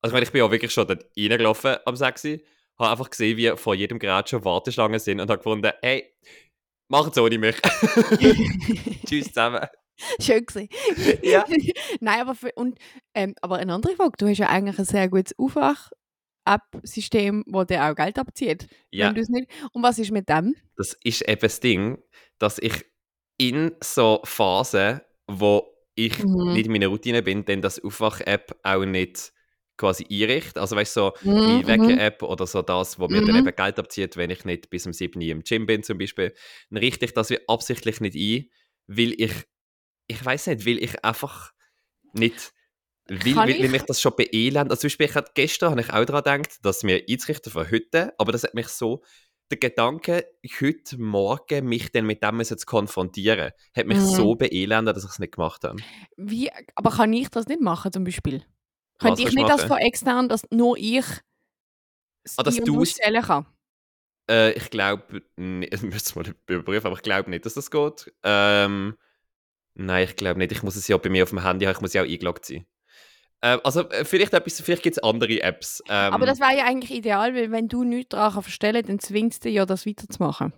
Also 0.01 0.11
ich, 0.11 0.13
meine, 0.13 0.23
ich 0.25 0.31
bin 0.31 0.39
ja 0.41 0.49
wirklich 0.49 0.71
schon 0.73 0.87
dort 0.87 1.05
reingelaufen 1.17 1.75
am 1.85 1.95
6 1.95 2.25
Uhr, 2.25 2.39
habe 2.79 2.91
einfach 2.91 3.09
gesehen, 3.09 3.37
wie 3.37 3.51
vor 3.55 3.75
jedem 3.75 3.99
Gerät 3.99 4.29
schon 4.29 4.43
Warteschlangen 4.43 4.99
sind 4.99 5.19
und 5.21 5.29
habe 5.29 5.37
gefunden, 5.37 5.71
hey, 5.81 6.11
macht's 6.89 7.17
ohne 7.17 7.37
mich. 7.37 7.55
Tschüss 9.05 9.27
zusammen. 9.27 9.65
Schön 10.21 10.45
gesehen. 10.45 10.69
Ja. 11.23 11.45
Nein, 11.99 12.21
aber, 12.21 12.35
für, 12.35 12.51
und, 12.55 12.77
ähm, 13.13 13.35
aber 13.41 13.57
eine 13.57 13.73
andere 13.73 13.95
Frage. 13.95 14.13
Du 14.17 14.27
hast 14.27 14.37
ja 14.37 14.47
eigentlich 14.49 14.79
ein 14.79 14.85
sehr 14.85 15.09
gutes 15.09 15.37
Aufwach-App-System, 15.37 17.43
das 17.47 17.67
dir 17.67 17.83
auch 17.85 17.95
Geld 17.95 18.17
abzieht. 18.17 18.67
Ja. 18.91 19.13
Und 19.73 19.83
was 19.83 19.99
ist 19.99 20.11
mit 20.11 20.29
dem? 20.29 20.55
das 20.77 20.93
ist 21.03 21.27
eben 21.27 21.41
das 21.41 21.59
Ding, 21.59 22.01
dass 22.37 22.57
ich 22.57 22.85
in 23.37 23.71
so 23.83 24.21
Phasen, 24.23 25.01
wo 25.27 25.75
ich 25.95 26.23
Mhm. 26.23 26.53
nicht 26.53 26.65
in 26.67 26.71
meiner 26.71 26.87
Routine 26.87 27.21
bin, 27.21 27.43
dann 27.45 27.61
das 27.61 27.83
Aufwach-App 27.83 28.57
auch 28.63 28.85
nicht 28.85 29.33
quasi 29.75 30.05
einrichte. 30.09 30.59
Also 30.59 30.75
weißt 30.77 30.95
du, 30.95 31.01
so 31.01 31.13
Mhm, 31.29 31.57
mhm. 31.59 31.67
Wecker-App 31.67 32.23
oder 32.23 32.47
so 32.47 32.61
das, 32.61 32.97
wo 32.99 33.07
mir 33.09 33.21
dann 33.21 33.35
Mhm. 33.35 33.47
eben 33.47 33.55
Geld 33.55 33.79
abzieht, 33.79 34.15
wenn 34.17 34.29
ich 34.29 34.43
nicht 34.45 34.69
bis 34.69 34.85
um 34.85 34.93
7 34.93 35.21
Uhr 35.21 35.27
im 35.29 35.41
Gym 35.43 35.65
bin 35.65 35.83
zum 35.83 35.97
Beispiel, 35.97 36.33
dann 36.69 36.77
richte 36.79 37.05
ich 37.05 37.13
das 37.13 37.29
wie 37.29 37.39
absichtlich 37.47 37.99
nicht 38.01 38.15
ein, 38.15 38.49
weil 38.87 39.13
ich, 39.21 39.31
ich 40.09 40.23
weiß 40.25 40.47
nicht, 40.47 40.65
weil 40.65 40.79
ich 40.83 41.03
einfach 41.05 41.53
nicht, 42.13 42.51
weil, 43.07 43.17
Kann 43.19 43.25
weil, 43.47 43.47
weil 43.47 43.65
ich- 43.65 43.71
mich 43.71 43.83
das 43.83 44.01
schon 44.01 44.15
beelendet. 44.17 44.71
Also 44.71 44.81
zum 44.81 44.87
Beispiel, 44.87 45.05
ich 45.07 45.15
hatte, 45.15 45.31
gestern 45.35 45.71
habe 45.71 45.81
ich 45.81 45.89
auch 45.93 46.03
daran 46.05 46.41
gedacht, 46.43 46.59
dass 46.63 46.83
mir 46.83 47.03
einzurichten 47.09 47.51
für 47.51 47.71
heute, 47.71 48.13
aber 48.17 48.31
das 48.31 48.43
hat 48.43 48.53
mich 48.53 48.67
so, 48.67 49.03
der 49.51 49.57
Gedanke, 49.57 50.27
heute 50.61 50.99
Morgen 50.99 51.65
mich 51.65 51.91
dann 51.91 52.05
mit 52.05 52.21
dem 52.23 52.43
zu 52.43 52.55
konfrontieren, 52.67 53.51
hat 53.75 53.85
mich 53.87 53.97
Mhm. 53.97 54.03
so 54.05 54.35
beelendet, 54.35 54.95
dass 54.95 55.03
ich 55.05 55.09
es 55.11 55.19
nicht 55.19 55.33
gemacht 55.35 55.63
habe. 55.63 55.77
Wie, 56.17 56.51
aber 56.75 56.91
kann 56.91 57.13
ich 57.13 57.29
das 57.29 57.47
nicht 57.47 57.61
machen, 57.61 57.91
zum 57.91 58.03
Beispiel? 58.03 58.43
Könnte 58.99 59.21
ich 59.23 59.29
du 59.29 59.35
nicht 59.35 59.49
das 59.49 59.61
machen? 59.61 59.67
von 59.69 59.77
extern, 59.79 60.29
dass 60.29 60.43
nur 60.51 60.77
ich 60.77 61.05
es 62.23 62.37
Ah, 62.37 62.43
dass 62.43 62.57
du's- 62.57 62.77
ausstellen 62.91 63.23
kann? 63.23 63.45
Äh, 64.29 64.51
ich 64.53 64.69
glaube, 64.69 65.23
ich 65.37 65.81
müsste 65.81 65.97
es 65.97 66.15
mal 66.15 66.35
überprüfen, 66.47 66.85
aber 66.87 66.95
ich 66.97 67.01
glaube 67.01 67.29
nicht, 67.31 67.45
dass 67.45 67.55
das 67.55 67.71
geht. 67.71 68.13
Ähm, 68.23 68.95
nein, 69.79 70.05
ich 70.05 70.15
glaube 70.15 70.39
nicht. 70.39 70.51
Ich 70.51 70.63
muss 70.63 70.75
es 70.75 70.87
ja 70.87 70.97
bei 70.97 71.09
mir 71.09 71.23
auf 71.23 71.29
dem 71.29 71.43
Handy 71.43 71.65
haben, 71.65 71.75
ich 71.75 71.81
muss 71.81 71.93
ja 71.93 72.01
auch 72.03 72.07
eingeloggt 72.07 72.45
sein. 72.45 72.65
Ähm, 73.41 73.59
also 73.63 73.89
äh, 73.89 74.05
vielleicht, 74.05 74.33
etwas- 74.33 74.61
vielleicht 74.61 74.83
gibt 74.83 74.97
es 74.97 75.03
andere 75.03 75.41
Apps. 75.41 75.81
Ähm, 75.87 76.13
Aber 76.13 76.25
das 76.25 76.39
wäre 76.39 76.57
ja 76.57 76.65
eigentlich 76.65 76.91
ideal, 76.91 77.33
weil 77.35 77.51
wenn 77.51 77.67
du 77.69 77.83
nichts 77.83 78.09
daran 78.09 78.33
kannst 78.33 78.45
verstellen 78.47 78.85
dann 78.85 78.99
zwingst 78.99 79.43
du 79.43 79.49
dich 79.49 79.55
ja, 79.55 79.65
das 79.65 79.85
weiterzumachen. 79.85 80.53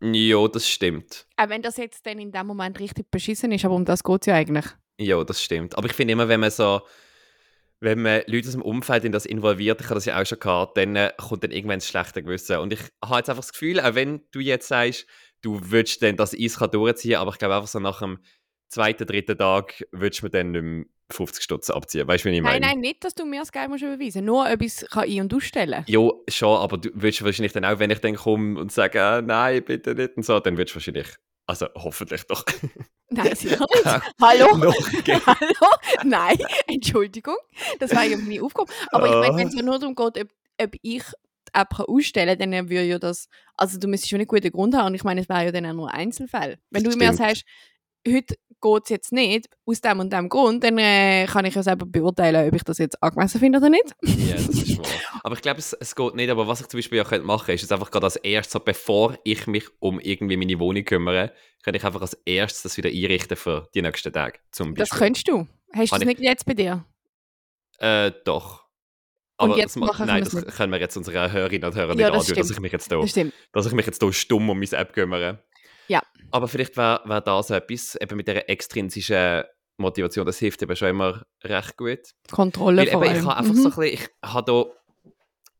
ja, 0.00 0.46
das 0.48 0.68
stimmt. 0.68 1.26
Auch 1.36 1.48
wenn 1.48 1.62
das 1.62 1.76
jetzt 1.76 2.06
dann 2.06 2.18
in 2.18 2.30
dem 2.32 2.46
Moment 2.46 2.78
richtig 2.78 3.10
beschissen 3.10 3.50
ist, 3.52 3.64
aber 3.64 3.74
um 3.74 3.84
das 3.84 4.04
geht 4.04 4.22
es 4.22 4.26
ja 4.26 4.34
eigentlich. 4.36 4.66
Ja, 5.00 5.22
das 5.24 5.42
stimmt. 5.42 5.76
Aber 5.76 5.86
ich 5.86 5.92
finde 5.92 6.12
immer, 6.12 6.28
wenn 6.28 6.40
man 6.40 6.50
so, 6.50 6.82
wenn 7.80 8.02
man 8.02 8.22
Leute 8.26 8.48
aus 8.48 8.52
dem 8.54 8.62
Umfeld 8.62 9.04
in 9.04 9.12
das 9.12 9.26
involviert, 9.26 9.80
ich 9.80 9.86
habe 9.86 9.94
das 9.96 10.04
ja 10.04 10.20
auch 10.20 10.26
schon 10.26 10.40
gehabt, 10.40 10.76
dann 10.76 10.96
äh, 10.96 11.12
kommt 11.16 11.44
dann 11.44 11.52
irgendwann 11.52 11.78
das 11.78 11.88
schlechte 11.88 12.22
Gewissen. 12.22 12.58
Und 12.58 12.72
ich 12.72 12.80
habe 13.04 13.16
jetzt 13.18 13.28
einfach 13.30 13.42
das 13.42 13.52
Gefühl, 13.52 13.80
auch 13.80 13.94
wenn 13.94 14.22
du 14.32 14.40
jetzt 14.40 14.68
sagst, 14.68 15.06
du 15.42 15.60
würdest 15.70 16.02
dann 16.02 16.16
das 16.16 16.34
Eis 16.38 16.58
kann 16.58 16.70
durchziehen, 16.70 17.16
aber 17.16 17.30
ich 17.32 17.38
glaube 17.38 17.54
einfach 17.56 17.68
so 17.68 17.78
nach 17.80 18.00
dem 18.00 18.18
zweiten, 18.68 19.06
dritten 19.06 19.38
Tag 19.38 19.84
würdest 19.92 20.20
du 20.22 20.26
mir 20.26 20.30
dann 20.30 20.50
nicht 20.50 20.62
mehr 20.62 20.84
50 21.10 21.42
Stutz 21.42 21.70
abziehen. 21.70 22.06
Weißt 22.06 22.24
du, 22.26 22.28
wie 22.30 22.36
ich 22.36 22.42
meine? 22.42 22.60
Nein, 22.60 22.70
nein, 22.72 22.80
nicht, 22.80 23.02
dass 23.02 23.14
du 23.14 23.24
mir 23.24 23.40
das 23.40 23.50
Geld 23.50 23.70
musst 23.70 23.82
überweisen 23.82 24.26
Nur 24.26 24.44
ob 24.52 24.60
ich 24.60 24.66
es 24.82 24.92
ein- 24.94 25.20
und 25.22 25.32
ausstellen 25.32 25.84
Ja, 25.86 26.10
schon, 26.28 26.58
aber 26.58 26.76
du 26.76 26.90
würdest 26.92 27.24
wahrscheinlich 27.24 27.52
dann 27.52 27.64
auch, 27.64 27.78
wenn 27.78 27.88
ich 27.90 28.00
dann 28.00 28.14
komme 28.16 28.60
und 28.60 28.70
sage, 28.70 29.02
ah, 29.02 29.22
nein, 29.22 29.64
bitte 29.64 29.94
nicht 29.94 30.18
und 30.18 30.22
so, 30.24 30.38
dann 30.38 30.58
würdest 30.58 30.74
du 30.74 30.76
wahrscheinlich, 30.76 31.06
also 31.46 31.66
hoffentlich 31.76 32.24
doch. 32.24 32.44
Nein, 33.10 33.34
sicher 33.34 33.56
nicht. 33.74 33.84
Hallo? 34.20 34.48
Hallo? 35.26 35.68
Nein, 36.04 36.36
Entschuldigung. 36.66 37.36
Das 37.78 37.94
war 37.94 38.04
ja 38.04 38.18
meine 38.18 38.42
Aufgabe. 38.42 38.70
Aber 38.90 39.06
ich 39.06 39.12
meine, 39.14 39.32
Ah. 39.32 39.36
wenn 39.38 39.48
es 39.48 39.54
ja 39.54 39.62
nur 39.62 39.78
darum 39.78 39.94
geht, 39.94 40.22
ob, 40.24 40.28
ob 40.60 40.74
ich 40.82 41.02
App 41.54 41.78
ausstellen 41.80 42.38
kann, 42.38 42.50
dann 42.52 42.68
würde 42.70 42.84
ja 42.84 42.98
das. 42.98 43.28
Also, 43.56 43.78
du 43.78 43.88
müsstest 43.88 44.10
schon 44.10 44.18
einen 44.20 44.28
guten 44.28 44.50
Grund 44.50 44.74
haben. 44.76 44.86
Und 44.88 44.94
ich 44.94 45.04
meine, 45.04 45.20
es 45.20 45.28
wäre 45.28 45.46
ja 45.46 45.52
dann 45.52 45.66
auch 45.66 45.72
nur 45.74 45.92
Einzelfall. 45.92 46.58
Wenn 46.70 46.84
Das 46.84 46.92
du 46.94 46.98
mir 46.98 47.12
sagst, 47.12 47.44
heute 48.06 48.36
geht 48.60 48.82
es 48.84 48.88
jetzt 48.90 49.12
nicht, 49.12 49.48
aus 49.66 49.80
dem 49.80 50.00
und 50.00 50.12
dem 50.12 50.28
Grund, 50.28 50.64
dann 50.64 50.78
äh, 50.78 51.26
kann 51.26 51.44
ich 51.44 51.54
ja 51.54 51.62
selber 51.62 51.86
beurteilen, 51.86 52.48
ob 52.48 52.54
ich 52.54 52.64
das 52.64 52.78
jetzt 52.78 53.00
angemessen 53.02 53.38
finde 53.38 53.58
oder 53.58 53.70
nicht. 53.70 53.94
Ja, 54.02 54.34
das 54.34 54.48
ist 54.48 54.78
wahr. 54.78 55.20
Aber 55.22 55.34
ich 55.36 55.42
glaube, 55.42 55.58
es, 55.58 55.72
es 55.74 55.94
geht 55.94 56.14
nicht. 56.14 56.30
Aber 56.30 56.48
was 56.48 56.60
ich 56.60 56.66
zum 56.68 56.78
Beispiel 56.78 57.00
auch 57.00 57.08
könnte 57.08 57.26
machen 57.26 57.46
könnte, 57.46 57.54
ist 57.54 57.64
es 57.64 57.72
einfach 57.72 57.90
gerade 57.90 58.06
als 58.06 58.16
erstes, 58.16 58.52
so 58.52 58.60
bevor 58.60 59.16
ich 59.24 59.46
mich 59.46 59.66
um 59.78 60.00
irgendwie 60.00 60.36
meine 60.36 60.58
Wohnung 60.58 60.84
kümmere, 60.84 61.32
könnte 61.62 61.78
ich 61.78 61.84
einfach 61.84 62.00
als 62.00 62.14
erstes 62.24 62.62
das 62.62 62.76
wieder 62.76 62.88
einrichten 62.90 63.36
für 63.36 63.68
die 63.74 63.82
nächsten 63.82 64.12
Tage. 64.12 64.38
Zum 64.50 64.74
Das 64.74 64.88
Beispiel. 64.88 65.06
könntest 65.06 65.28
du. 65.28 65.46
Hast 65.74 65.92
du 65.92 65.96
das 65.98 66.04
nicht 66.06 66.20
jetzt 66.20 66.46
bei 66.46 66.54
dir? 66.54 66.84
Äh, 67.78 68.10
doch. 68.24 68.64
Aber 69.38 69.56
das, 69.56 69.76
nein, 69.76 70.24
das 70.24 70.32
nicht. 70.32 70.48
können 70.48 70.72
wir 70.72 70.80
jetzt 70.80 70.96
unseren 70.96 71.32
Hörerinnen 71.32 71.68
und 71.68 71.76
Hörern 71.76 71.98
Ja, 71.98 72.06
nicht 72.10 72.16
das 72.16 72.28
antun, 72.28 72.42
dass 72.42 72.50
ich 72.50 72.60
mich 72.60 72.72
jetzt 72.72 72.90
da 72.92 72.96
Das 73.00 73.14
dass 73.52 73.66
ich 73.66 73.72
mich 73.72 73.86
jetzt 73.86 74.02
hier 74.02 74.12
stumm 74.12 74.50
um 74.50 74.58
meine 74.58 74.72
App 74.72 74.92
kümmere. 74.92 75.44
Ja. 75.86 76.02
Aber 76.30 76.48
vielleicht 76.48 76.76
wäre 76.76 77.00
wär 77.04 77.20
das 77.20 77.50
etwas, 77.50 77.96
eben 77.96 78.16
mit 78.16 78.28
dieser 78.28 78.48
extrinsischen 78.48 79.44
Motivation, 79.78 80.26
das 80.26 80.38
hilft 80.38 80.60
eben 80.62 80.74
schon 80.76 80.88
immer 80.88 81.24
recht 81.44 81.76
gut. 81.76 82.00
Kontrolle 82.30 82.82
Weil 82.82 82.88
vor 82.88 83.04
eben, 83.04 83.14
ich 83.14 83.22
habe 83.22 83.36
einfach 83.36 83.54
Mhm. 83.54 83.62
so 83.62 83.68
ein 83.70 83.74
bisschen, 83.76 83.94
ich 83.94 84.08
habe 84.32 84.52
da, 84.52 84.64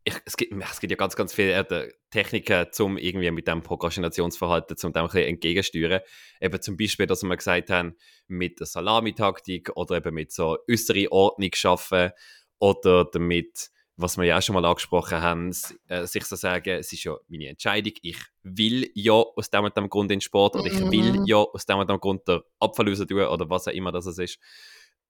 ich, 0.05 0.15
es, 0.25 0.37
gibt, 0.37 0.53
es 0.61 0.81
gibt 0.81 0.91
ja 0.91 0.97
ganz, 0.97 1.15
ganz 1.15 1.33
viele 1.33 1.53
äh, 1.53 1.93
Techniken, 2.11 2.67
um 2.81 2.99
irgendwie 2.99 3.31
mit 3.31 3.47
dem 3.47 3.63
Prokrastinationsverhalten, 3.63 4.77
um 4.83 4.93
dem 4.93 5.03
ein 5.03 5.07
bisschen 5.07 5.29
entgegensteuern. 5.29 6.01
Eben 6.41 6.61
zum 6.61 6.77
Beispiel, 6.77 7.07
dass 7.07 7.23
wir 7.23 7.37
gesagt 7.37 7.71
haben, 7.71 7.95
mit 8.27 8.59
der 8.59 8.67
Salamitaktik 8.67 9.71
oder 9.77 9.97
eben 9.99 10.15
mit 10.15 10.33
so 10.33 10.59
äußere 10.69 11.13
Ordnung 11.13 11.51
schaffen 11.55 12.11
oder 12.59 13.05
damit, 13.05 13.71
was 13.97 14.17
wir 14.17 14.25
ja 14.25 14.39
auch 14.39 14.43
schon 14.43 14.55
mal 14.55 14.65
angesprochen 14.65 15.21
haben, 15.21 15.53
äh, 15.89 16.07
sich 16.07 16.25
so 16.25 16.37
sagen, 16.37 16.71
es 16.79 16.93
ist 16.93 17.05
ja 17.05 17.17
meine 17.29 17.49
Entscheidung, 17.49 17.93
ich 18.03 18.19
will 18.43 18.91
ja 18.95 19.13
aus 19.13 19.51
dem 19.51 19.65
und 19.65 19.77
dem 19.77 19.89
Grund 19.89 20.11
in 20.11 20.19
den 20.19 20.21
Sport 20.21 20.55
oder 20.57 20.67
ich 20.67 20.81
will 20.91 21.19
Mhm. 21.21 21.25
ja 21.25 21.37
aus 21.37 21.67
dem 21.67 21.79
und 21.79 21.91
dem 21.91 21.99
Grund 21.99 22.27
den 22.29 22.41
Abfall 22.61 22.89
raus 22.89 22.99
tun 22.99 23.21
oder 23.21 23.51
was 23.51 23.67
auch 23.69 23.73
immer 23.73 23.93
das 23.93 24.07
ist. 24.07 24.39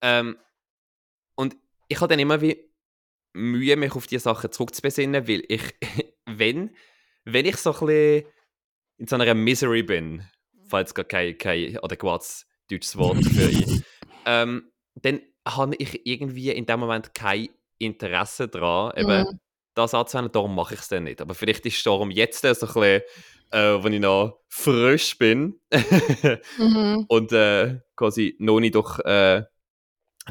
Ähm, 0.01 0.37
und 1.35 1.57
ich 1.89 2.01
habe 2.01 2.09
dann 2.09 2.19
immer 2.19 2.41
wie 2.41 2.69
Mühe, 3.35 3.77
mich 3.77 3.93
auf 3.95 4.07
diese 4.07 4.23
Sachen 4.25 4.51
zurückzubesinnen, 4.51 5.29
weil 5.29 5.43
ich, 5.49 5.63
wenn, 6.27 6.75
wenn 7.25 7.47
ich 7.47 7.57
so 7.57 7.73
ein 7.73 7.87
bisschen 7.87 8.25
in 8.97 9.07
so 9.07 9.17
einer 9.17 9.35
Misery 9.35 9.83
bin, 9.83 10.27
falls 10.67 10.95
gar 10.95 11.05
kein, 11.05 11.37
kein 11.39 11.79
adäquates 11.79 12.47
deutsches 12.71 12.97
Wort 12.97 13.23
für 13.25 13.49
ich, 13.49 13.83
ähm, 14.27 14.71
dann 14.95 15.21
habe 15.57 15.75
ich 15.77 16.07
irgendwie 16.07 16.51
in 16.51 16.67
dem 16.67 16.81
Moment 16.81 17.15
keine 17.15 17.49
Interesse 17.79 18.49
daran, 18.49 18.97
eben 18.97 19.23
Mhm. 19.23 19.41
das 19.75 19.95
anzuwenden, 19.95 20.33
darum 20.33 20.55
mache 20.55 20.75
ich 20.75 20.81
es 20.81 20.89
dann 20.89 21.05
nicht. 21.05 21.21
Aber 21.21 21.35
vielleicht 21.35 21.65
ist 21.67 21.77
es 21.77 21.83
darum 21.85 22.11
jetzt 22.11 22.43
so 22.43 22.49
ein 22.49 22.55
bisschen, 22.55 23.03
äh, 23.51 23.83
wenn 23.85 23.93
ich 23.93 24.01
noch 24.01 24.41
frisch 24.49 25.17
bin 25.19 25.61
Mhm. 26.59 27.05
und 27.09 27.33
äh, 27.33 27.81
quasi 27.97 28.37
noch 28.39 28.61
nicht 28.61 28.75
durch, 28.75 28.99
äh, 29.01 29.45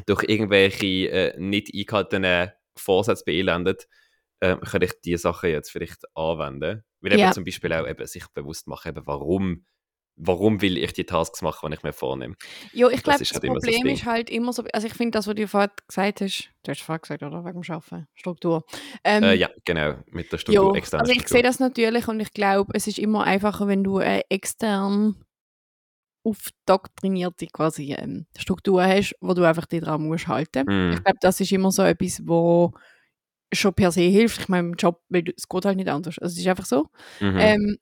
durch 0.06 0.24
irgendwelche 0.24 0.86
äh, 1.10 1.40
nicht 1.40 1.74
eingehaltenen 1.74 2.52
Vorsätze 2.76 3.24
beelendet, 3.24 3.88
äh, 4.40 4.56
kann 4.56 4.82
ich 4.82 4.92
diese 5.04 5.22
Sachen 5.22 5.50
jetzt 5.50 5.70
vielleicht 5.70 6.04
anwenden. 6.14 6.84
Weil 7.00 7.12
eben 7.12 7.20
Ja. 7.22 7.32
zum 7.32 7.44
Beispiel 7.44 7.72
auch 7.72 7.88
eben 7.88 8.06
sich 8.06 8.26
bewusst 8.28 8.66
machen, 8.68 8.90
eben, 8.90 9.06
warum, 9.06 9.64
warum 10.18 10.60
will 10.60 10.76
ich 10.76 10.92
die 10.92 11.04
Tasks 11.04 11.42
machen, 11.42 11.70
die 11.70 11.76
ich 11.76 11.82
mir 11.82 11.92
vornehme. 11.92 12.34
Ja, 12.72 12.88
ich 12.88 13.02
Das 13.02 13.02
glaube, 13.02 13.18
das, 13.20 13.30
halt 13.32 13.42
so 13.42 13.54
das 13.54 13.62
Problem 13.64 13.82
Ding. 13.84 13.94
ist 13.94 14.04
halt 14.04 14.30
immer 14.30 14.52
so, 14.52 14.64
also 14.72 14.86
ich 14.86 14.94
finde 14.94 15.12
das, 15.12 15.26
was 15.26 15.34
du 15.34 15.48
vorhin 15.48 15.70
gesagt 15.86 16.20
hast, 16.20 16.50
du 16.64 16.70
hast 16.70 16.82
vorhin 16.82 17.02
gesagt, 17.02 17.22
oder? 17.22 17.44
Wegen 17.44 17.62
dem 17.62 17.72
Arbeiten, 17.72 18.08
Struktur. 18.14 18.64
Ähm, 19.04 19.24
Äh, 19.24 19.34
ja, 19.34 19.48
genau, 19.64 19.94
mit 20.10 20.30
der 20.32 20.38
ja, 20.38 20.40
Struktur, 20.40 20.76
externen 20.76 21.06
also 21.08 21.12
ich 21.12 21.28
sehe 21.28 21.42
das 21.42 21.60
natürlich 21.60 22.08
und 22.08 22.20
ich 22.20 22.32
glaube, 22.32 22.72
es 22.74 22.86
ist 22.86 22.98
immer 22.98 23.24
einfacher, 23.24 23.68
wenn 23.68 23.84
du 23.84 23.98
eine 23.98 24.22
extern 24.30 25.16
aufdoktrinierte 26.24 27.46
quasi 27.46 27.94
ähm, 27.94 28.26
Struktur 28.36 28.82
hast, 28.82 29.14
wo 29.20 29.34
du 29.34 29.44
einfach 29.44 29.66
dich 29.66 29.80
dran 29.80 30.02
musst 30.02 30.28
halten. 30.28 30.64
Mm. 30.66 30.92
Ich 30.92 31.02
glaube, 31.02 31.18
das 31.20 31.40
ist 31.40 31.52
immer 31.52 31.70
so 31.70 31.82
etwas, 31.82 32.20
wo 32.26 32.72
schon 33.52 33.72
per 33.72 33.92
se 33.92 34.02
hilft. 34.02 34.40
Ich 34.40 34.48
meine, 34.48 34.68
im 34.68 34.74
Job, 34.74 35.00
weil 35.08 35.22
du, 35.22 35.32
es 35.36 35.48
geht 35.48 35.64
halt 35.64 35.76
nicht 35.76 35.88
anders. 35.88 36.18
Also 36.18 36.32
es 36.34 36.38
ist 36.38 36.46
einfach 36.46 36.66
so. 36.66 36.88
Mhm. 37.20 37.38
Ähm, 37.38 37.78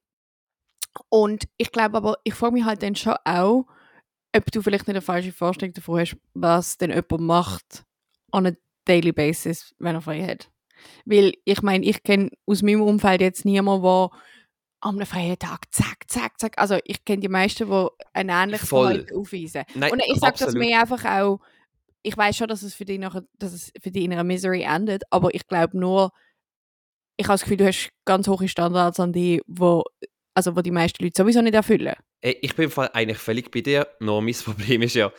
und 1.09 1.44
ich 1.56 1.72
glaube 1.72 1.96
aber, 1.96 2.18
ich 2.24 2.35
frage 2.35 2.54
mich 2.54 2.64
halt 2.64 2.82
dann 2.82 2.96
schon 2.96 3.16
auch, 3.24 3.66
ob 4.35 4.50
du 4.52 4.62
vielleicht 4.62 4.87
nicht 4.87 4.96
eine 4.96 5.02
falsche 5.02 5.32
Vorstellung 5.32 5.74
davon 5.74 6.00
hast, 6.00 6.16
was 6.35 6.78
denn 6.78 6.90
jemand 6.90 7.20
macht 7.20 7.85
on 8.32 8.46
a 8.46 8.52
daily 8.85 9.12
basis, 9.12 9.74
wenn 9.78 9.94
er 9.94 10.00
frei 10.00 10.22
hat. 10.26 10.50
Weil 11.04 11.32
ich 11.44 11.62
meine, 11.62 11.85
ich 11.85 12.02
kenne 12.02 12.30
aus 12.46 12.62
meinem 12.62 12.82
Umfeld 12.82 13.20
jetzt 13.20 13.44
niemanden, 13.44 13.82
der 13.82 14.11
am 14.80 15.00
freien 15.06 15.38
Tag 15.38 15.66
zack, 15.72 16.04
zack, 16.06 16.38
zack. 16.38 16.59
Also 16.59 16.78
ich 16.85 17.04
kenne 17.04 17.20
die 17.20 17.28
meisten, 17.28 17.68
die 17.68 17.88
ein 18.12 18.28
ähnliches 18.28 18.68
Voll. 18.68 18.88
Verhalten 18.88 19.16
aufweisen. 19.16 19.64
Nein, 19.74 19.92
Und 19.92 20.02
ich 20.06 20.20
sage 20.20 20.37
das 20.38 20.54
mir 20.54 20.80
einfach 20.80 21.04
auch, 21.04 21.40
ich 22.02 22.16
weiß 22.16 22.37
schon, 22.37 22.48
dass 22.48 22.62
es 22.62 22.74
für 22.74 22.85
dich 22.85 22.98
nachher, 22.98 23.24
dass 23.38 23.52
es 23.52 23.72
für 23.80 23.90
dich 23.90 24.04
in 24.04 24.12
einer 24.12 24.22
Misery 24.22 24.62
endet, 24.62 25.02
aber 25.11 25.35
ich 25.35 25.46
glaube 25.48 25.76
nur, 25.76 26.12
ich 27.16 27.26
habe 27.26 27.35
das 27.35 27.42
Gefühl, 27.42 27.56
du 27.56 27.66
hast 27.66 27.90
ganz 28.04 28.28
hohe 28.28 28.46
Standards 28.46 29.00
an 29.00 29.12
die, 29.12 29.42
wo, 29.46 29.82
also 30.37 30.55
wo 30.55 30.61
die 30.61 30.70
meisten 30.70 31.03
Leute 31.03 31.14
sowieso 31.16 31.40
nicht 31.40 31.55
erfüllen. 31.55 31.94
Ich 32.20 32.55
bin 32.55 32.66
im 32.66 32.70
Fall 32.70 32.90
eigentlich 32.92 33.18
völlig 33.18 33.51
bei 33.51 33.62
dir, 33.62 33.88
nur 34.01 34.20
mein 34.22 34.35
Problem 34.44 34.83
ist 34.83 34.94
ja, 34.94 35.12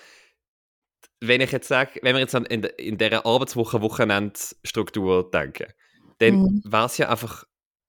wenn 1.19 1.41
ich 1.41 1.51
jetzt 1.51 1.67
sage, 1.67 1.99
wenn 2.03 2.15
wir 2.15 2.19
jetzt 2.19 2.35
an 2.35 2.45
in, 2.45 2.63
in 2.63 2.97
dieser 2.97 3.25
Arbeitswoche, 3.25 3.81
Wochenendstruktur 3.81 5.29
denken, 5.31 5.73
dann 6.19 6.35
Mhm. 6.35 6.61
wäre 6.65 6.85
es 6.85 6.97
ja 6.97 7.09
einfach 7.09 7.45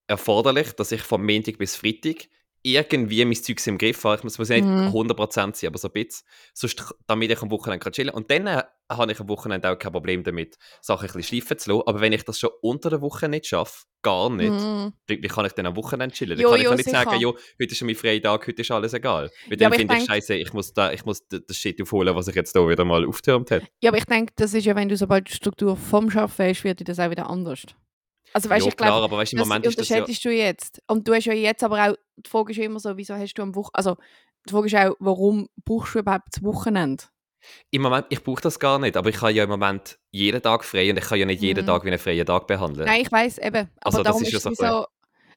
erforderlich, 0.07 0.73
dass 0.73 0.93
ich 0.93 1.03
von 1.03 1.25
Montag 1.25 1.59
bis 1.59 1.77
Freitag 1.77 2.29
irgendwie 2.63 3.25
mein 3.25 3.35
Zeugs 3.37 3.67
im 3.67 3.79
Griff 3.79 4.03
habe. 4.05 4.17
Ich 4.17 4.25
muss, 4.25 4.39
muss 4.39 4.49
nicht 4.49 4.65
Mhm. 4.65 4.89
100% 4.89 5.55
sein, 5.57 5.69
aber 5.69 5.79
so 5.79 5.89
ein 5.89 5.93
bisschen. 5.93 6.27
Sonst, 6.55 6.85
damit 7.07 7.31
ich 7.31 7.41
am 7.43 7.51
Wochenende 7.51 7.83
kann 7.83 7.93
chillen 7.93 8.11
kann. 8.11 8.17
Und 8.23 8.31
dann 8.31 8.47
äh, 8.47 8.63
habe 8.91 9.13
ich 9.13 9.21
am 9.21 9.29
Wochenende 9.29 9.71
auch 9.71 9.79
kein 9.79 9.93
Problem 9.93 10.23
damit, 10.25 10.57
Sachen 10.81 11.09
ein 11.09 11.13
bisschen 11.15 11.41
schleifen 11.41 11.59
zu 11.59 11.71
lassen. 11.71 11.83
Aber 11.87 12.01
wenn 12.01 12.13
ich 12.13 12.25
das 12.25 12.39
schon 12.39 12.51
unter 12.63 12.91
der 12.91 13.01
Woche 13.01 13.29
nicht 13.29 13.47
schaffe, 13.47 13.85
gar 14.03 14.31
nicht, 14.31 14.51
Mhm. 14.51 14.93
wie, 15.07 15.21
kann 15.23 15.47
ich 15.47 15.53
dann 15.53 15.67
am 15.67 15.77
Wochenende 15.77 16.15
chillen? 16.15 16.37
Dann 16.37 16.41
Jo, 16.43 16.51
kann 16.51 16.59
ich 16.59 16.65
jo, 16.65 16.71
auch 16.73 16.77
nicht 16.77 16.89
sagen, 16.91 17.11
sicher. 17.11 17.23
jo, 17.23 17.33
heute 17.61 17.73
ist 17.73 17.77
schon 17.79 17.87
mein 17.87 17.97
freier 17.97 18.21
Tag, 18.23 18.47
heute 18.47 18.63
ist 18.63 18.71
alles 18.71 18.93
egal. 18.95 19.31
Weil 19.49 19.61
Ja, 19.61 19.69
dann 19.69 19.73
ich 19.73 19.79
finde 19.79 19.95
ich 19.95 19.99
denk- 20.01 20.11
scheiße, 20.11 20.35
ich 20.35 20.53
muss, 20.53 20.73
da, 20.73 20.93
ich 20.93 21.05
muss 21.05 21.27
das 21.29 21.57
Shit 21.57 21.81
aufholen, 21.83 22.15
was 22.15 22.29
ich 22.29 22.35
jetzt 22.35 22.55
da 22.57 22.69
wieder 22.69 22.85
mal 22.85 23.07
auftürmt 23.07 23.51
habe. 23.51 23.67
Ja, 23.83 23.91
aber 23.91 23.99
ich 23.99 24.05
denke, 24.07 24.33
das 24.37 24.55
ist 24.55 24.65
ja, 24.65 24.75
wenn 24.77 24.89
du 24.89 24.97
sobald 24.97 25.29
die 25.29 25.35
Struktur 25.35 25.77
vom 25.77 26.09
Arbeiten 26.09 26.51
hast, 26.51 26.65
wird 26.65 26.81
dir 26.81 26.85
das 26.85 26.99
auch 26.99 27.11
wieder 27.11 27.29
anders. 27.29 27.63
Also 28.35 28.51
weißt 28.51 28.67
ja, 28.67 28.71
ich 28.71 28.77
klar, 28.77 28.91
glaube, 28.91 29.05
aber 29.05 29.17
weißt, 29.19 29.33
im 29.33 29.39
das 29.39 29.49
Moment 29.49 29.67
ist 29.67 29.79
das 29.79 29.89
ja... 29.89 30.01
du 30.05 30.31
jetzt. 30.31 30.83
Und 30.87 31.09
du 31.09 31.15
hast 31.15 31.25
ja 31.25 31.33
jetzt 31.33 31.65
aber 31.65 31.89
auch, 31.91 31.95
die 32.25 32.31
Frage 32.31 32.53
ist 32.53 32.59
immer 32.59 32.81
so, 32.81 32.97
wieso 32.97 33.15
hast 33.15 33.35
du 33.35 33.43
am 33.43 33.55
Wochenende, 33.55 33.75
also 33.75 33.97
die 34.47 34.53
Frage 34.53 34.67
ist 34.67 34.75
auch, 34.77 34.97
warum 35.01 35.49
brauchst 35.65 35.95
du 35.95 35.99
überhaupt 36.01 36.29
das 36.33 36.43
Wochenende? 36.43 37.05
Im 37.71 37.83
Moment, 37.83 38.07
ich 38.11 38.23
brauche 38.23 38.41
das 38.43 38.59
gar 38.59 38.79
nicht, 38.79 38.97
aber 38.97 39.11
ich 39.11 39.21
habe 39.21 39.33
ja 39.33 39.45
im 39.45 39.51
Moment 39.51 39.99
jeden 40.11 40.43
Tag 40.43 40.65
frei 40.65 40.91
und 40.91 40.99
ich 40.99 41.05
kann 41.05 41.19
ja 41.19 41.25
nicht 41.27 41.41
jeden 41.43 41.65
Mhm. 41.65 41.69
Tag 41.69 41.85
wie 41.85 41.89
einen 41.89 41.99
freien 41.99 42.27
Tag 42.27 42.47
behandeln. 42.47 42.87
Nein, 42.87 43.03
ich 43.03 43.13
weiß 43.13 43.39
eben. 43.39 43.57
Aber 43.57 43.69
Also, 43.81 43.99
das 43.99 44.05
darum 44.07 44.23
ist 44.23 44.33
ist, 44.35 44.43
so 44.43 44.51
so, 44.55 44.87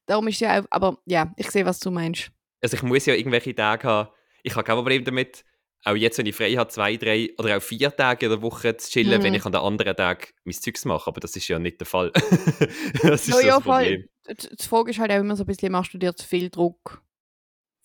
darum 0.08 0.28
ist 0.28 0.40
ja 0.40 0.60
auch, 0.62 0.66
aber 0.72 0.98
ja, 1.06 1.32
ich 1.38 1.50
sehe, 1.52 1.66
was 1.66 1.80
du 1.80 1.92
meinst. 1.92 2.32
Also 2.62 2.76
ich 2.76 2.84
muss 2.84 3.06
ja 3.06 3.14
irgendwelche 3.14 3.54
Tage 3.56 3.88
haben. 3.88 4.10
Ich 4.44 4.56
habe 4.56 4.64
kein 4.64 4.76
Problem 4.76 5.04
damit, 5.04 5.44
auch 5.84 5.96
jetzt, 5.96 6.18
wenn 6.18 6.26
ich 6.26 6.36
frei 6.36 6.54
habe, 6.54 6.70
zwei, 6.70 6.96
drei 6.98 7.30
oder 7.38 7.58
auch 7.58 7.62
vier 7.62 7.96
Tage 7.96 8.28
in 8.28 8.32
der 8.32 8.42
Woche 8.42 8.78
zu 8.78 8.92
chillen, 8.92 9.20
Mhm. 9.20 9.24
wenn 9.24 9.34
ich 9.34 9.46
an 9.46 9.52
den 9.52 9.62
anderen 9.62 9.96
Tagen 9.96 10.28
mein 10.44 10.54
Zeugs 10.54 10.86
mache. 10.86 11.08
Aber 11.08 11.20
das 11.20 11.36
ist 11.36 11.48
ja 11.48 11.58
nicht 11.60 11.80
der 11.80 11.88
Fall. 11.88 12.12
das 13.04 13.28
ist 13.28 13.30
Ja, 13.30 13.36
das 13.36 13.44
ja, 13.46 13.60
Problem. 13.60 14.08
voll. 14.28 14.36
Die 14.60 14.68
Frage 14.68 14.92
ist 14.92 15.00
halt 15.00 15.12
auch 15.12 15.16
immer 15.20 15.36
so 15.36 15.44
ein 15.44 15.48
bisschen, 15.48 15.72
machst 15.72 15.94
du 15.94 15.98
dir 15.98 16.16
zu 16.16 16.28
viel 16.28 16.50
Druck 16.50 17.02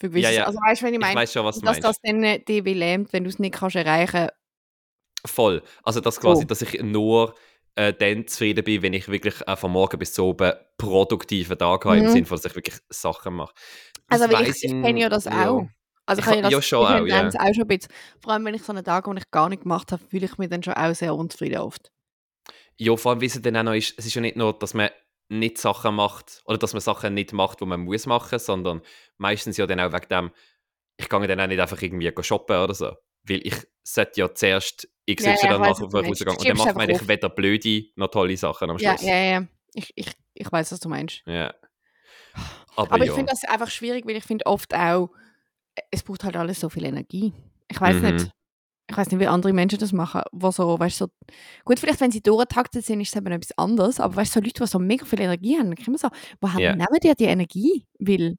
für 0.00 0.10
gewisse 0.10 0.28
Ja, 0.28 0.30
ja. 0.40 0.44
Also 0.44 0.58
weißt 0.58 0.82
du, 0.82 0.86
wenn 0.86 0.94
ich 0.94 0.98
Ich 0.98 1.06
meine, 1.06 1.20
weiß 1.20 1.32
schon, 1.32 1.44
dass 1.46 1.62
meinst. 1.62 1.84
das 1.84 1.96
dann 2.02 2.22
äh, 2.22 2.38
dich 2.40 2.62
lähmt, 2.64 3.12
wenn 3.12 3.24
du 3.24 3.30
es 3.30 3.38
nicht 3.38 3.54
kannst 3.54 3.76
erreichen 3.76 4.28
Voll. 5.24 5.62
Also 5.82 6.00
das 6.00 6.20
quasi, 6.20 6.42
So. 6.42 6.46
dass 6.46 6.62
ich 6.62 6.80
nur 6.82 7.34
äh, 7.74 7.92
dann 7.92 8.26
zufrieden 8.28 8.62
bin, 8.64 8.82
wenn 8.82 8.92
ich 8.92 9.08
wirklich 9.08 9.46
auch 9.48 9.58
von 9.58 9.72
morgen 9.72 9.98
bis 9.98 10.12
zu 10.12 10.24
oben 10.24 10.52
produktiven 10.78 11.58
Tag 11.58 11.84
habe, 11.84 11.98
im 11.98 12.04
Mhm. 12.04 12.10
Sinne 12.10 12.26
von, 12.26 12.36
dass 12.36 12.44
ich 12.44 12.54
wirklich 12.54 12.76
Sachen 12.90 13.34
mache. 13.34 13.52
Also 14.08 14.26
Das 14.28 14.32
weil 14.34 14.48
ich, 14.48 14.62
ich 14.62 14.70
kenne 14.70 15.00
ja 15.00 15.08
das 15.08 15.26
auch. 15.26 15.66
Also 16.06 16.22
Ich 16.22 16.28
ich, 16.28 16.34
ja 16.36 16.42
das, 16.42 16.52
ja, 16.52 16.62
schon 16.62 17.06
ich 17.06 17.12
auch, 17.12 17.16
ja. 17.16 17.28
auch 17.28 17.54
schon 17.54 17.62
ein 17.62 17.66
bisschen. 17.68 17.92
Vor 18.22 18.32
allem, 18.32 18.44
wenn 18.44 18.54
ich 18.54 18.62
so 18.62 18.72
einen 18.72 18.84
Tag, 18.84 19.06
wo 19.06 19.12
ich 19.14 19.30
gar 19.30 19.48
nicht 19.48 19.62
gemacht 19.62 19.90
habe, 19.92 20.02
fühle 20.08 20.26
ich 20.26 20.38
mich 20.38 20.48
dann 20.48 20.62
schon 20.62 20.74
auch 20.74 20.94
sehr 20.94 21.14
unzufrieden 21.14 21.58
oft. 21.58 21.90
Ja, 22.78 22.96
vor 22.96 23.12
allem, 23.12 23.20
wie 23.20 23.26
es 23.26 23.40
dann 23.40 23.56
auch 23.56 23.62
noch 23.64 23.74
ist, 23.74 23.94
es 23.98 24.06
ist 24.06 24.14
ja 24.14 24.20
nicht 24.20 24.36
nur, 24.36 24.56
dass 24.58 24.74
man 24.74 24.90
nicht 25.28 25.58
Sachen 25.58 25.96
macht 25.96 26.42
oder 26.44 26.58
dass 26.58 26.72
man 26.72 26.80
Sachen 26.80 27.14
nicht 27.14 27.32
macht, 27.32 27.60
die 27.60 27.66
man 27.66 27.80
muss 27.80 28.06
machen, 28.06 28.38
sondern 28.38 28.82
meistens 29.16 29.56
ja 29.56 29.66
dann 29.66 29.80
auch 29.80 29.92
wegen 29.92 30.08
dem, 30.08 30.30
ich 30.96 31.08
gehe 31.08 31.26
dann 31.26 31.40
auch 31.40 31.46
nicht 31.46 31.60
einfach 31.60 31.82
irgendwie 31.82 32.12
shoppen 32.22 32.56
oder 32.56 32.74
so. 32.74 32.92
Weil 33.24 33.40
ich 33.44 33.54
sollte 33.82 34.20
ja 34.20 34.32
zuerst 34.32 34.88
XY 35.10 35.28
Ja, 35.28 35.36
ja, 35.42 35.58
machen, 35.58 35.88
bevor 35.90 36.02
ich 36.04 36.10
rausgehe. 36.26 36.28
Und 36.30 36.46
dann 36.46 36.56
macht 36.56 36.76
man 36.76 36.88
eigentlich 36.88 37.08
weder 37.08 37.28
blöde 37.28 37.84
noch 37.96 38.08
tolle 38.08 38.36
Sachen 38.36 38.70
am 38.70 38.78
Ja, 38.78 38.96
Schluss. 38.96 39.08
ja, 39.08 39.16
ja. 39.16 39.46
Ich, 39.74 39.92
ich, 39.96 40.12
ich 40.34 40.52
weiß, 40.52 40.70
was 40.72 40.80
du 40.80 40.88
meinst. 40.88 41.22
Ja. 41.26 41.52
Aber, 42.76 42.92
Aber 42.92 43.04
ich 43.04 43.08
ja. 43.10 43.14
finde 43.14 43.32
das 43.32 43.44
einfach 43.44 43.70
schwierig, 43.70 44.06
weil 44.06 44.16
ich 44.16 44.24
finde 44.24 44.46
oft 44.46 44.74
auch, 44.74 45.10
es 45.90 46.02
braucht 46.02 46.24
halt 46.24 46.36
alles 46.36 46.60
so 46.60 46.68
viel 46.68 46.84
Energie. 46.84 47.32
Ich 47.70 47.80
weiß 47.80 47.96
Mhm. 47.96 48.02
nicht. 48.14 48.30
Ich 48.88 48.96
weiß 48.96 49.10
nicht, 49.10 49.18
wie 49.18 49.26
andere 49.26 49.52
Menschen 49.52 49.80
das 49.80 49.92
machen, 49.92 50.22
wo 50.30 50.52
so, 50.52 50.78
weißt 50.78 50.98
so, 50.98 51.08
gut, 51.64 51.80
vielleicht 51.80 52.00
wenn 52.00 52.12
sie 52.12 52.22
durchgetaktet 52.22 52.84
sind, 52.84 53.00
ist 53.00 53.08
es 53.08 53.16
eben 53.16 53.26
etwas 53.32 53.50
anderes, 53.58 53.98
aber 53.98 54.14
weißt 54.14 54.36
du, 54.36 54.38
so 54.38 54.44
Leute, 54.44 54.62
die 54.62 54.66
so 54.68 54.78
mega 54.78 55.04
viel 55.04 55.20
Energie 55.20 55.58
haben, 55.58 55.74
dann 55.74 55.84
immer 55.84 55.98
so, 55.98 56.08
woher 56.40 56.60
Ja. 56.60 56.76
nehmen 56.76 56.86
die 57.02 57.12
die 57.18 57.24
Energie? 57.24 57.84
Weil, 57.98 58.36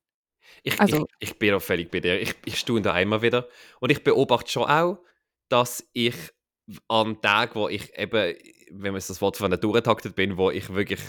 Ich, 0.63 0.79
Also- 0.79 1.05
ich, 1.19 1.31
ich 1.31 1.39
bin 1.39 1.53
auch 1.53 1.61
völlig 1.61 1.91
bei 1.91 1.99
dir. 1.99 2.21
Ich, 2.21 2.33
ich 2.45 2.57
staune 2.57 2.81
da 2.81 2.93
einmal 2.93 3.21
wieder. 3.21 3.49
Und 3.81 3.91
ich 3.91 4.01
beobachte 4.05 4.49
schon 4.49 4.63
auch, 4.63 4.99
dass 5.49 5.85
ich 5.91 6.15
an 6.87 7.19
Tagen, 7.21 7.55
wo 7.55 7.67
ich 7.67 7.93
eben, 7.97 8.33
wenn 8.71 8.93
man 8.93 9.01
das 9.05 9.21
Wort 9.21 9.35
von 9.35 9.51
der 9.51 9.59
durchgetaktet 9.59 10.15
bin, 10.15 10.37
wo 10.37 10.49
ich 10.49 10.73
wirklich 10.73 11.01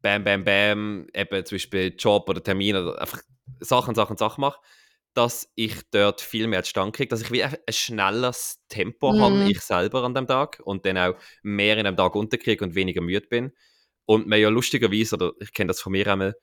bam, 0.00 0.22
bam, 0.22 0.44
bam, 0.44 1.06
eben 1.12 1.44
zum 1.44 1.56
Beispiel 1.56 1.92
Job 1.98 2.28
oder 2.28 2.40
Termin 2.42 2.76
oder 2.76 3.00
einfach 3.00 3.20
Sachen, 3.58 3.96
Sachen, 3.96 4.16
Sachen 4.16 4.40
mache, 4.42 4.60
dass 5.14 5.50
ich 5.54 5.74
dort 5.90 6.20
viel 6.20 6.46
mehr 6.48 6.62
zustande 6.64 6.92
kriege, 6.92 7.08
dass 7.08 7.22
ich 7.22 7.30
wie 7.30 7.42
ein, 7.44 7.54
ein 7.66 7.72
schnelleres 7.72 8.60
Tempo 8.68 9.12
Mhm. 9.12 9.20
habe, 9.20 9.50
ich 9.50 9.60
selber 9.60 10.02
an 10.04 10.14
dem 10.14 10.26
Tag 10.26 10.60
und 10.64 10.84
dann 10.86 10.98
auch 10.98 11.14
mehr 11.42 11.78
in 11.78 11.86
einem 11.86 11.96
Tag 11.96 12.14
unterkriege 12.16 12.64
und 12.64 12.74
weniger 12.74 13.00
müde 13.00 13.26
bin. 13.28 13.52
Und 14.06 14.26
mir 14.26 14.38
ja 14.38 14.48
lustigerweise, 14.50 15.16
oder 15.16 15.32
ich 15.40 15.52
kenne 15.52 15.68
das 15.68 15.80
von 15.80 15.92
mir 15.92 16.06
einmal, 16.06 16.34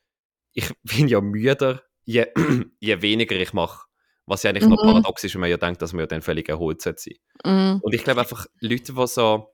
ich 0.53 0.69
bin 0.83 1.07
ja 1.07 1.21
müder, 1.21 1.83
je, 2.05 2.27
je 2.79 3.01
weniger 3.01 3.35
ich 3.35 3.53
mache. 3.53 3.85
Was 4.25 4.43
ja 4.43 4.49
eigentlich 4.51 4.67
noch 4.67 4.77
Mhm. 4.81 4.87
paradox 4.87 5.23
ist, 5.23 5.33
wenn 5.35 5.41
man 5.41 5.49
ja 5.49 5.57
denkt, 5.57 5.81
dass 5.81 5.93
man 5.93 6.01
ja 6.01 6.07
dann 6.07 6.21
völlig 6.21 6.47
erholt 6.49 6.81
sollte 6.81 7.01
sein. 7.01 7.15
mm, 7.45 7.81
Und 7.81 7.93
ich 7.93 8.03
glaube 8.03 8.21
einfach, 8.21 8.45
Leute, 8.61 8.93
die 8.93 9.07
so 9.07 9.53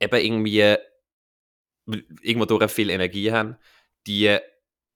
eben 0.00 0.16
irgendwie 0.16 0.76
irgendwo 2.22 2.44
durch 2.46 2.70
viel 2.70 2.90
Energie 2.90 3.32
haben, 3.32 3.56
die 4.06 4.38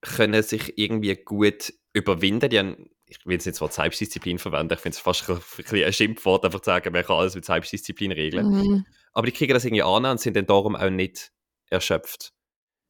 können 0.01 0.43
sich 0.43 0.77
irgendwie 0.77 1.15
gut 1.15 1.73
überwinden. 1.93 2.49
Die 2.49 2.59
haben, 2.59 2.89
ich 3.11 3.25
will 3.25 3.33
jetzt 3.33 3.45
nicht 3.45 3.59
Wort 3.59 3.73
Selbstdisziplin 3.73 4.39
verwenden, 4.39 4.73
ich 4.73 4.79
finde 4.79 4.95
es 4.95 5.01
fast 5.01 5.29
ein 5.29 5.83
ein 5.83 5.93
Schimpfwort, 5.93 6.45
einfach 6.45 6.61
zu 6.61 6.69
sagen, 6.69 6.93
man 6.93 7.03
kann 7.03 7.17
alles 7.17 7.35
mit 7.35 7.43
Selbstdisziplin 7.43 8.13
regeln. 8.13 8.47
mm. 8.47 8.85
Aber 9.13 9.25
die 9.25 9.33
kriegen 9.33 9.53
das 9.53 9.65
irgendwie 9.65 9.83
an 9.83 10.05
und 10.05 10.19
sind 10.19 10.37
dann 10.37 10.45
darum 10.45 10.77
auch 10.77 10.89
nicht 10.89 11.33
erschöpft. 11.69 12.31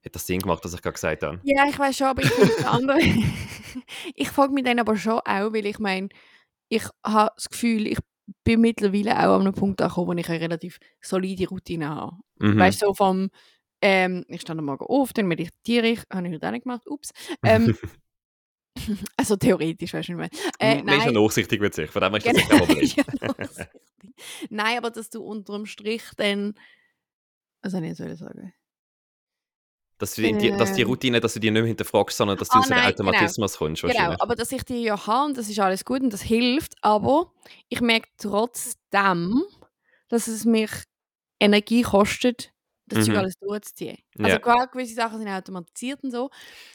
Hat 0.06 0.16
das 0.16 0.28
Sinn 0.28 0.40
gemacht, 0.40 0.64
was 0.64 0.76
ich 0.76 0.82
gerade 0.82 0.94
gesagt 0.94 1.24
habe? 1.24 1.40
Ja, 1.44 1.68
ich 1.68 1.78
weiß 1.78 1.98
schon, 1.98 2.08
aber 2.08 2.22
ich 2.22 2.30
finde 2.30 2.68
andere. 2.68 3.00
ich 4.16 4.30
frage 4.30 4.54
mich 4.54 4.64
dann 4.64 4.80
aber 4.80 4.96
schon 4.96 5.20
auch, 5.20 5.54
weil 5.54 5.66
ich 5.66 5.80
meine, 5.80 6.10
ich 6.70 6.84
habe 7.04 7.32
das 7.36 7.50
Gefühl, 7.50 7.88
ich 7.88 7.98
bin 8.44 8.62
mittlerweile 8.62 9.18
auch 9.18 9.36
an 9.36 9.42
einem 9.42 9.54
Punkt 9.54 9.82
angekommen, 9.82 10.08
wo 10.08 10.14
ich 10.14 10.30
eine 10.30 10.42
relativ 10.42 10.78
solide 11.02 11.50
Routine 11.50 11.90
habe. 11.90 12.18
Mhm. 12.40 12.60
Weißt 12.60 12.82
du, 12.84 12.88
so 12.88 12.94
vom, 12.94 13.30
ähm, 13.82 14.24
ich 14.28 14.42
stehe 14.42 14.58
am 14.58 14.66
Morgen 14.66 14.86
auf, 14.86 15.14
dann 15.14 15.28
meditiere 15.28 15.88
ich, 15.88 16.04
habe 16.14 16.28
ich 16.28 16.34
heute 16.36 16.48
auch 16.48 16.52
nicht 16.52 16.64
gemacht, 16.64 16.84
ups. 16.86 17.10
Ähm, 17.44 17.76
also 19.18 19.36
theoretisch, 19.36 19.94
weißt 19.94 20.10
du, 20.10 20.14
ich 20.14 20.18
meine. 20.18 20.30
Äh, 20.60 20.84
Man 20.84 21.00
ist 21.00 21.06
ja 21.06 21.12
nein, 21.12 21.24
nachsichtig 21.24 21.62
mit 21.62 21.74
sich, 21.74 21.90
von 21.90 22.02
dem 22.02 22.16
ist 22.16 22.26
das 22.26 22.34
Genau, 22.34 22.66
nicht 22.66 22.96
kein 22.98 23.30
Problem. 23.30 23.58
ja 23.58 23.68
nein, 24.50 24.78
aber 24.78 24.92
dass 24.92 25.10
du 25.10 25.22
unterm 25.24 25.66
Strich 25.66 26.04
dann, 26.18 26.54
was 27.62 27.72
soll 27.72 27.84
ich 27.84 27.98
jetzt 27.98 28.20
sagen? 28.20 28.54
Dass, 29.98 30.16
du 30.16 30.24
die, 30.24 30.50
dass 30.58 30.74
die 30.74 30.82
Ähm. 30.82 30.88
Routine, 30.88 31.20
dass 31.20 31.36
du 31.36 31.40
die 31.40 31.52
nicht 31.52 31.62
mehr 31.62 31.68
hinterfragst, 31.68 32.18
sondern 32.18 32.36
dass 32.38 32.50
du 32.50 32.56
Ah, 32.56 32.60
aus 32.60 32.72
einem 32.72 32.80
nein, 32.82 32.94
genau. 32.96 33.10
Automatismus 33.10 33.58
kommst. 33.58 33.84
Genau, 33.84 34.16
aber 34.18 34.36
dass 34.36 34.52
ich 34.52 34.64
die 34.64 34.82
ja 34.82 35.06
habe 35.06 35.28
und 35.28 35.38
das 35.38 35.48
ist 35.48 35.60
alles 35.60 35.86
gut 35.86 36.02
und 36.02 36.12
das 36.12 36.24
hilft, 36.24 36.74
aber 36.82 37.32
ich 37.70 37.82
merke 37.82 38.10
trotzdem, 38.18 39.44
dass 40.10 40.28
es 40.28 40.44
mich 40.44 40.72
Energie 41.40 41.84
kostet, 41.84 42.52
das 42.98 43.08
Mhm. 43.08 43.16
alles 43.18 43.34
durchzuziehen. 43.40 43.98
Also 44.20 44.30
Ja. 44.32 44.40
klar, 44.40 44.68
gewisse 44.68 44.94
Sachen 44.96 45.20
sind 45.20 45.28
automatisiert 45.30 46.04
und 46.04 46.12
so, 46.12 46.30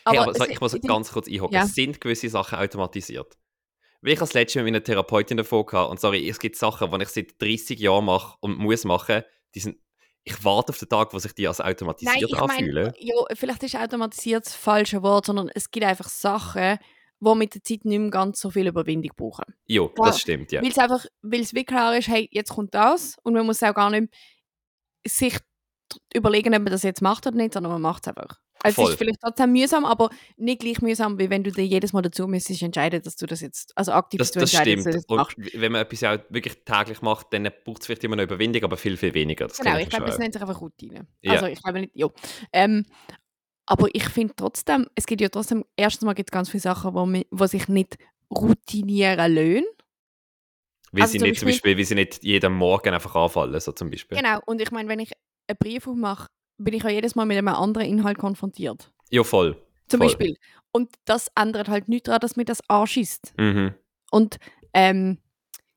Hey, 0.06 0.18
aber, 0.18 0.32
aber 0.34 0.40
es- 0.44 0.48
ich 0.50 0.60
muss 0.60 0.80
ganz 0.80 1.12
kurz 1.12 1.28
einhocken. 1.28 1.54
Ja. 1.54 1.66
Sind 1.66 2.00
gewisse 2.00 2.28
Sachen 2.28 2.58
automatisiert? 2.58 3.36
Weil 4.02 4.12
ich 4.12 4.20
als 4.20 4.34
letztes 4.34 4.56
mit 4.56 4.64
meiner 4.72 4.82
Therapeutin 4.84 5.36
davon 5.36 5.66
hatte, 5.66 5.88
und 5.88 5.98
sorry, 6.00 6.28
es 6.28 6.38
gibt 6.38 6.56
Sachen, 6.56 6.90
die 6.90 7.02
ich 7.02 7.08
seit 7.08 7.40
30 7.40 7.78
Jahren 7.80 8.04
mache 8.04 8.36
und 8.40 8.58
muss 8.58 8.84
machen, 8.84 9.22
die 9.54 9.60
sind, 9.60 9.78
ich 10.22 10.44
warte 10.44 10.70
auf 10.70 10.78
den 10.78 10.88
Tag, 10.88 11.12
wo 11.14 11.18
sich 11.18 11.32
die 11.32 11.48
als 11.48 11.58
Nein, 11.58 11.72
automatisiert 11.72 12.30
meine, 12.32 12.42
anfühlen. 12.42 12.92
ja, 12.98 13.14
vielleicht 13.34 13.62
ist 13.62 13.76
automatisiert 13.76 14.44
das 14.46 14.54
falsche 14.54 15.02
Wort, 15.02 15.26
sondern 15.26 15.48
es 15.54 15.70
gibt 15.70 15.86
einfach 15.86 16.08
Sachen, 16.08 16.78
die 17.18 17.34
mit 17.34 17.54
der 17.54 17.62
Zeit 17.62 17.84
nicht 17.86 17.98
mehr 17.98 18.10
ganz 18.10 18.40
so 18.40 18.50
viel 18.50 18.66
Überwindung 18.66 19.10
brauchen. 19.16 19.44
Jo, 19.66 19.88
Klar. 19.88 20.08
das 20.08 20.20
stimmt, 20.20 20.52
ja. 20.52 20.60
Weil 20.62 20.70
es 20.70 20.78
einfach, 20.78 21.06
weil 21.22 21.40
es 21.40 21.54
wirklich 21.54 21.66
klar 21.66 21.96
ist, 21.96 22.08
hey, 22.08 22.28
jetzt 22.30 22.50
kommt 22.52 22.74
das 22.74 23.16
und 23.22 23.32
man 23.32 23.46
muss 23.46 23.62
auch 23.62 23.72
gar 23.74 23.88
nicht 23.90 24.12
sich 25.06 25.38
überlegen, 26.14 26.54
ob 26.54 26.62
man 26.62 26.72
das 26.72 26.82
jetzt 26.82 27.02
macht 27.02 27.26
oder 27.26 27.36
nicht, 27.36 27.54
sondern 27.54 27.72
man 27.72 27.82
macht 27.82 28.06
es 28.06 28.08
einfach. 28.14 28.38
Also 28.62 28.82
es 28.82 28.90
ist 28.90 28.98
vielleicht 28.98 29.20
trotzdem 29.20 29.52
mühsam, 29.52 29.84
aber 29.84 30.10
nicht 30.36 30.60
gleich 30.60 30.80
mühsam, 30.80 31.18
wie 31.18 31.30
wenn 31.30 31.44
du 31.44 31.52
dir 31.52 31.64
jedes 31.64 31.92
Mal 31.92 32.02
dazu 32.02 32.26
müsstest 32.26 32.62
entscheiden, 32.62 33.00
dass 33.02 33.14
du 33.16 33.26
das 33.26 33.40
jetzt, 33.40 33.72
also 33.76 33.92
aktiv 33.92 34.18
Das, 34.18 34.30
dazu 34.30 34.40
das 34.40 34.54
entscheidest, 34.54 34.82
stimmt. 34.82 34.94
dass 34.96 35.06
du 35.06 35.16
das 35.16 35.36
Und 35.36 35.38
machst. 35.44 35.54
w- 35.54 35.60
wenn 35.60 35.72
man 35.72 35.82
etwas 35.82 36.00
ja 36.00 36.14
auch 36.14 36.18
wirklich 36.30 36.64
täglich 36.64 37.02
macht, 37.02 37.32
dann 37.32 37.48
braucht 37.64 37.82
es 37.82 37.86
vielleicht 37.86 38.02
immer 38.04 38.14
eine 38.14 38.22
Überwindung, 38.22 38.64
aber 38.64 38.76
viel, 38.76 38.96
viel 38.96 39.14
weniger. 39.14 39.46
Das 39.46 39.58
Genau, 39.58 39.76
ich 39.76 39.88
glaube, 39.88 40.06
das 40.06 40.18
nennt 40.18 40.32
sich 40.32 40.42
einfach 40.42 40.60
Routine. 40.60 41.06
Ja. 41.22 41.32
Also 41.34 41.46
ich 41.46 41.62
glaube 41.62 41.80
nicht, 41.80 41.92
ja. 41.94 42.08
Ähm, 42.52 42.86
aber 43.66 43.88
ich 43.92 44.08
finde 44.08 44.34
trotzdem, 44.36 44.86
es 44.94 45.06
gibt 45.06 45.20
ja 45.20 45.28
trotzdem, 45.28 45.64
erstens 45.76 46.06
mal 46.06 46.14
gibt 46.14 46.30
es 46.30 46.32
ganz 46.32 46.48
viele 46.48 46.62
Sachen, 46.62 46.94
wo, 46.94 47.06
wo 47.30 47.46
sich 47.46 47.68
nicht 47.68 47.98
routinieren 48.34 49.34
lassen. 49.34 49.64
Weil 50.92 51.02
also 51.02 51.12
sie 51.12 51.18
zum 51.18 51.28
nicht 51.28 51.40
zum 51.40 51.48
Beispiel, 51.48 51.76
wie 51.76 51.84
sie 51.84 51.94
nicht 51.94 52.22
jeden 52.24 52.54
Morgen 52.54 52.94
einfach 52.94 53.14
anfallen, 53.16 53.58
so 53.60 53.72
zum 53.72 53.90
Beispiel. 53.90 54.16
Genau, 54.16 54.38
und 54.46 54.60
ich 54.62 54.70
meine, 54.70 54.88
wenn 54.88 55.00
ich 55.00 55.10
einen 55.48 55.58
Brief 55.58 55.86
aufmache, 55.86 56.28
bin 56.58 56.74
ich 56.74 56.82
ja 56.82 56.90
jedes 56.90 57.14
Mal 57.14 57.26
mit 57.26 57.36
einem 57.36 57.48
anderen 57.48 57.86
Inhalt 57.86 58.18
konfrontiert. 58.18 58.92
Ja, 59.10 59.22
voll. 59.24 59.60
Zum 59.88 59.98
Voll. 59.98 60.08
Beispiel. 60.08 60.36
Und 60.72 60.90
das 61.04 61.30
ändert 61.38 61.68
halt 61.68 61.88
nichts 61.88 62.06
daran, 62.06 62.20
dass 62.20 62.36
mir 62.36 62.44
das 62.44 62.60
anschießt. 62.68 63.34
Mhm. 63.38 63.74
Und 64.10 64.36
ähm, 64.74 65.18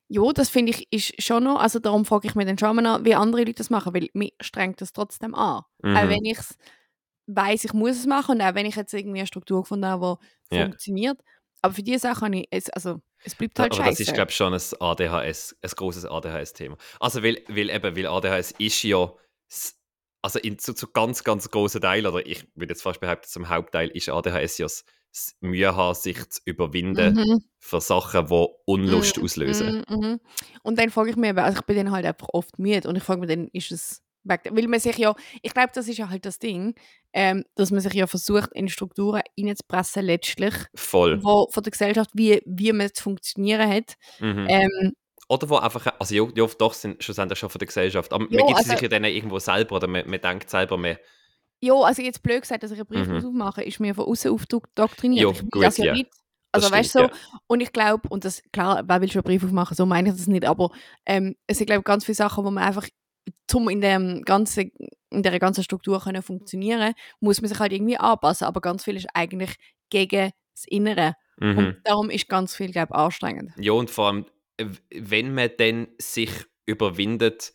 ja, 0.08 0.32
das 0.34 0.50
finde 0.50 0.72
ich 0.72 0.88
ist 0.92 1.22
schon 1.24 1.44
noch, 1.44 1.60
also 1.60 1.78
darum 1.80 2.04
frage 2.06 2.28
ich 2.28 2.36
mich 2.36 2.48
dann 2.48 2.58
schon 2.58 2.76
mal 2.76 2.86
an, 2.86 3.06
wie 3.06 3.14
andere 3.14 3.42
Leute 3.42 3.54
das 3.54 3.70
machen, 3.70 3.94
weil 3.94 4.08
mich 4.14 4.34
strengt 4.42 4.82
das 4.82 4.92
trotzdem 4.94 5.36
an. 5.36 5.62
Mhm. 5.84 5.96
Auch 5.96 6.10
wenn 6.10 6.26
ich 6.26 6.40
es 6.40 6.58
weiss, 7.28 7.64
ich 7.64 7.74
muss 7.74 7.92
es 7.98 8.08
machen 8.08 8.36
und 8.36 8.42
auch 8.42 8.56
wenn 8.56 8.66
ich 8.66 8.76
jetzt 8.76 8.94
irgendwie 8.94 9.20
eine 9.20 9.28
Struktur 9.28 9.62
gefunden 9.62 9.86
habe, 9.86 10.18
die 10.52 10.56
Ja. 10.58 10.64
funktioniert. 10.64 11.20
Aber 11.62 11.74
für 11.76 11.84
diese 11.84 12.00
Sache 12.00 12.26
habe 12.26 12.38
ich, 12.38 12.48
es, 12.50 12.70
also 12.72 13.02
es 13.24 13.36
bleibt 13.36 13.58
Ja, 13.60 13.64
halt 13.66 13.74
aber 13.74 13.84
das 13.84 14.00
ist, 14.00 14.08
scheiße. 14.08 14.14
glaube 14.16 14.32
ich, 14.32 14.38
schon 14.38 14.54
ein 14.54 14.62
ADHS, 14.80 15.56
ein 15.62 15.70
großes 15.70 16.06
ADHS-Thema. 16.06 16.78
Also, 17.00 17.22
weil, 17.22 17.44
weil 17.48 17.70
eben, 17.70 17.96
weil 17.96 18.08
ADHS 18.08 18.52
ist 18.58 18.82
ja, 18.84 19.14
also 20.22 20.40
in, 20.40 20.60
zu, 20.60 20.74
zu 20.74 20.88
ganz, 20.92 21.24
ganz 21.24 21.50
großen 21.50 21.82
Teil, 21.82 22.06
oder 22.06 22.26
ich 22.26 22.46
würde 22.56 22.74
jetzt 22.74 22.84
fast 22.84 23.00
behaupten, 23.00 23.28
zum 23.28 23.50
Hauptteil 23.50 23.90
ist 23.90 24.10
ADHS 24.10 24.58
ja 24.58 24.66
das, 24.66 24.84
Mühe 25.40 25.76
haben, 25.76 25.96
sich 25.96 26.30
zu 26.30 26.42
überwinden 26.46 27.16
Mhm. 27.16 27.40
für 27.60 27.82
Sachen, 27.82 28.28
die 28.28 28.48
Unlust 28.66 29.18
Mhm, 29.18 29.24
auslösen. 29.24 29.84
mhm, 29.90 29.96
mhm. 29.98 30.20
Und 30.64 30.78
dann 30.80 30.90
frage 30.92 31.10
ich 31.12 31.16
mich 31.16 31.36
also 31.38 31.60
ich 31.60 31.66
bin 31.66 31.78
dann 31.78 31.92
halt 31.92 32.06
einfach 32.06 32.28
oft 32.34 32.60
müde 32.60 32.88
und 32.88 32.96
ich 32.96 33.04
frage 33.04 33.22
mich 33.22 33.30
dann, 33.30 33.48
ist 33.54 33.72
es 33.72 34.04
weg, 34.24 34.42
weil 34.52 34.68
man 34.68 34.80
sich 34.80 34.98
ja, 34.98 35.16
ich 35.42 35.54
glaube, 35.54 35.72
das 35.74 35.88
ist 35.88 35.98
ja 35.98 36.10
halt 36.10 36.26
das 36.26 36.38
Ding, 36.40 36.76
ähm, 37.14 37.44
dass 37.56 37.72
man 37.72 37.80
sich 37.80 37.94
ja 37.94 38.06
versucht, 38.06 38.52
in 38.54 38.70
Strukturen 38.70 39.22
reinzupressen 39.40 40.06
letztlich, 40.06 40.54
Voll. 40.76 41.24
wo 41.24 41.48
von 41.50 41.64
der 41.64 41.72
Gesellschaft, 41.72 42.12
wie, 42.14 42.42
wie 42.46 42.72
man 42.74 42.94
zu 42.94 43.04
funktionieren 43.04 43.68
hat. 43.68 43.96
Mhm. 44.20 44.46
Ähm, 44.48 44.92
Oder 45.30 45.48
wo 45.50 45.58
einfach, 45.58 45.86
also 46.00 46.16
ja, 46.16 46.28
ja, 46.36 46.48
doch 46.58 46.74
sind 46.74 47.04
schlussendlich 47.04 47.38
schon 47.40 47.50
von 47.50 47.60
der 47.60 47.68
Gesellschaft. 47.68 48.12
Aber 48.12 48.26
Ja, 48.32 48.40
man 48.40 48.48
gibt 48.48 48.58
also- 48.60 48.72
sich 48.72 48.82
ja 48.82 48.88
dann 48.88 49.04
irgendwo 49.06 49.40
selber 49.40 49.76
oder 49.78 49.88
man, 49.88 50.10
man 50.10 50.20
denkt 50.20 50.50
selber 50.50 50.78
mehr. 50.78 51.00
ja, 51.62 51.74
also 51.76 52.02
jetzt 52.02 52.24
blöd 52.24 52.42
gesagt, 52.42 52.64
dass 52.64 52.72
ich 52.72 52.80
einen 52.80 52.88
Brief 52.88 53.08
Mhm. 53.08 53.14
muss 53.16 53.26
aufmache, 53.26 53.64
ist 53.64 53.80
mir 53.80 53.94
von 53.94 54.06
außen 54.06 54.32
aufdoktriniert. 54.32 55.22
Ja, 55.24 55.30
ich 55.30 55.42
will 55.42 55.50
gut, 55.52 55.64
das 55.64 55.78
ja, 55.78 55.86
ja. 55.86 55.94
nicht. 55.94 56.10
Das 56.52 56.64
Also 56.64 56.76
weißt 56.76 56.96
du, 56.96 57.00
so, 57.00 57.06
stimmt, 57.06 57.22
und 57.48 57.60
ich 57.62 57.72
glaube, 57.72 58.08
und 58.10 58.26
das, 58.26 58.42
klar, 58.52 58.82
wer 58.88 59.02
will 59.02 59.12
schon 59.12 59.20
einen 59.24 59.26
Brief 59.38 59.44
aufmachen, 59.44 59.76
so 59.78 59.86
meine 59.86 60.10
ich 60.10 60.16
das 60.16 60.26
nicht, 60.26 60.46
aber 60.46 60.72
ähm, 61.06 61.36
es 61.46 61.58
sind, 61.60 61.68
glaube 61.68 61.82
ich, 61.82 61.86
ganz 61.86 62.06
viele 62.06 62.16
Sachen, 62.16 62.44
wo 62.44 62.50
man 62.50 62.64
einfach, 62.64 62.88
zum 63.48 63.70
in, 63.70 63.82
dem 63.82 64.24
ganzen, 64.24 64.72
in 65.12 65.22
der 65.22 65.38
ganzen 65.38 65.64
Struktur 65.64 66.00
können 66.02 66.24
funktionieren 66.24 66.94
muss 67.20 67.40
man 67.42 67.50
sich 67.50 67.60
halt 67.60 67.72
irgendwie 67.72 67.98
anpassen, 67.98 68.48
aber 68.48 68.62
ganz 68.62 68.84
viel 68.84 68.96
ist 68.96 69.06
eigentlich 69.14 69.56
gegen 69.92 70.32
das 70.56 70.66
Innere. 70.66 71.14
Mhm. 71.38 71.58
Und 71.58 71.78
darum 71.84 72.10
ist 72.10 72.28
ganz 72.28 72.56
viel, 72.56 72.72
glaube 72.72 72.94
ich, 72.94 72.98
anstrengend. 72.98 73.52
Ja, 73.60 73.74
und 73.74 73.92
vor 73.92 74.08
allem, 74.08 74.26
wenn 74.92 75.34
man 75.34 75.52
dann 75.58 75.88
sich 75.98 76.32
überwindet 76.66 77.54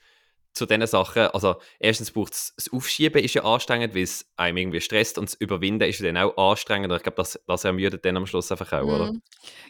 zu 0.55 0.67
diesen 0.67 0.87
Sachen, 0.87 1.23
also 1.29 1.57
erstens 1.79 2.11
braucht 2.13 2.33
es 2.35 2.55
das 2.57 2.73
Aufschieben 2.73 3.23
ist 3.23 3.35
ja 3.35 3.45
anstrengend, 3.45 3.95
weil 3.95 4.03
es 4.03 4.27
einem 4.37 4.57
irgendwie 4.59 4.81
stresst 4.81 5.19
und 5.19 5.29
das 5.29 5.35
Überwinden 5.35 5.89
ist 5.89 6.01
ja 6.01 6.13
dann 6.13 6.17
auch 6.19 6.37
anstrengend 6.53 6.91
und 6.91 6.97
ich 6.97 7.03
glaube, 7.03 7.17
das, 7.17 7.41
das 7.47 7.65
ermüdet 7.65 8.05
dann 8.05 8.17
am 8.17 8.27
Schluss 8.27 8.51
einfach 8.53 8.73
auch, 8.73 8.87
oder? 8.87 9.13
Mhm. 9.13 9.23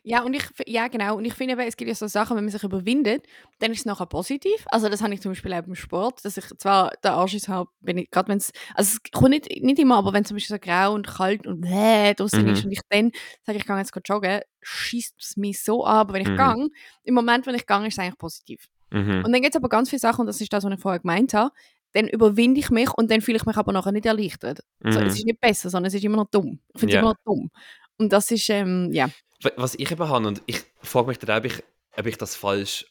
Ja, 0.04 0.22
und 0.24 0.34
ich, 0.34 0.44
ja, 0.66 0.88
genau. 0.88 1.16
Und 1.16 1.24
ich 1.26 1.34
finde, 1.34 1.62
es 1.64 1.76
gibt 1.76 1.88
ja 1.88 1.94
so 1.94 2.06
Sachen, 2.08 2.36
wenn 2.36 2.44
man 2.44 2.52
sich 2.52 2.62
überwindet, 2.62 3.26
dann 3.60 3.72
ist 3.72 3.80
es 3.80 3.84
nachher 3.86 4.06
positiv. 4.06 4.64
Also, 4.68 4.88
das 4.88 5.02
habe 5.02 5.14
ich 5.14 5.20
zum 5.22 5.32
Beispiel 5.32 5.52
auch 5.54 5.62
beim 5.62 5.74
Sport, 5.74 6.24
dass 6.24 6.36
ich 6.38 6.46
zwar 6.58 6.92
den 7.04 7.12
Anschiss 7.12 7.48
habe, 7.48 7.70
wenn 7.80 7.98
ich, 7.98 8.10
gerade 8.10 8.28
wenn 8.28 8.38
es, 8.38 8.52
also 8.74 8.98
es 9.04 9.12
kommt 9.12 9.30
nicht, 9.30 9.48
nicht 9.62 9.78
immer, 9.78 9.96
aber 9.98 10.12
wenn 10.14 10.22
es 10.22 10.28
zum 10.28 10.36
Beispiel 10.36 10.56
so 10.56 10.60
grau 10.60 10.94
und 10.94 11.06
kalt 11.06 11.46
und 11.46 11.60
bläh 11.60 12.14
draußen 12.14 12.46
Mhm. 12.46 12.48
ist 12.48 12.64
und 12.64 12.72
ich 12.72 12.80
dann 12.88 13.12
sage, 13.44 13.58
ich 13.58 13.66
gehe 13.66 13.76
jetzt 13.78 13.92
gerade 13.92 14.04
joggen, 14.08 14.40
schießt 14.62 15.14
es 15.20 15.36
mich 15.36 15.62
so 15.62 15.84
an. 15.84 15.96
Aber 15.98 16.14
wenn 16.14 16.22
ich 16.22 16.28
Mhm. 16.28 16.36
gehe, 16.36 16.68
im 17.04 17.14
Moment, 17.14 17.46
wenn 17.46 17.54
ich 17.54 17.66
gehe, 17.66 17.86
ist 17.86 17.94
es 17.94 17.98
eigentlich 17.98 18.18
positiv. 18.18 18.68
Mhm. 18.90 19.24
Und 19.24 19.32
dann 19.32 19.42
gibt 19.42 19.54
es 19.54 19.56
aber 19.56 19.68
ganz 19.68 19.90
viele 19.90 20.00
Sachen, 20.00 20.20
und 20.22 20.26
das 20.26 20.40
ist 20.40 20.52
das, 20.52 20.64
was 20.64 20.72
ich 20.72 20.80
vorher 20.80 21.00
gemeint 21.00 21.34
habe, 21.34 21.52
dann 21.92 22.08
überwinde 22.08 22.60
ich 22.60 22.70
mich 22.70 22.90
und 22.92 23.10
dann 23.10 23.20
fühle 23.20 23.36
ich 23.36 23.46
mich 23.46 23.56
aber 23.56 23.72
nachher 23.72 23.92
nicht 23.92 24.06
erleichtert. 24.06 24.60
So, 24.80 25.00
Mhm. 25.00 25.06
es 25.06 25.16
ist 25.16 25.26
nicht 25.26 25.40
besser, 25.40 25.70
sondern 25.70 25.88
es 25.88 25.94
ist 25.94 26.04
immer 26.04 26.16
noch 26.16 26.30
dumm. 26.30 26.58
Ich 26.74 26.80
finde 26.80 26.92
es 26.92 26.94
Ja. 26.94 27.00
immer 27.00 27.10
noch 27.10 27.18
dumm. 27.24 27.50
Und 27.98 28.12
das 28.12 28.30
ist, 28.30 28.48
ähm, 28.50 28.90
ja. 28.92 29.08
Was 29.56 29.74
ich 29.76 29.90
eben 29.90 30.08
habe, 30.08 30.26
und 30.26 30.42
ich 30.46 30.62
frage 30.82 31.08
mich 31.08 31.18
dann 31.18 31.30
auch, 31.30 31.38
ob 31.38 31.44
ich, 31.44 31.62
ob 31.96 32.06
ich 32.06 32.18
das 32.18 32.34
falsch 32.34 32.86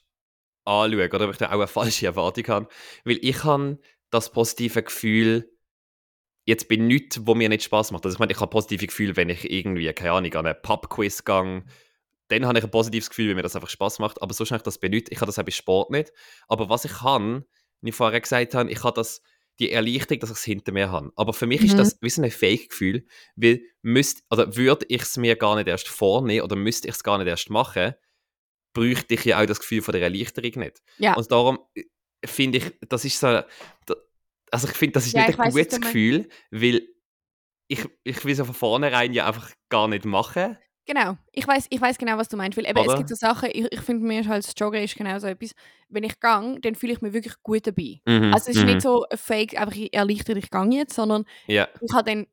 anschaue 0.66 1.10
oder 1.10 1.26
ob 1.26 1.32
ich 1.32 1.38
da 1.38 1.48
auch 1.48 1.52
eine 1.54 1.68
falsche 1.68 2.06
Erwartung 2.06 2.48
habe, 2.48 2.68
weil 3.04 3.20
ich 3.22 3.44
habe 3.44 3.80
das 4.12 4.32
positive 4.32 4.84
Gefühl, 4.84 5.50
jetzt 6.46 6.70
bei 6.70 6.76
nichts, 6.78 7.26
wo 7.26 7.36
mir 7.36 7.50
nicht 7.50 7.64
Spaß 7.64 7.92
macht. 7.92 8.06
Also 8.06 8.16
ich 8.16 8.20
meine, 8.20 8.32
ich 8.32 8.40
habe 8.40 8.50
positive 8.50 8.88
Gefühl, 8.88 9.16
wenn 9.18 9.30
ich 9.30 9.50
irgendwie, 9.52 9.92
keine 9.94 10.12
Ahnung, 10.14 10.34
an 10.36 10.46
einen 10.46 10.62
Pub-Quiz 10.62 11.24
gehe, 11.26 11.64
dann 12.42 12.48
habe 12.48 12.58
ich 12.60 12.64
ein 12.66 12.72
positives 12.72 13.10
Gefühl, 13.10 13.30
wenn 13.30 13.36
mir 13.36 13.42
das 13.44 13.56
einfach 13.56 13.70
Spaß 13.70 14.00
macht. 14.00 14.22
Aber 14.22 14.34
sonst 14.34 14.52
habe 14.52 14.58
ich 14.60 14.64
das 14.64 14.78
bei 14.80 14.88
nichts. 14.90 15.12
Ich 15.12 15.18
habe 15.18 15.28
das 15.28 15.40
auch 15.40 15.44
bei 15.44 15.52
Sport 15.52 15.92
nicht. 15.92 16.12
Aber 16.48 16.70
was 16.70 16.86
ich 16.86 16.92
kann, 16.94 17.46
wie 17.82 17.90
ich 17.90 17.96
vorher 17.96 18.20
gesagt 18.22 18.54
habe, 18.56 18.72
ich 18.72 18.84
habe 18.84 18.96
das, 18.96 19.22
die 19.60 19.72
Erleichterung, 19.72 20.20
dass 20.20 20.32
ich 20.32 20.38
es 20.38 20.44
hinter 20.44 20.72
mir 20.72 20.90
habe. 20.92 21.12
Aber 21.16 21.34
für 21.34 21.46
mich 21.46 21.64
ist 21.64 21.74
Mhm. 21.74 21.78
das 21.78 21.98
wie 22.02 22.10
so 22.10 22.22
ein 22.22 22.32
Fake-Gefühl, 22.32 23.06
weil 23.36 23.62
müsst, 23.82 24.24
oder 24.32 24.56
würde 24.56 24.86
ich 24.90 25.02
es 25.04 25.18
mir 25.18 25.36
gar 25.36 25.56
nicht 25.56 25.68
erst 25.68 25.88
vornehmen 25.88 26.42
oder 26.44 26.56
müsste 26.56 26.88
ich 26.88 26.96
es 26.96 27.04
gar 27.04 27.18
nicht 27.18 27.28
erst 27.28 27.50
machen, 27.50 27.94
bräuchte 28.74 29.14
ich 29.14 29.26
ja 29.26 29.40
auch 29.42 29.46
das 29.46 29.60
Gefühl 29.60 29.82
von 29.84 29.92
der 29.92 30.02
Erleichterung 30.02 30.64
nicht. 30.64 30.82
Ja. 30.98 31.14
Und 31.16 31.32
darum 31.32 31.60
äh, 31.76 31.84
finde 32.26 32.58
ich, 32.58 32.72
das 32.90 33.06
ist 33.06 33.20
so, 33.20 33.28
also 34.50 34.68
ich 34.68 34.74
finde, 34.76 34.94
das 34.94 35.06
ist 35.06 35.14
Ja, 35.14 35.22
nicht 35.28 35.32
ich 35.32 35.40
ein 35.40 35.52
gutes. 35.52 35.82
Gefühl, 35.82 36.30
weil 36.50 36.88
ich, 37.68 37.86
ich 38.04 38.26
will 38.26 38.36
so 38.36 38.46
von 38.46 38.56
vornherein 38.56 39.14
ja 39.14 39.28
einfach 39.28 39.52
gar 39.70 39.88
nicht 39.88 40.06
machen. 40.06 40.58
Genau, 40.86 41.18
ich 41.32 41.48
weiß 41.48 41.68
ich 41.70 41.80
weiß 41.80 41.98
genau, 41.98 42.18
was 42.18 42.28
du 42.28 42.36
meinst. 42.36 42.58
Weil 42.58 42.66
eben, 42.68 42.78
es 42.80 42.96
gibt 42.98 43.08
so 43.10 43.16
Sachen, 43.16 43.50
ich, 43.54 43.72
ich 43.72 43.80
finde 43.82 44.06
mir 44.06 44.28
halt 44.28 44.46
das 44.46 44.54
Joggen 44.58 44.84
ist 44.84 44.96
genau 44.96 45.18
so 45.20 45.28
etwas, 45.28 45.52
wenn 45.90 46.04
ich 46.04 46.20
gehe, 46.20 46.60
dann 46.62 46.76
fühle 46.76 46.94
ich 46.94 47.02
mich 47.02 47.14
wirklich 47.14 47.36
gut 47.42 47.66
dabei. 47.66 48.02
Mhm, 48.06 48.34
Also 48.34 48.52
es 48.52 48.58
ist 48.58 48.62
mhm. 48.64 48.68
nicht 48.68 48.82
so 48.82 49.06
ein 49.10 49.18
Fake, 49.18 49.58
einfach 49.60 49.76
ich 49.76 49.94
erleichtert, 49.94 50.38
ich 50.38 50.50
gehe 50.50 50.70
jetzt, 50.72 50.94
sondern 50.96 51.26
Ja, 51.48 51.68
ich 51.82 51.94
habe 51.94 52.10
dann 52.10 52.28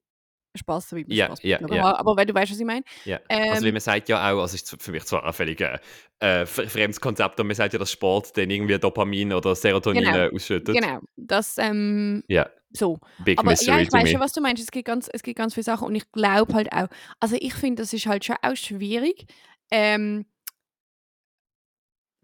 Spaß 0.57 0.89
dabei. 0.89 1.05
Ja, 1.07 1.27
Spaß 1.27 1.43
ja, 1.45 1.61
ja. 1.61 1.85
aber, 1.85 2.01
aber 2.01 2.17
wenn 2.17 2.27
du 2.27 2.35
weißt, 2.35 2.51
was 2.51 2.59
ich 2.59 2.67
meine. 2.67 2.83
ja. 3.05 3.21
also 3.29 3.63
wie 3.63 3.69
Ähm, 3.69 3.75
man 3.75 3.81
sagt 3.81 4.09
ja 4.09 4.17
auch, 4.33 4.41
also 4.41 4.55
ist 4.57 4.83
für 4.83 4.91
mich 4.91 5.05
zwar 5.05 5.25
ein 5.25 5.33
völlig 5.33 5.61
äh, 5.61 5.79
fr- 6.21 6.69
fremdes 6.69 7.01
Konzept, 7.01 7.39
aber 7.39 7.45
man 7.45 7.55
sagt 7.55 7.73
ja, 7.73 7.79
dass 7.79 7.93
Sport 7.93 8.37
dann 8.37 8.51
irgendwie 8.51 8.77
Dopamin 8.79 9.33
oder 9.33 9.55
Serotonin 9.55 10.03
Genau, 10.05 10.17
äh, 10.17 10.31
ausschüttet. 10.35 10.77
Genau, 10.77 10.99
das 11.17 11.57
ähm, 11.59 12.25
Ja, 12.27 12.51
so. 12.73 12.99
big 13.19 13.39
Aber 13.39 13.55
ja, 13.61 13.79
ich 13.79 13.93
weiß 13.93 14.11
schon, 14.11 14.21
was 14.21 14.33
du 14.33 14.41
meinst. 14.41 14.63
Es 14.63 14.71
gibt 14.71 14.87
ganz, 14.87 15.09
es 15.13 15.23
gibt 15.23 15.39
ganz 15.39 15.55
viele 15.55 15.65
Sachen 15.65 15.87
und 15.87 15.95
ich 15.95 16.11
glaube 16.13 16.55
halt 16.55 16.73
auch, 16.73 16.89
also 17.21 17.37
ich 17.41 17.55
finde, 17.55 17.83
das 17.83 17.93
ist 17.93 18.07
halt 18.07 18.25
schon 18.25 18.37
auch 18.43 18.57
schwierig, 18.57 19.27
ähm, 19.71 20.27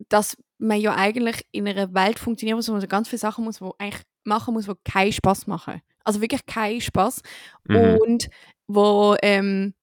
dass 0.09 0.37
man 0.59 0.81
ja 0.81 0.95
eigentlich 0.95 1.45
in 1.53 1.67
einer 1.69 1.93
Welt 1.95 2.19
funktionieren 2.19 2.57
muss, 2.57 2.69
wo 2.69 2.73
man 2.73 2.81
so 2.81 2.87
ganz 2.87 3.09
viele 3.09 3.19
Sachen 3.21 3.45
muss, 3.45 3.61
wo 3.61 3.75
eigentlich 3.79 4.03
machen 4.25 4.55
muss, 4.55 4.69
wo 4.69 4.75
keinen 4.85 5.13
Spaß 5.13 5.47
machen. 5.47 5.81
Also 6.05 6.21
wirklich 6.21 6.45
keinen 6.47 6.81
Spaß 6.81 7.23
Mhm. 7.69 7.99
und 7.99 8.29
wo 8.67 9.17
ähm, 9.23 9.75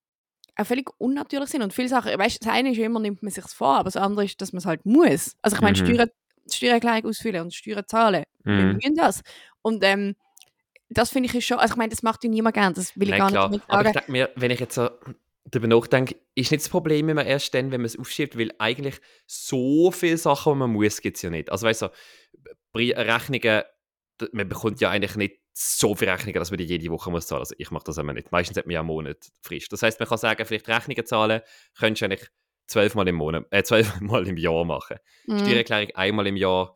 auch 0.57 0.65
völlig 0.65 0.89
unnatürlich 0.99 1.49
sind 1.49 1.63
und 1.63 1.73
viele 1.73 1.89
Sachen, 1.89 2.17
weißt, 2.17 2.45
das 2.45 2.53
eine 2.53 2.71
ist 2.71 2.77
immer, 2.79 2.99
nimmt 2.99 3.23
man 3.23 3.31
sich 3.31 3.45
vor, 3.47 3.75
aber 3.77 3.85
das 3.85 3.97
andere 3.97 4.25
ist, 4.25 4.41
dass 4.41 4.53
man 4.53 4.59
es 4.59 4.65
halt 4.65 4.85
muss. 4.85 5.35
Also 5.41 5.55
ich 5.57 5.61
meine, 5.61 5.77
Mhm. 5.77 5.85
Steuern, 5.85 6.09
Steuererklärung 6.51 7.05
ausfüllen 7.11 7.41
und 7.43 7.53
Steuern 7.53 7.85
zahlen, 7.87 8.23
wir 8.55 8.65
Mhm. 8.65 8.73
müssen 8.75 8.95
das. 8.95 9.21
Und 9.61 9.83
ähm, 9.83 10.15
das 10.97 11.09
finde 11.09 11.29
ich 11.31 11.45
schon, 11.45 11.59
also 11.59 11.73
ich 11.73 11.77
meine, 11.77 11.89
das 11.89 12.03
macht 12.03 12.23
ja 12.23 12.29
niemand 12.29 12.55
gern, 12.55 12.73
das 12.73 12.97
will 12.97 13.03
ich 13.03 13.09
Nein, 13.11 13.19
gar 13.19 13.29
klar. 13.31 13.49
nicht 13.49 13.63
damit 13.67 13.79
Aber 13.79 13.89
ich 13.89 13.93
sagen. 13.93 14.05
denke 14.05 14.11
mir, 14.11 14.29
wenn 14.35 14.51
ich 14.51 14.59
jetzt 14.59 14.75
so 14.75 14.89
darüber 15.45 15.67
nachdenke, 15.67 16.15
ist 16.35 16.51
nicht 16.51 16.63
das 16.63 16.69
Problem 16.69 17.09
immer 17.09 17.25
erst 17.25 17.53
dann, 17.53 17.71
wenn 17.71 17.81
man 17.81 17.85
es 17.85 17.97
aufschiebt, 17.97 18.37
weil 18.37 18.51
eigentlich 18.59 18.95
so 19.27 19.91
viele 19.91 20.17
Sachen, 20.17 20.53
die 20.53 20.59
man 20.59 20.71
muss, 20.71 21.01
gibt 21.01 21.17
es 21.17 21.23
ja 21.23 21.29
nicht. 21.29 21.51
Also 21.51 21.67
weißt 21.67 21.83
du, 21.83 21.91
Rechnungen, 22.75 23.63
man 24.31 24.49
bekommt 24.49 24.81
ja 24.81 24.89
eigentlich 24.89 25.15
nicht 25.15 25.39
so 25.53 25.95
viele 25.95 26.13
Rechnungen, 26.13 26.39
dass 26.39 26.49
man 26.49 26.57
die 26.57 26.63
jede 26.63 26.89
Woche 26.89 27.11
muss 27.11 27.27
zahlen. 27.27 27.41
Also 27.41 27.55
ich 27.57 27.69
mache 27.71 27.83
das 27.85 27.97
immer 27.97 28.13
nicht. 28.13 28.31
Meistens 28.31 28.57
hat 28.57 28.65
man 28.65 28.73
ja 28.73 28.79
einen 28.79 28.87
Monat 28.87 29.31
Frist. 29.41 29.71
Das 29.71 29.83
heißt, 29.83 29.99
man 29.99 30.09
kann 30.09 30.17
sagen, 30.17 30.45
vielleicht 30.45 30.67
Rechnungen 30.67 31.05
zahlen, 31.05 31.41
könntest 31.77 32.01
du 32.01 32.05
eigentlich 32.05 32.29
zwölfmal 32.67 33.07
im 33.07 33.15
Monat, 33.15 33.45
äh, 33.51 33.63
zwölfmal 33.63 34.27
im 34.27 34.37
Jahr 34.37 34.65
machen. 34.65 34.97
Mhm. 35.27 35.39
Steuererklärung 35.39 35.91
einmal 35.95 36.27
im 36.27 36.37
Jahr, 36.37 36.75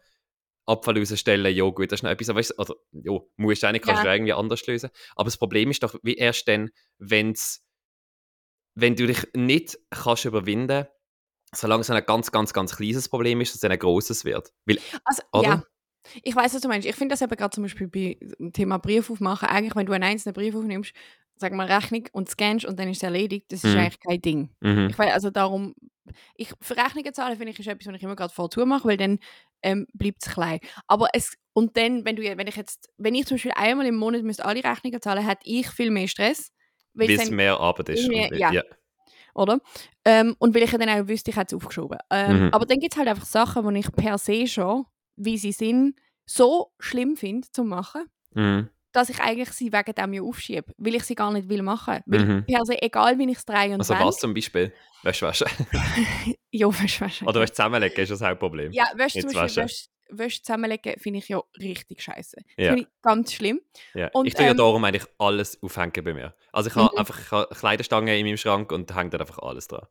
Abfall 0.68 0.98
rausstellen, 0.98 1.56
ja 1.56 1.64
gut, 1.70 1.92
das 1.92 2.00
ist 2.00 2.04
noch 2.04 2.12
etwas, 2.12 2.30
aber 2.30 2.40
weißt, 2.40 2.60
oder, 2.60 2.76
ja, 2.92 3.20
musst 3.38 3.64
du 3.64 3.68
eigentlich, 3.68 3.82
kannst 3.84 4.04
Ja. 4.04 4.10
du 4.12 4.16
irgendwie 4.16 4.34
anders 4.34 4.66
lösen. 4.68 4.90
Aber 5.16 5.26
das 5.26 5.38
Problem 5.38 5.72
ist 5.72 5.82
doch, 5.82 5.96
wie 6.04 6.16
erst 6.16 6.48
dann, 6.48 6.70
wenn's, 7.00 7.64
wenn 8.76 8.96
du 8.96 9.08
dich 9.08 9.26
nicht 9.34 9.80
kannst 9.90 10.26
überwinden, 10.26 10.86
solange 11.56 11.82
es 11.82 11.90
ein 11.90 12.06
ganz, 12.06 12.32
ganz, 12.32 12.54
ganz 12.54 12.76
kleines 12.76 13.10
Problem 13.10 13.42
ist, 13.42 13.54
dass 13.56 13.64
es 13.64 13.70
ein 13.70 13.80
grosses 13.80 14.26
wird. 14.26 14.52
Weil, 14.66 14.80
Also, 15.06 15.24
oder? 15.32 15.44
ja. 15.44 15.64
Ich 16.24 16.36
weiß, 16.36 16.54
was 16.54 16.62
du 16.62 16.70
meinst. 16.70 16.88
Ich 16.88 16.96
finde 16.96 17.14
das 17.14 17.22
eben 17.22 17.36
gerade 17.36 17.54
zum 17.54 17.64
Beispiel 17.64 17.88
bei 17.88 18.18
dem 18.40 18.54
Thema 18.54 18.78
Brief 18.78 19.10
aufmachen. 19.10 19.50
Eigentlich, 19.50 19.76
wenn 19.76 19.86
du 19.86 19.92
einen 19.94 20.06
einzelnen 20.06 20.34
Brief 20.34 20.56
aufnimmst, 20.56 20.94
sag 21.40 21.54
mal 21.54 21.68
Rechnung 21.68 22.06
und 22.12 22.30
scannst 22.30 22.66
und 22.66 22.80
dann 22.80 22.90
ist 22.90 22.98
es 22.98 23.04
erledigt, 23.04 23.52
das 23.52 23.64
ist 23.64 23.74
Mhm. 23.74 23.80
eigentlich 23.80 24.00
kein 24.00 24.22
Ding. 24.22 24.50
Mhm. 24.62 24.88
Ich 24.90 24.98
weiß, 24.98 25.12
also 25.14 25.30
darum, 25.30 25.76
ich, 26.36 26.52
für 26.62 26.78
Rechnungen 26.78 27.14
zahlen 27.14 27.38
finde 27.38 27.52
ich, 27.52 27.60
ist 27.60 27.68
etwas, 27.68 27.88
was 27.88 27.96
ich 27.96 28.04
immer 28.04 28.16
gerade 28.16 28.34
vorzu 28.34 28.66
mache, 28.66 28.88
weil 28.88 28.98
dann 28.98 29.20
ähm, 29.64 29.88
bleibt 29.94 30.26
es 30.26 30.32
klein. 30.34 30.60
Aber 30.88 31.10
es, 31.14 31.36
und 31.54 31.76
dann, 31.78 32.06
wenn 32.06 32.16
du, 32.16 32.24
wenn 32.24 32.48
ich 32.48 32.56
jetzt, 32.56 32.90
wenn 32.98 33.16
ich 33.16 33.26
zum 33.26 33.36
Beispiel 33.36 33.52
einmal 33.56 33.86
im 33.88 33.96
Monat 33.96 34.24
müsste 34.24 34.46
alle 34.46 34.64
Rechnungen 34.64 35.02
zahlen, 35.02 35.26
hätte 35.26 35.42
ich 35.46 35.68
viel 35.70 35.92
mehr 35.92 36.08
Stress. 36.08 36.52
Weil 36.94 37.10
es 37.12 37.30
mehr 37.32 37.60
Arbeit 37.60 37.90
ist. 37.90 38.10
weil- 38.10 38.38
ja. 38.38 38.52
ja. 38.52 38.64
oder? 39.36 39.60
Ähm, 40.06 40.36
und 40.40 40.56
weil 40.56 40.64
ich 40.64 40.72
ja 40.72 40.78
dann 40.78 40.90
auch 40.90 41.08
wüsste, 41.08 41.32
ich 41.32 41.38
hätte 41.38 41.56
es 41.56 41.62
aufgeschoben. 41.62 41.98
Ähm, 42.10 42.46
Mhm. 42.48 42.54
Aber 42.54 42.66
dann 42.66 42.80
gibt 42.80 42.94
es 42.94 42.98
halt 42.98 43.08
einfach 43.10 43.26
Sachen, 43.26 43.74
die 43.74 43.80
ich 43.82 43.92
per 43.92 44.18
se 44.18 44.48
schon, 44.48 44.86
wie 45.16 45.38
sie 45.38 45.52
sind, 45.52 46.00
so 46.26 46.72
schlimm 46.80 47.16
finde 47.18 47.48
zu 47.52 47.64
machen, 47.64 48.04
Mhm. 48.34 48.70
Dass 48.94 49.10
ich 49.10 49.20
eigentlich 49.20 49.50
sie 49.52 49.72
wegen 49.72 49.94
dem 49.94 50.14
ja 50.14 50.22
aufschiebe, 50.22 50.74
weil 50.78 50.96
ich 50.96 51.04
sie 51.04 51.16
gar 51.16 51.32
nicht 51.32 51.50
will 51.50 51.62
machen. 51.62 52.00
Weil 52.06 52.26
Mhm. 52.26 52.46
se, 52.66 52.82
egal 52.82 53.18
wie 53.20 53.30
ich 53.30 53.38
es 53.38 53.46
drehe 53.46 53.74
und 53.74 53.80
Also 53.82 53.94
wende- 53.94 54.06
was 54.06 54.18
zum 54.18 54.34
Beispiel? 54.34 54.74
Wäsche 55.04 55.26
waschen. 55.28 55.48
Ja, 56.52 56.68
weißt, 56.68 57.02
weißt, 57.02 57.22
Oder 57.24 57.42
Wäsche 57.42 57.54
zusammenlegen 57.54 57.98
ist 58.04 58.10
das 58.10 58.22
Hauptproblem. 58.22 58.72
Ja, 58.72 58.86
Nicht 58.96 59.14
zum 59.22 59.24
Beispiel, 59.24 59.36
waschen. 59.42 59.64
Wäsche, 59.64 59.86
Wäsche 60.10 60.42
zusammenlegen 60.42 60.96
finde 61.00 61.20
ich 61.20 61.28
ja 61.30 61.42
richtig 61.60 62.02
scheiße. 62.02 62.38
Ja. 62.58 62.70
finde 62.70 62.82
ich 62.84 62.88
ganz 63.02 63.34
schlimm. 63.34 63.62
Ja. 63.94 64.10
Und, 64.14 64.26
ich 64.26 64.34
tue 64.34 64.46
ja 64.46 64.52
ähm, 64.52 64.58
darum 64.58 64.84
eigentlich 64.84 65.06
alles 65.20 65.62
aufhängen 65.62 66.04
bei 66.04 66.14
mir. 66.14 66.34
Also 66.52 66.70
ich 66.70 66.76
habe 66.76 66.90
Mhm. 66.94 67.00
einfach 67.00 67.20
ich 67.20 67.32
habe 67.32 67.54
Kleiderstangen 67.54 68.16
in 68.18 68.26
meinem 68.26 68.38
Schrank 68.38 68.72
und 68.72 68.96
hänge 68.96 69.10
dort 69.12 69.22
einfach 69.22 69.40
alles 69.40 69.68
dran. 69.68 69.86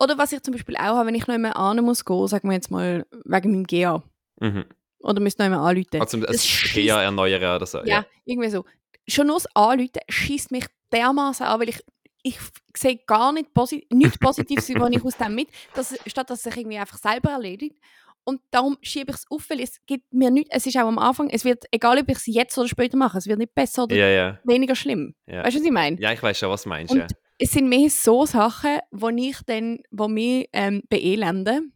Oder 0.00 0.16
was 0.18 0.32
ich 0.32 0.42
zum 0.42 0.52
Beispiel 0.54 0.76
auch 0.76 0.96
habe, 0.96 1.08
wenn 1.08 1.14
ich 1.14 1.26
noch 1.26 1.34
einmal 1.34 1.52
an 1.52 1.84
muss 1.84 2.04
gehen, 2.04 2.26
sagen 2.28 2.48
wir 2.48 2.54
jetzt 2.54 2.70
mal 2.70 3.04
wegen 3.24 3.50
meinem 3.52 3.64
GA. 3.66 4.02
Mhm. 4.40 4.64
Oder 5.00 5.20
müsste 5.20 5.42
noch 5.42 5.46
einmal 5.56 5.70
anrufen. 5.70 6.00
Also 6.00 6.18
das 6.18 6.46
GEA 6.74 7.02
erneuern 7.02 7.56
oder 7.56 7.66
so. 7.66 7.78
Ja, 7.78 7.84
Ja. 7.86 8.06
irgendwie 8.24 8.50
so. 8.50 8.64
Schon 9.06 9.26
nur 9.28 9.36
das 9.36 9.46
Anrufen 9.54 10.00
schießt 10.08 10.50
mich 10.50 10.66
dermaßen 10.92 11.46
an, 11.46 11.60
weil 11.60 11.68
ich, 11.70 11.80
ich 12.22 12.38
sehe 12.76 12.98
gar 13.06 13.32
nicht 13.32 13.54
posi 13.54 13.86
nichts 13.90 14.18
Positives, 14.20 14.68
was 14.74 14.90
ich 14.90 15.04
aus 15.04 15.16
dem 15.16 15.34
mit, 15.34 15.48
dass, 15.74 15.94
statt 16.06 16.28
dass 16.30 16.38
es 16.38 16.44
sich 16.44 16.56
irgendwie 16.56 16.78
einfach 16.78 16.98
selber 16.98 17.30
erledigt. 17.30 17.76
Und 18.24 18.42
darum 18.50 18.76
schiebe 18.82 19.10
ich 19.12 19.16
es 19.16 19.24
auf, 19.30 19.48
weil 19.48 19.60
es 19.60 19.78
gibt 19.86 20.12
mir 20.12 20.30
nichts, 20.30 20.50
es 20.54 20.66
ist 20.66 20.76
auch 20.76 20.86
am 20.88 20.98
Anfang, 20.98 21.30
es 21.30 21.46
wird, 21.46 21.64
egal 21.70 21.98
ob 21.98 22.08
ich 22.10 22.18
es 22.18 22.26
jetzt 22.26 22.58
oder 22.58 22.68
später 22.68 22.98
mache, 22.98 23.16
es 23.16 23.26
wird 23.26 23.38
nicht 23.38 23.54
besser 23.54 23.84
oder 23.84 23.96
Ja, 23.96 24.08
ja. 24.08 24.38
weniger 24.44 24.74
schlimm. 24.76 25.14
Ja. 25.26 25.44
Weißt 25.44 25.56
du, 25.56 25.60
was 25.60 25.66
ich 25.66 25.72
meine? 25.72 25.98
ja, 25.98 26.12
ich 26.12 26.22
weiß 26.22 26.38
schon, 26.38 26.50
was 26.50 26.64
du 26.64 26.68
meinst. 26.68 26.92
Und 26.92 26.98
Ja. 26.98 27.06
es 27.38 27.52
sind 27.52 27.68
mehr 27.70 27.88
so 27.88 28.26
Sachen, 28.26 28.80
wo 28.90 29.08
ich 29.08 29.36
dann, 29.46 29.78
wo 29.90 30.08
mich 30.08 30.46
ähm, 30.52 30.82
beelenden, 30.90 31.72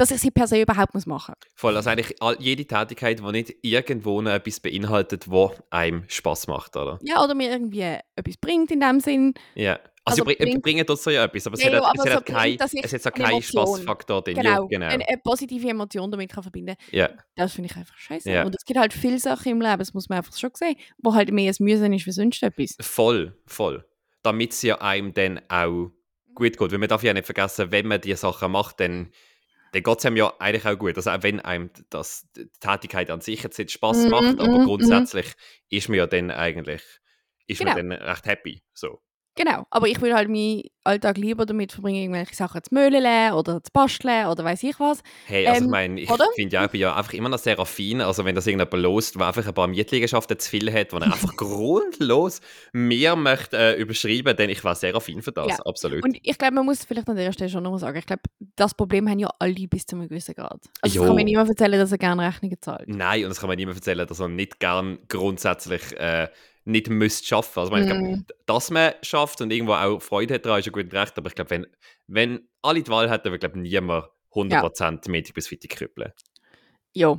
dass 0.00 0.10
ich 0.10 0.20
sie 0.20 0.30
per 0.30 0.46
se 0.46 0.60
überhaupt 0.60 0.94
muss 0.94 1.06
machen 1.06 1.34
Voll, 1.54 1.76
also 1.76 1.90
eigentlich 1.90 2.16
jede 2.38 2.64
Tätigkeit, 2.66 3.18
die 3.20 3.32
nicht 3.32 3.54
irgendwo 3.62 4.20
noch 4.22 4.32
etwas 4.32 4.60
beinhaltet, 4.60 5.30
wo 5.30 5.52
einem 5.70 6.04
Spaß 6.08 6.46
macht, 6.46 6.76
oder? 6.76 6.98
Ja, 7.02 7.22
oder 7.22 7.34
mir 7.34 7.50
irgendwie 7.50 7.98
etwas 8.16 8.36
bringt 8.38 8.70
in 8.70 8.80
dem 8.80 9.00
Sinn. 9.00 9.34
Ja. 9.54 9.78
Also, 10.02 10.22
Also 10.22 10.24
bring, 10.24 10.36
bringt- 10.38 10.62
bringen 10.62 10.86
tut 10.86 10.98
so 10.98 11.10
ja 11.10 11.24
etwas, 11.24 11.46
aber 11.46 11.54
es 11.58 11.62
Ja, 11.62 11.66
hat, 11.66 11.72
ja, 11.74 11.80
es 11.80 12.00
hat, 12.00 12.06
so 12.06 12.14
halt 12.14 12.26
kein, 12.26 12.82
es 12.82 12.92
hat 12.94 13.02
so 13.02 13.10
eine 13.12 13.24
keinen 13.24 13.42
Spaßfaktor 13.42 14.22
drin. 14.22 14.36
Genau, 14.36 14.62
Ja, 14.62 14.66
genau. 14.66 14.86
Eine, 14.86 15.06
eine 15.06 15.18
positive 15.22 15.68
Emotion 15.68 16.10
damit 16.10 16.32
kann 16.32 16.42
verbinden 16.42 16.76
Ja. 16.90 17.10
Das 17.36 17.52
finde 17.52 17.68
ich 17.70 17.76
einfach 17.76 17.96
scheiße. 17.98 18.30
Ja. 18.30 18.44
Und 18.46 18.54
es 18.56 18.64
gibt 18.64 18.80
halt 18.80 18.94
viele 18.94 19.18
Sachen 19.18 19.52
im 19.52 19.60
Leben, 19.60 19.78
das 19.78 19.92
muss 19.92 20.08
man 20.08 20.18
einfach 20.18 20.36
schon 20.36 20.50
sehen, 20.54 20.76
wo 21.02 21.14
halt 21.14 21.30
mehr 21.30 21.52
ein 21.52 21.64
Müssen 21.64 21.92
ist 21.92 22.06
wie 22.06 22.12
sonst 22.12 22.42
etwas. 22.42 22.76
Voll, 22.80 23.36
voll. 23.46 23.84
Damit 24.22 24.52
es 24.52 24.62
ja 24.62 24.80
einem 24.80 25.12
dann 25.12 25.40
auch 25.50 25.90
gut 26.34 26.56
geht. 26.56 26.72
Weil 26.72 26.78
man 26.78 26.88
darf 26.88 27.02
ja 27.02 27.12
nicht 27.12 27.26
vergessen, 27.26 27.70
wenn 27.70 27.86
man 27.86 28.00
diese 28.00 28.16
Sachen 28.16 28.52
macht, 28.52 28.80
dann, 28.80 29.10
dann 29.72 29.82
geht 29.82 29.98
es 29.98 30.06
einem 30.06 30.16
ja 30.16 30.32
eigentlich 30.38 30.66
auch 30.66 30.78
gut. 30.78 30.96
Also 30.96 31.10
auch 31.10 31.22
wenn 31.22 31.40
einem 31.40 31.70
das, 31.90 32.26
die 32.36 32.48
Tätigkeit 32.60 33.10
an 33.10 33.20
sich 33.20 33.42
jetzt 33.42 33.58
nicht 33.58 33.70
Spaß 33.72 34.06
Mhm, 34.06 34.10
macht, 34.10 34.38
aber 34.40 34.58
mhm, 34.58 34.64
grundsätzlich 34.64 35.32
ist 35.68 35.88
man 35.88 35.98
ja 35.98 36.06
dann 36.06 36.30
eigentlich 36.30 36.82
ist 37.46 37.58
Genau. 37.58 37.72
man 37.74 37.90
dann 37.90 37.92
recht 37.92 38.26
happy. 38.26 38.62
So. 38.72 39.00
Genau, 39.36 39.64
aber 39.70 39.86
ich 39.88 40.00
würde 40.00 40.14
halt 40.16 40.28
meinen 40.28 40.62
Alltag 40.84 41.16
lieber 41.16 41.46
damit 41.46 41.72
verbringen, 41.72 42.02
irgendwelche 42.02 42.34
Sachen 42.34 42.62
zu 42.62 42.74
möhlen 42.74 43.32
oder 43.32 43.62
zu 43.62 43.70
basteln 43.72 44.26
oder 44.26 44.44
weiß 44.44 44.62
ich 44.64 44.78
was. 44.80 45.00
Hey, 45.22 45.46
also 45.48 45.60
Ähm, 45.60 45.66
ich 45.66 45.70
meine, 45.70 46.00
ich 46.00 46.10
finde 46.34 46.54
ja, 46.56 46.64
ich 46.64 46.70
bin 46.70 46.80
ja 46.80 46.94
einfach 46.96 47.12
immer 47.12 47.28
noch 47.28 47.38
sehr 47.38 47.58
affin. 47.58 48.00
Also 48.00 48.24
wenn 48.24 48.34
das 48.34 48.46
irgendjemand 48.46 48.82
lost, 48.82 49.14
der 49.16 49.26
einfach 49.28 49.46
ein 49.46 49.54
paar 49.54 49.66
Mietliegenschaften 49.68 50.38
zu 50.38 50.50
viel 50.50 50.72
hat, 50.72 50.92
wo 50.92 50.96
er 50.96 51.12
einfach 51.12 51.36
grundlos 51.36 52.40
mehr 52.72 53.16
möchte 53.16 53.56
äh, 53.56 53.80
überschreiben, 53.80 54.36
dann 54.36 54.50
ich 54.50 54.64
war 54.64 54.74
sehr 54.74 54.94
affin 54.94 55.22
für 55.22 55.32
das, 55.32 55.48
Ja. 55.48 55.56
absolut. 55.60 56.02
Und 56.04 56.18
ich 56.22 56.38
glaube, 56.38 56.54
man 56.54 56.64
muss 56.66 56.84
vielleicht 56.84 57.08
an 57.08 57.16
der 57.16 57.32
Stelle 57.32 57.50
schon 57.50 57.62
noch 57.62 57.70
mal 57.70 57.78
sagen, 57.78 57.98
ich 57.98 58.06
glaube, 58.06 58.22
das 58.60 58.74
Problem 58.74 59.08
haben 59.08 59.18
ja 59.18 59.30
alle 59.38 59.66
bis 59.68 59.86
zu 59.86 59.96
einem 59.96 60.08
gewissen 60.08 60.34
Grad. 60.34 60.60
Also 60.82 60.96
Jo. 60.96 61.02
es 61.02 61.06
kann 61.08 61.16
mir 61.16 61.24
niemand 61.24 61.48
erzählen, 61.48 61.78
dass 61.78 61.92
er 61.92 61.98
gerne 61.98 62.26
Rechnungen 62.26 62.60
zahlt. 62.60 62.88
Nein, 62.88 63.24
und 63.24 63.30
das 63.30 63.40
kann 63.40 63.48
man 63.48 63.56
niemand 63.56 63.78
erzählen, 63.78 64.06
dass 64.06 64.18
man 64.18 64.36
nicht 64.36 64.60
gern 64.60 64.98
grundsätzlich 65.08 65.92
äh, 65.98 66.28
nicht 66.64 66.88
müsste 66.90 67.26
schaffen. 67.26 67.58
Also 67.60 67.74
ich 67.76 67.84
Mm. 67.86 67.88
glaub, 67.88 68.26
dass 68.46 68.70
man 68.70 68.92
schafft 69.02 69.40
und 69.40 69.50
irgendwo 69.50 69.72
auch 69.74 70.00
Freude 70.00 70.34
hat 70.34 70.44
daran, 70.46 70.60
ist 70.60 70.66
ja 70.66 70.72
gut 70.72 70.92
recht. 70.92 71.16
Aber 71.16 71.28
ich 71.28 71.34
glaube, 71.34 71.50
wenn, 71.50 71.66
wenn 72.06 72.48
alle 72.62 72.82
die 72.82 72.90
Wahl 72.90 73.10
hätten, 73.10 73.24
würde 73.30 73.38
glaube 73.38 73.58
niemand 73.58 74.04
100% 74.32 75.10
Montag 75.10 75.34
bis 75.34 75.48
Freitag 75.48 75.70
krüppeln. 75.70 76.12
Ja. 76.94 77.18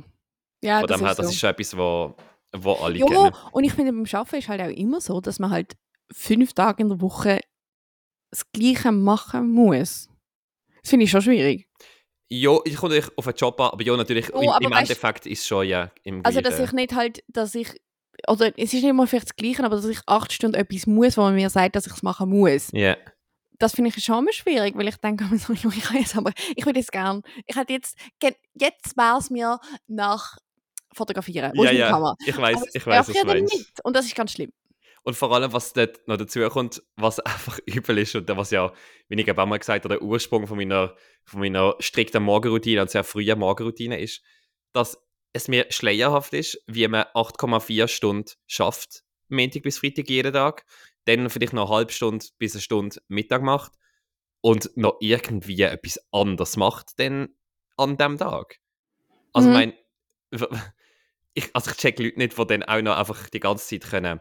Ja, 0.62 0.78
Von 0.80 0.86
das 0.88 0.98
dem 0.98 1.04
her, 1.04 1.10
ist 1.10 1.18
das 1.18 1.26
so. 1.26 1.32
ist 1.32 1.38
schon 1.40 1.50
etwas, 1.50 1.76
wo, 1.76 2.14
wo 2.56 2.72
alle 2.74 2.98
Ja, 2.98 3.06
kennen. 3.06 3.32
und 3.50 3.64
ich 3.64 3.72
finde, 3.72 3.92
beim 3.92 4.04
Arbeiten 4.12 4.36
ist 4.36 4.48
halt 4.48 4.60
auch 4.60 4.68
immer 4.68 5.00
so, 5.00 5.20
dass 5.20 5.38
man 5.40 5.50
halt 5.50 5.74
fünf 6.12 6.52
Tage 6.52 6.82
in 6.84 6.88
der 6.88 7.00
Woche 7.00 7.40
das 8.30 8.50
Gleiche 8.52 8.92
machen 8.92 9.50
muss. 9.50 10.08
Das 10.82 10.90
finde 10.90 11.04
ich 11.04 11.10
schon 11.10 11.22
schwierig. 11.22 11.68
Ja, 12.28 12.58
ich 12.64 12.76
komme 12.76 12.94
natürlich 12.94 13.16
auf 13.18 13.26
einen 13.26 13.36
Job 13.36 13.60
an, 13.60 13.70
aber 13.72 13.82
ja, 13.82 13.96
natürlich, 13.96 14.32
Oh, 14.34 14.40
im, 14.40 14.48
aber 14.48 14.64
im 14.64 14.72
weißt- 14.72 14.78
Endeffekt 14.80 15.26
ist 15.26 15.40
es 15.40 15.46
schon 15.46 15.66
ja 15.66 15.90
im 16.02 16.24
Also, 16.24 16.40
dass 16.40 16.58
ich 16.58 16.72
nicht 16.72 16.94
halt, 16.94 17.22
dass 17.28 17.54
ich, 17.54 17.68
oder 18.26 18.46
es 18.58 18.72
ist 18.72 18.82
nicht 18.82 18.92
mal 18.94 19.06
vielleicht 19.06 19.28
das 19.30 19.36
Gleiche, 19.36 19.64
aber 19.64 19.76
dass 19.76 19.84
ich 19.84 20.00
acht 20.06 20.32
Stunden 20.32 20.56
etwas 20.56 20.86
muss, 20.86 21.16
wo 21.16 21.22
man 21.22 21.34
mir 21.34 21.50
sagt, 21.50 21.76
dass 21.76 21.86
ich 21.86 21.92
es 21.92 22.02
machen 22.02 22.30
muss. 22.30 22.68
Ja. 22.72 22.96
Das 23.58 23.74
finde 23.74 23.90
ich 23.94 24.02
schon 24.04 24.18
immer 24.20 24.32
schwierig, 24.32 24.74
weil 24.76 24.88
ich 24.88 24.96
denke 24.96 25.24
so, 25.36 25.52
ich 25.52 25.82
kann 25.82 25.98
jetzt 25.98 26.16
aber, 26.16 26.32
ich 26.56 26.64
würde 26.64 26.78
jetzt 26.80 26.90
gern, 26.90 27.22
ich 27.46 27.54
hätte 27.54 27.74
jetzt, 27.74 27.96
jetzt 28.54 28.96
wäre 28.96 29.18
es 29.18 29.30
mir 29.30 29.60
nach 29.86 30.36
Fotografieren. 30.94 31.52
Ja, 31.54 31.70
ja. 31.70 31.90
Kamera? 31.90 32.16
Ich 32.26 32.36
weiß, 32.36 32.62
es 32.68 32.74
ich 32.74 32.86
weiß, 32.86 33.06
dann 33.06 33.26
meinst. 33.26 33.54
nicht. 33.54 33.84
Und 33.84 33.94
das 33.96 34.06
ist 34.06 34.14
ganz 34.14 34.32
schlimm. 34.32 34.52
Und 35.04 35.14
vor 35.14 35.32
allem, 35.32 35.52
was 35.52 35.72
dort 35.72 36.06
noch 36.06 36.16
dazu 36.16 36.40
kommt, 36.48 36.82
was 36.96 37.18
einfach 37.20 37.58
übel 37.66 37.98
ist 37.98 38.14
und 38.14 38.28
was 38.28 38.50
ja, 38.50 38.72
wie 39.08 39.20
ich 39.20 39.26
eben 39.28 39.38
auch 39.38 39.46
mal 39.46 39.58
gesagt 39.58 39.84
habe, 39.84 39.94
der 39.94 40.02
Ursprung 40.02 40.46
von 40.46 40.56
meiner, 40.56 40.94
von 41.24 41.40
meiner 41.40 41.74
strikten 41.80 42.22
Morgenroutine 42.22 42.82
und 42.82 42.90
sehr 42.90 43.04
frühen 43.04 43.38
Morgenroutine 43.38 44.00
ist, 44.00 44.22
dass 44.72 44.98
es 45.32 45.48
mir 45.48 45.66
schleierhaft 45.70 46.32
ist, 46.34 46.62
wie 46.66 46.86
man 46.88 47.04
8,4 47.14 47.88
Stunden 47.88 48.30
schafft, 48.46 49.02
Montag 49.28 49.62
bis 49.62 49.78
Freitag 49.78 50.08
jeden 50.08 50.32
Tag, 50.32 50.64
dann 51.06 51.30
vielleicht 51.30 51.52
noch 51.52 51.68
eine 51.68 51.76
halbe 51.76 51.92
Stunde 51.92 52.26
bis 52.38 52.54
eine 52.54 52.60
Stunde 52.60 53.00
Mittag 53.08 53.42
macht 53.42 53.72
und 54.40 54.76
noch 54.76 54.98
irgendwie 55.00 55.62
etwas 55.62 55.98
anderes 56.12 56.56
macht 56.56 56.98
dann 56.98 57.34
an 57.76 57.96
dem 57.96 58.18
Tag. 58.18 58.58
Also 59.32 59.48
Mhm. 59.48 59.54
ich 59.54 59.60
meine, 59.60 60.52
ich, 61.34 61.50
also 61.54 61.70
ich 61.70 61.76
check 61.78 61.98
Leute 61.98 62.18
nicht, 62.18 62.38
die 62.38 62.46
dann 62.46 62.62
auch 62.62 62.82
noch 62.82 62.96
einfach 62.96 63.28
die 63.30 63.40
ganze 63.40 63.66
Zeit 63.66 63.90
können 63.90 64.20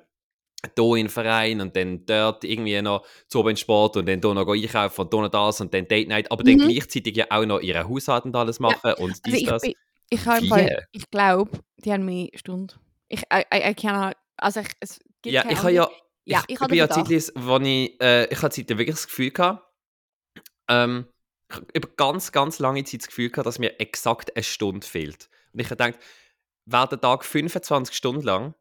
hier 0.76 0.96
in 0.96 1.06
den 1.06 1.10
Verein 1.10 1.62
und 1.62 1.76
dann 1.76 2.06
dort 2.06 2.44
irgendwie 2.44 2.82
noch 2.82 3.06
zu 3.28 3.40
oben 3.40 3.58
Sport 3.58 3.98
und 3.98 4.08
dann 4.08 4.22
hier 4.22 4.34
noch 4.34 4.48
einkaufen 4.48 5.02
und 5.02 5.14
hier 5.14 5.22
noch 5.22 5.30
das 5.30 5.62
und 5.62 5.74
dann 5.74 5.88
Date 5.88 6.08
Night, 6.08 6.32
aber 6.32 6.44
dann 6.44 6.58
Mhm. 6.58 6.68
gleichzeitig 6.70 7.16
ja 7.16 7.26
auch 7.30 7.46
noch 7.46 7.60
ihren 7.62 7.88
Haushalt 7.90 8.26
und 8.26 8.36
alles 8.36 8.60
machen 8.60 8.94
und 8.96 9.10
Also 9.10 9.22
dies, 9.26 9.36
ich, 9.40 9.46
das. 9.46 9.64
ich, 9.64 9.76
Wie? 10.10 10.48
Fall- 10.50 10.88
ich 10.92 11.10
glaube, 11.10 11.52
die 11.78 11.92
haben 11.92 12.06
mehr 12.06 12.30
Stunden. 12.36 12.76
Ich, 13.08 13.22
I, 13.34 13.44
I, 13.54 13.70
I 13.72 13.74
cannot, 13.74 14.16
also 14.38 14.60
ich, 14.60 14.68
es 14.80 15.00
gibt 15.22 15.34
Ja, 15.34 15.44
ich 15.50 15.58
habe 15.58 15.72
ja, 15.72 15.90
ja, 16.26 16.40
ich, 16.40 16.44
ich 16.46 16.56
ich 16.56 16.60
habe 16.62 16.70
bin 16.70 16.78
ja 16.78 16.90
zeitlich, 16.90 17.32
wo 17.36 17.58
ich, 17.58 18.00
äh, 18.02 18.26
ich 18.32 18.42
hatte 18.42 18.68
wirklich 18.70 18.90
das 18.96 19.08
Gefühl 19.08 19.32
gehabt, 19.32 19.64
ähm, 20.70 21.08
ich 21.50 21.58
über 21.76 21.90
ganz, 21.98 22.32
ganz 22.32 22.60
lange 22.60 22.84
Zeit 22.84 23.02
das 23.02 23.08
Gefühl 23.08 23.30
gehabt, 23.30 23.46
dass 23.48 23.60
mir 23.60 23.80
exakt 23.80 24.36
eine 24.36 24.44
Stunde 24.44 24.86
fehlt. 24.88 25.30
Und 25.54 25.60
ich 25.60 25.70
habe 25.70 25.76
gedacht, 25.84 26.00
wäre 26.66 26.88
der 26.90 27.02
Tag 27.02 27.26
25 27.26 27.96
Stunden 27.96 28.22
lang, 28.22 28.54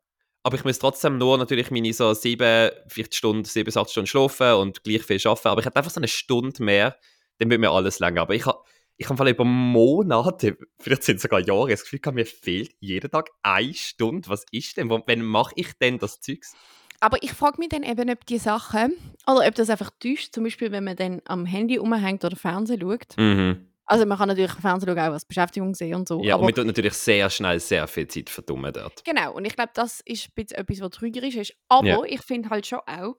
aber 0.42 0.56
ich 0.56 0.64
muss 0.64 0.78
trotzdem 0.78 1.18
nur 1.18 1.36
natürlich 1.38 1.70
meine 1.70 1.92
so 1.92 2.14
sieben, 2.14 2.70
vier 2.88 3.06
Stunden, 3.10 3.44
sieben, 3.44 3.76
acht 3.76 3.90
Stunden 3.90 4.06
schlafen 4.06 4.54
und 4.54 4.82
gleich 4.84 5.02
viel 5.02 5.20
arbeiten. 5.24 5.48
Aber 5.48 5.60
ich 5.60 5.66
hätte 5.66 5.76
einfach 5.76 5.90
so 5.90 6.00
eine 6.00 6.08
Stunde 6.08 6.62
mehr, 6.62 6.96
dann 7.38 7.50
wird 7.50 7.60
mir 7.60 7.70
alles 7.70 7.98
länger. 7.98 8.22
Aber 8.22 8.34
ich 8.34 8.46
habe 8.46 8.62
ich 8.96 9.08
habe 9.08 9.30
über 9.30 9.44
Monate, 9.44 10.58
vielleicht 10.78 11.04
sind 11.04 11.16
es 11.16 11.22
sogar 11.22 11.40
Jahre, 11.40 11.70
das 11.70 11.84
Gefühl, 11.84 12.12
mir 12.12 12.26
fehlt 12.26 12.72
jeden 12.80 13.10
Tag 13.10 13.30
eine 13.42 13.72
Stunde. 13.72 14.28
Was 14.28 14.44
ist 14.50 14.76
denn? 14.76 14.90
Wann 14.90 15.22
mache 15.22 15.52
ich 15.56 15.72
denn 15.78 15.98
das 15.98 16.20
Zeugs? 16.20 16.54
Aber 17.00 17.22
ich 17.22 17.32
frage 17.32 17.58
mich 17.58 17.70
dann 17.70 17.82
eben, 17.82 18.10
ob 18.10 18.26
die 18.26 18.36
Sachen, 18.36 18.92
oder 19.26 19.46
ob 19.46 19.54
das 19.54 19.70
einfach 19.70 19.90
täuscht, 19.98 20.34
zum 20.34 20.44
Beispiel, 20.44 20.70
wenn 20.70 20.84
man 20.84 20.96
dann 20.96 21.22
am 21.24 21.46
Handy 21.46 21.78
umhängt 21.78 22.26
oder 22.26 22.36
Fernsehen 22.36 22.82
schaut. 22.82 23.16
Mhm. 23.16 23.69
Also 23.90 24.06
man 24.06 24.18
kann 24.18 24.28
natürlich 24.28 24.52
Fernsehen 24.52 24.96
auch 24.96 25.12
als 25.12 25.24
Beschäftigung 25.24 25.74
sehen 25.74 25.96
und 25.96 26.06
so. 26.08 26.20
Ja, 26.22 26.34
aber 26.34 26.42
und 26.42 26.44
man 26.44 26.54
tut 26.54 26.66
natürlich 26.66 26.94
sehr 26.94 27.28
schnell 27.28 27.58
sehr 27.58 27.88
viel 27.88 28.06
Zeit 28.06 28.30
verdummen 28.30 28.72
dort. 28.72 29.04
Genau, 29.04 29.32
und 29.34 29.44
ich 29.46 29.56
glaube, 29.56 29.70
das 29.74 30.00
ist 30.04 30.28
ein 30.28 30.32
bisschen 30.34 30.58
etwas, 30.58 30.80
was 30.80 30.90
trügerisch 30.90 31.36
ist. 31.36 31.54
Aber 31.68 31.86
Ja. 31.86 32.02
ich 32.08 32.20
finde 32.22 32.50
halt 32.50 32.66
schon 32.66 32.80
auch, 32.86 33.16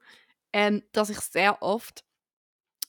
ähm, 0.54 0.84
dass 0.92 1.10
ich 1.10 1.20
sehr 1.20 1.62
oft, 1.62 2.04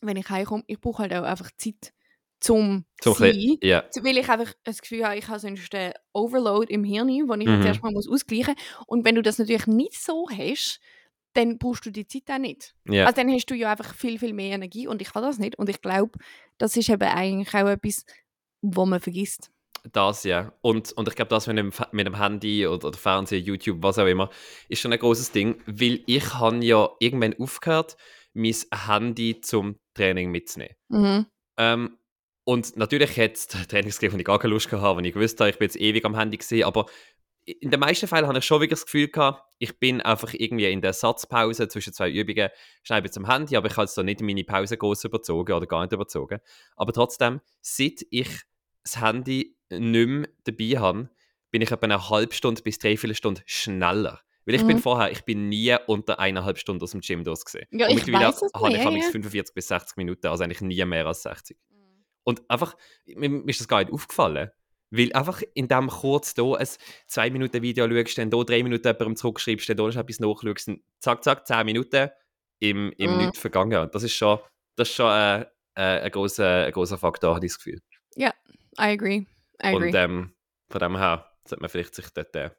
wenn 0.01 0.16
ich 0.16 0.28
heimkomme, 0.30 0.64
ich 0.66 0.80
brauche 0.80 1.03
halt 1.05 1.14
auch 1.14 1.24
einfach 1.24 1.51
Zeit 1.59 1.93
zum, 2.41 2.87
Zum 3.01 3.14
sein. 3.14 3.59
ja. 3.62 3.85
Weil 4.03 4.18
ich 4.18 4.28
einfach 4.30 4.55
das 4.64 4.83
Gefühl 4.83 5.05
habe, 5.07 5.16
ich 5.18 5.28
habe 5.28 5.41
sonst 5.41 5.74
einen 5.74 5.95
Overload 6.14 6.72
im 6.72 6.85
Hirn, 6.85 7.09
den 7.09 7.41
ich 7.43 7.49
Mhm. 7.49 7.53
jetzt 7.53 7.66
erstmal 7.66 7.93
muss 7.93 8.09
ausgleichen 8.09 8.55
muss. 8.57 8.85
Und 8.89 9.05
wenn 9.05 9.14
du 9.16 9.22
das 9.22 9.39
natürlich 9.39 9.66
nicht 9.66 10.01
so 10.03 10.28
hast, 10.30 10.80
dann 11.35 11.59
brauchst 11.59 11.87
du 11.87 11.91
die 11.91 12.07
Zeit 12.07 12.30
auch 12.30 12.39
nicht. 12.39 12.74
ja. 12.85 13.07
Also 13.07 13.16
dann 13.16 13.33
hast 13.33 13.47
du 13.47 13.55
ja 13.55 13.70
einfach 13.72 13.95
viel, 13.95 14.18
viel 14.18 14.33
mehr 14.33 14.55
Energie 14.55 14.87
und 14.87 15.01
ich 15.03 15.14
habe 15.14 15.26
das 15.26 15.39
nicht. 15.39 15.59
Und 15.59 15.68
ich 15.68 15.80
glaube, 15.80 16.18
das 16.59 16.76
ist 16.76 16.89
eben 16.89 17.03
eigentlich 17.03 17.55
auch 17.55 17.68
etwas, 17.68 18.05
wo 18.61 18.87
man 18.87 19.01
vergisst. 19.01 19.51
Das 19.91 20.22
ja. 20.24 20.53
Und, 20.61 20.93
und 20.93 21.09
ich 21.09 21.16
glaube, 21.16 21.30
das 21.30 21.47
mit 21.47 21.59
dem, 21.59 21.72
mit 21.91 22.07
dem 22.07 22.18
Handy 22.18 22.66
oder, 22.66 22.89
oder 22.89 22.99
Fernsehen, 22.99 23.45
YouTube, 23.45 23.83
was 23.83 23.99
auch 23.99 24.07
immer, 24.07 24.30
ist 24.68 24.80
schon 24.80 24.93
ein 24.93 24.99
großes 24.99 25.33
Ding, 25.33 25.61
weil 25.66 26.03
ich 26.07 26.35
habe 26.35 26.64
ja 26.64 26.89
irgendwann 27.01 27.35
aufgehört, 27.39 27.97
mein 28.33 28.55
Handy 28.87 29.41
zum 29.41 29.78
Training 29.95 30.30
mitzunehmen. 30.30 30.76
Mhm. 30.89 31.26
Ähm, 31.59 31.99
und 32.45 32.76
natürlich 32.76 33.16
hat 33.18 33.35
es 33.35 33.47
Trainings 33.47 33.99
gegeben, 33.99 34.14
wo 34.14 34.18
ich 34.18 34.24
gar 34.24 34.39
keine 34.39 34.55
Lust 34.55 34.68
gehabt 34.68 34.99
wenn 34.99 35.05
ich 35.05 35.14
gewusst 35.14 35.39
habe, 35.41 35.51
ich 35.51 35.59
bin 35.59 35.66
jetzt 35.66 35.80
ewig 35.80 36.05
am 36.05 36.16
Handy 36.16 36.37
gesehen, 36.37 36.64
aber 36.64 36.87
in 37.45 37.70
den 37.70 37.80
meisten 37.80 38.07
Fällen 38.07 38.26
habe 38.26 38.38
ich 38.38 38.45
schon 38.45 38.61
wirklich 38.61 38.78
das 38.80 38.84
Gefühl 38.86 39.09
gehabt, 39.09 39.43
ich 39.59 39.78
bin 39.78 40.01
einfach 40.01 40.32
irgendwie 40.34 40.70
in 40.70 40.80
der 40.80 40.93
Satzpause 40.93 41.68
zwischen 41.68 41.93
zwei 41.93 42.11
Übungen 42.11 42.51
schnell 42.82 43.05
am 43.16 43.30
Handy, 43.30 43.57
aber 43.57 43.66
ich 43.68 43.72
habe 43.76 43.82
jetzt 43.82 43.95
so 43.95 44.03
nicht 44.03 44.20
meine 44.20 44.45
Pause 44.45 44.76
groß 44.76 45.05
überzogen 45.05 45.53
oder 45.53 45.66
gar 45.66 45.82
nicht 45.82 45.93
überzogen. 45.93 46.40
Aber 46.76 46.93
trotzdem, 46.93 47.40
seit 47.61 48.05
ich 48.11 48.28
das 48.84 49.01
Handy 49.01 49.57
nicht 49.70 50.09
mehr 50.09 50.28
dabei 50.45 50.78
habe, 50.80 51.11
bin 51.51 51.62
ich 51.62 51.70
etwa 51.70 51.84
eine 51.84 52.09
halbe 52.11 52.34
Stunde 52.34 52.62
bis 52.62 52.78
dreiviertel 52.78 53.14
Stunde 53.14 53.43
schneller. 53.47 54.20
Weil 54.45 54.57
ich 54.57 54.66
bin 54.66 54.76
Mhm. 54.76 54.80
vorher, 54.80 55.12
ich 55.12 55.22
bin 55.22 55.49
nie 55.49 55.76
unter 55.86 56.18
eineinhalb 56.18 56.59
Stunden 56.59 56.82
aus 56.82 56.90
dem 56.90 57.01
Gym 57.01 57.22
durchgesehen. 57.22 57.66
Ja, 57.70 57.86
Und 57.86 57.93
ich 57.99 58.07
mittlerweile 58.07 58.30
es 58.30 58.40
habe 58.55 58.70
ich 58.70 58.78
ja, 58.78 58.84
habe 58.84 58.99
ja. 58.99 59.05
45 59.11 59.55
bis 59.55 59.68
60 59.68 59.97
Minuten, 59.97 60.26
also 60.26 60.43
eigentlich 60.43 60.62
nie 60.62 60.84
mehr 60.84 61.07
als 61.07 61.22
60. 61.22 61.57
Und 62.24 62.43
einfach, 62.51 62.76
mir 63.07 63.45
ist 63.49 63.61
das 63.61 63.68
gar 63.68 63.80
nicht 63.80 63.93
aufgefallen. 63.93 64.51
Weil 64.95 65.12
einfach 65.14 65.43
in 65.55 65.68
dem 65.68 65.88
kurz 65.88 66.34
da 66.34 66.53
ein 66.55 66.68
2 67.07 67.30
Minuten 67.30 67.62
Video 67.62 67.88
schaust, 67.88 68.18
dann 68.18 68.30
da 68.30 68.43
3 68.45 68.62
Minuten 68.62 68.86
jemandem 68.86 69.16
zurückschreibst, 69.16 69.68
dann 69.68 69.76
da 69.78 69.82
noch 69.84 69.97
etwas 69.97 70.20
nachschaust, 70.20 70.68
dann 70.68 70.80
zack, 71.01 71.24
zack, 71.24 71.47
10 71.47 71.64
Minuten 71.64 72.11
im, 72.59 72.93
im 72.99 73.12
Mhm. 73.12 73.16
Nichts 73.16 73.38
vergangen. 73.38 73.80
Und 73.80 73.95
das 73.95 74.03
ist 74.03 74.12
schon, 74.14 74.38
das 74.76 74.88
ist 74.88 74.95
schon 74.95 75.11
äh, 75.11 75.40
äh, 75.74 76.01
ein, 76.03 76.11
großer, 76.11 76.66
ein 76.66 76.72
großer 76.72 76.99
Faktor, 76.99 77.34
habe 77.34 77.47
ich 77.47 77.53
das 77.53 77.59
Gefühl. 77.59 77.80
I 78.78 78.93
agree. 78.93 79.26
I 79.62 79.68
agree. 79.68 79.86
Und 79.88 79.95
ähm, 79.95 80.34
von 80.68 80.80
dem 80.80 80.97
her 80.97 81.32
sollte 81.49 81.62
man 81.62 81.70
vielleicht 81.70 81.95
sich 81.95 82.09
dort 82.11 82.36
äh, 82.36 82.51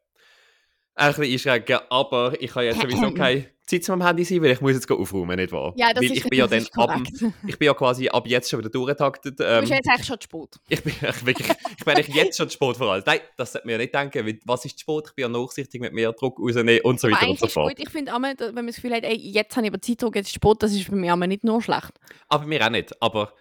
ein 0.96 1.14
bisschen 1.14 1.32
einschränken. 1.34 1.80
Aber 1.90 2.34
ich 2.40 2.54
habe 2.56 2.66
jetzt 2.66 2.82
sowieso 2.82 3.12
keine 3.16 3.46
Zeit 3.66 3.84
zum 3.86 4.06
Handy 4.06 4.26
sein, 4.26 4.42
weil 4.42 4.52
ich 4.52 4.60
muss 4.62 4.74
jetzt 4.74 4.92
aufräumen, 4.92 5.38
nicht 5.38 5.52
wahr? 5.54 5.74
ja, 5.78 5.94
das 5.94 6.04
weil 6.04 6.12
ist, 6.12 6.18
ich 6.18 6.30
bin 6.30 6.38
ja 6.40 6.48
dann 6.48 6.68
ab, 6.74 7.00
ich 7.48 7.58
bin 7.58 7.66
ja 7.66 7.74
quasi 7.74 8.10
ab 8.10 8.28
jetzt 8.28 8.50
schon 8.50 8.60
wieder 8.60 8.70
durchgetaktet. 8.70 9.40
du 9.40 9.44
Ähm, 9.44 9.62
bist 9.62 9.72
jetzt 9.72 9.88
eigentlich 9.88 10.06
schon 10.08 10.20
zu 10.20 10.26
spät. 10.26 10.60
ich 10.68 10.84
bin 10.84 10.94
echt 11.02 11.26
wirklich, 11.26 11.48
ich 11.78 11.86
bin 11.86 11.96
eigentlich 11.96 12.16
jetzt 12.16 12.38
schon 12.38 12.50
zu 12.50 12.56
Sport 12.56 12.76
vor 12.78 12.92
allem. 12.92 13.04
Nein, 13.06 13.20
das 13.38 13.54
sollte 13.54 13.66
man 13.68 13.72
ja 13.74 13.78
nicht 13.78 13.96
denken, 13.96 14.26
weil 14.28 14.40
was 14.46 14.66
ist 14.66 14.80
Sport? 14.82 15.08
Ich 15.10 15.16
bin 15.16 15.24
ja 15.24 15.30
nachsichtig 15.30 15.80
mit 15.80 15.94
mehr 15.94 16.12
Druck 16.12 16.40
rausnehmen 16.40 16.82
und 16.82 17.00
so 17.00 17.08
Aber 17.08 17.16
weiter 17.16 17.30
und 17.30 17.40
so 17.40 17.48
fort. 17.48 17.74
Ich 17.78 17.90
finde 17.90 18.12
immer, 18.14 18.34
wenn 18.38 18.54
man 18.54 18.68
das 18.68 18.76
Gefühl 18.76 18.94
hat, 18.94 19.04
ey, 19.06 19.16
jetzt 19.16 19.56
habe 19.56 19.66
ich 19.66 19.72
aber 19.72 19.82
Zeitdruck, 19.82 20.16
jetzt 20.18 20.28
ist 20.28 20.36
Sport, 20.36 20.62
das 20.62 20.74
ist 20.74 20.90
bei 20.90 20.98
mir 20.98 21.14
immer 21.14 21.28
nicht 21.28 21.46
nur 21.46 21.62
schlecht. 21.62 21.94
Aber 22.28 22.46
mir 22.46 22.66
auch 22.66 22.70
nicht. 22.70 23.02
Aber 23.02 23.34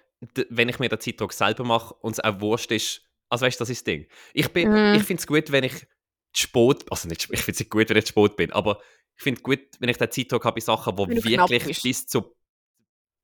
wenn 0.51 0.69
ich 0.69 0.79
mir 0.79 0.89
den 0.89 1.01
Zeitdruck 1.01 1.33
selber 1.33 1.65
mache 1.65 1.95
und 2.01 2.13
es 2.13 2.21
auch 2.21 2.41
wurscht 2.41 2.71
ist, 2.71 3.03
also 3.29 3.45
weißt 3.45 3.59
du, 3.59 3.63
das 3.63 3.71
ist 3.71 3.81
das 3.81 3.85
Ding. 3.93 4.07
Ich, 4.35 4.49
bin, 4.53 4.71
Mhm. 4.71 4.95
ich 4.95 5.03
finde 5.03 5.21
es 5.21 5.27
gut, 5.27 5.51
wenn 5.51 5.65
ich 5.65 5.73
zu 5.75 5.87
Sport, 6.35 6.85
also 6.91 7.09
nicht, 7.09 7.29
ich 7.31 7.41
finde 7.43 7.63
es 7.63 7.71
gut, 7.71 7.89
wenn 7.91 7.97
ich 7.97 8.07
Sport 8.09 8.37
bin, 8.37 8.53
aber 8.53 8.81
ich 9.17 9.23
finde 9.23 9.39
es 9.39 9.43
gut, 9.43 9.61
wenn 9.79 9.89
ich 9.89 9.99
den 9.99 10.11
Zeitdruck 10.11 10.45
habe 10.45 10.55
bei 10.55 10.61
Sachen, 10.61 10.97
wo 10.97 11.07
wirklich 11.09 11.83
bis 11.83 12.07
zu 12.07 12.35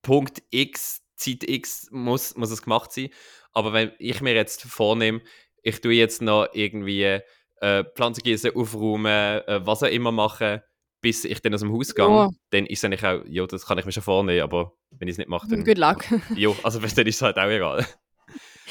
Punkt 0.03 0.43
X, 0.51 1.03
Zeit 1.17 1.45
X 1.49 1.89
muss, 1.91 2.37
muss 2.37 2.51
es 2.51 2.63
gemacht 2.63 2.93
sein. 2.93 3.09
Aber 3.53 3.73
wenn 3.73 3.93
ich 3.99 4.21
mir 4.21 4.35
jetzt 4.35 4.63
vornehme, 4.63 5.21
ich 5.63 5.81
tue 5.81 5.95
jetzt 5.95 6.23
noch 6.23 6.49
irgendwie 6.53 7.21
äh, 7.61 7.85
Pflanzengießen 7.97 8.55
aufräumen, 8.55 9.07
äh, 9.47 9.61
was 9.67 9.83
auch 9.83 9.89
immer 9.89 10.13
machen, 10.13 10.61
bis 11.01 11.25
ich 11.25 11.41
dann 11.41 11.55
aus 11.55 11.61
dem 11.61 11.73
Haus 11.73 11.95
gehe, 11.95 12.05
Ja. 12.05 12.31
dann 12.51 12.67
ist 12.67 12.79
es 12.79 12.85
eigentlich 12.85 13.05
auch, 13.05 13.23
ja, 13.27 13.47
das 13.47 13.67
kann 13.67 13.79
ich 13.79 13.85
mir 13.85 13.93
schon 13.93 14.03
vornehmen, 14.03 14.43
aber 14.43 14.73
wenn 14.91 15.09
ich 15.09 15.13
es 15.13 15.19
nicht 15.19 15.29
mache, 15.29 15.49
dann, 15.49 15.65
Good 15.65 15.79
luck. 15.79 16.05
ja, 16.37 16.51
also 16.63 16.79
dann 16.97 17.07
ist 17.07 17.17
es 17.17 17.23
halt 17.23 17.37
auch 17.39 17.49
egal. 17.49 17.87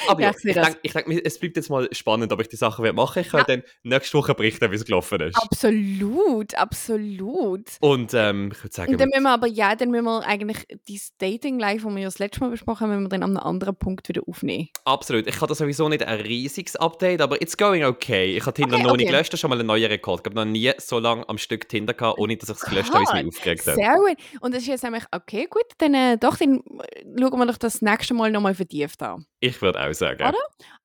Aber 0.08 0.22
Ja, 0.22 0.28
ja, 0.28 0.32
ich 0.36 0.38
sehe 0.42 0.52
ich 0.52 0.58
denke, 0.58 0.80
ich 0.84 0.94
denk, 0.94 1.26
es 1.26 1.40
bleibt 1.40 1.56
jetzt 1.58 1.70
mal 1.70 1.88
spannend, 1.92 2.32
ob 2.32 2.42
ich 2.42 2.48
die 2.50 2.56
Sachen 2.56 2.94
machen 2.96 3.22
Ich 3.22 3.30
kann 3.30 3.40
Ja. 3.48 3.56
dann 3.56 3.64
nächste 3.84 4.18
Woche 4.18 4.34
berichten, 4.36 4.72
wie 4.72 4.76
es 4.76 4.86
gelaufen 4.86 5.22
ist. 5.22 5.38
absolut, 5.42 6.56
absolut. 6.56 7.68
Und 7.82 8.14
ähm, 8.14 8.52
ich 8.54 8.64
würde 8.64 8.74
sagen, 8.76 8.92
Und 8.92 9.00
dann 9.02 9.10
müssen 9.10 9.24
wir 9.24 9.32
aber, 9.32 9.48
ja, 9.48 9.76
dann 9.76 9.92
müssen 9.92 10.06
wir 10.06 10.26
eigentlich 10.26 10.66
dieses 10.88 11.16
Dating-Life, 11.18 11.84
das 11.86 11.94
wir 11.94 12.00
ja 12.02 12.08
das 12.08 12.20
letzte 12.20 12.42
Mal 12.42 12.50
besprochen 12.50 12.82
haben, 12.82 12.90
müssen 12.92 13.04
wir 13.06 13.10
dann 13.10 13.24
an 13.24 13.38
einem 13.38 13.46
anderen 13.46 13.76
Punkt 13.76 14.08
wieder 14.10 14.22
aufnehmen. 14.28 14.70
absolut. 14.86 15.28
Ich 15.28 15.42
hatte 15.42 15.56
sowieso 15.56 15.90
nicht 15.90 16.04
ein 16.04 16.20
riesiges 16.22 16.76
Update, 16.76 17.22
aber 17.22 17.42
it's 17.42 17.58
going 17.58 17.84
okay. 17.84 18.36
Ich 18.38 18.46
habe 18.46 18.54
Tinder 18.54 18.76
Okay, 18.78 18.84
noch 18.84 18.94
nicht 18.98 19.04
okay. 19.06 19.12
gelöscht, 19.12 19.34
das 19.34 19.38
ist 19.38 19.42
schon 19.42 19.50
mal 19.50 19.60
ein 19.60 19.66
neuer 19.66 19.90
Rekord. 19.90 20.22
Ich 20.22 20.26
habe 20.26 20.36
noch 20.36 20.46
nie 20.46 20.72
so 20.78 21.00
lange 21.00 21.28
am 21.30 21.38
Stück 21.38 21.68
Tinder 21.70 21.94
gehabt, 21.94 22.20
ohne 22.20 22.38
dass 22.38 22.50
ich 22.50 22.56
es 22.56 22.62
gelöscht 22.62 22.94
habe, 22.94 23.02
wie 23.02 23.06
es 23.06 23.14
mich 23.14 23.28
aufgeregt 23.28 23.68
hat. 23.68 23.76
Sehr 23.76 23.96
gut. 23.96 24.18
Und 24.42 24.54
das 24.54 24.62
ist 24.62 24.68
jetzt 24.68 24.84
nämlich, 24.84 25.04
okay, 25.12 25.48
gut, 25.50 25.66
dann 25.80 25.94
äh, 25.94 26.18
doch, 26.18 26.38
dann 26.38 26.58
äh, 26.58 27.04
schauen 27.20 27.40
wir 27.40 27.46
doch 27.46 27.58
das 27.58 27.82
nächste 27.82 28.14
Mal 28.14 28.32
nochmal 28.32 28.56
vertieft 28.56 29.02
an. 29.04 29.26
Ich 29.40 29.62
würde 29.62 29.80
auch 29.80 29.87
sagen. 29.94 30.22
Oder? 30.28 30.38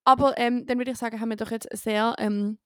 Aber 0.05 0.35
ähm, 0.39 0.67
dann 0.67 0.79
würde 0.79 0.91
ich 0.93 0.99
sagen, 0.99 1.21
haben 1.21 1.29
wir 1.31 1.37
doch 1.37 1.51
jetzt 1.51 1.71
einen 1.71 1.79
sehr 1.79 2.15
ähm, 2.19 2.59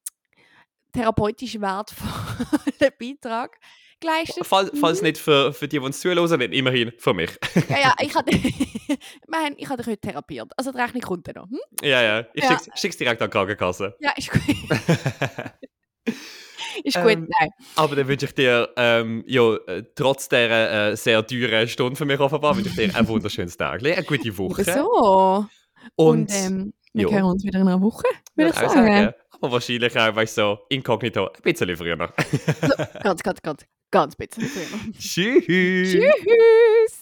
therapeutisch 0.92 1.60
wertvollen 1.60 2.92
Beitrag 2.98 3.56
geleistet. 4.00 4.46
Fall, 4.46 4.70
falls 4.78 5.02
nicht 5.02 5.18
für, 5.18 5.52
für 5.52 5.68
die, 5.68 5.78
die 5.78 5.84
uns 5.84 6.00
zuhören, 6.00 6.28
dann 6.28 6.52
immerhin 6.52 6.92
für 6.98 7.14
mich. 7.14 7.30
Ja, 7.68 7.78
ja, 7.78 7.94
ich 8.00 8.14
habe 8.14 8.30
mein, 9.28 9.54
ich 9.56 9.68
dich 9.68 9.86
heute 9.86 9.98
therapiert. 9.98 10.52
Also 10.56 10.72
die 10.72 10.78
Rechnung 10.78 11.02
kommt 11.02 11.28
dann 11.28 11.34
noch. 11.36 11.50
Hm? 11.50 11.58
ja, 11.82 12.02
ja. 12.02 12.26
Ich 12.34 12.42
Ja. 12.44 12.50
schick's, 12.50 12.80
schick's 12.80 12.96
direkt 12.96 13.22
an 13.22 13.28
die 13.28 13.32
Krankenkasse. 13.32 13.96
Ja, 14.00 14.12
ist 14.16 14.30
gut. 14.30 14.42
ist 16.84 16.96
gut, 17.02 17.12
Ähm, 17.12 17.28
nein. 17.38 17.50
Aber 17.74 17.96
dann 17.96 18.06
wünsche 18.08 18.26
ich 18.26 18.34
dir, 18.34 18.68
ähm, 18.76 19.24
ja, 19.26 19.54
äh, 19.66 19.84
trotz 19.94 20.28
dieser 20.28 20.90
äh, 20.92 20.96
sehr 20.96 21.26
teuren 21.26 21.68
Stunde 21.68 21.96
für 21.96 22.04
mich 22.04 22.20
offenbar, 22.20 22.56
wünsche 22.56 22.70
ich 22.70 22.76
dir 22.76 22.94
ein 22.94 23.08
wunderschönes 23.08 23.56
Tag, 23.56 23.82
eine 23.84 24.02
gute 24.04 24.36
Woche. 24.38 24.64
So. 24.64 25.46
Und, 25.94 26.20
Und, 26.20 26.32
ähm, 26.34 26.72
wir 26.92 27.10
hören 27.10 27.24
uns 27.24 27.44
wieder 27.44 27.60
in 27.60 27.68
einer 27.68 27.80
Woche, 27.80 28.04
würde 28.34 28.50
ich 28.50 28.56
auch 28.56 28.72
sagen. 28.72 29.12
Aber 29.32 29.52
wahrscheinlich 29.52 29.96
auch, 29.98 30.16
weißt 30.16 30.38
du, 30.38 30.42
so 30.42 30.58
inkognito, 30.70 31.26
ein 31.26 31.42
bisschen 31.42 31.76
früher. 31.76 31.96
Ganz, 31.96 33.22
ganz, 33.22 33.42
ganz, 33.42 33.66
ganz 33.90 34.16
bisschen 34.16 34.44
früher. 34.44 34.92
Tschüss. 34.98 35.44
Tschüss. 35.46 36.95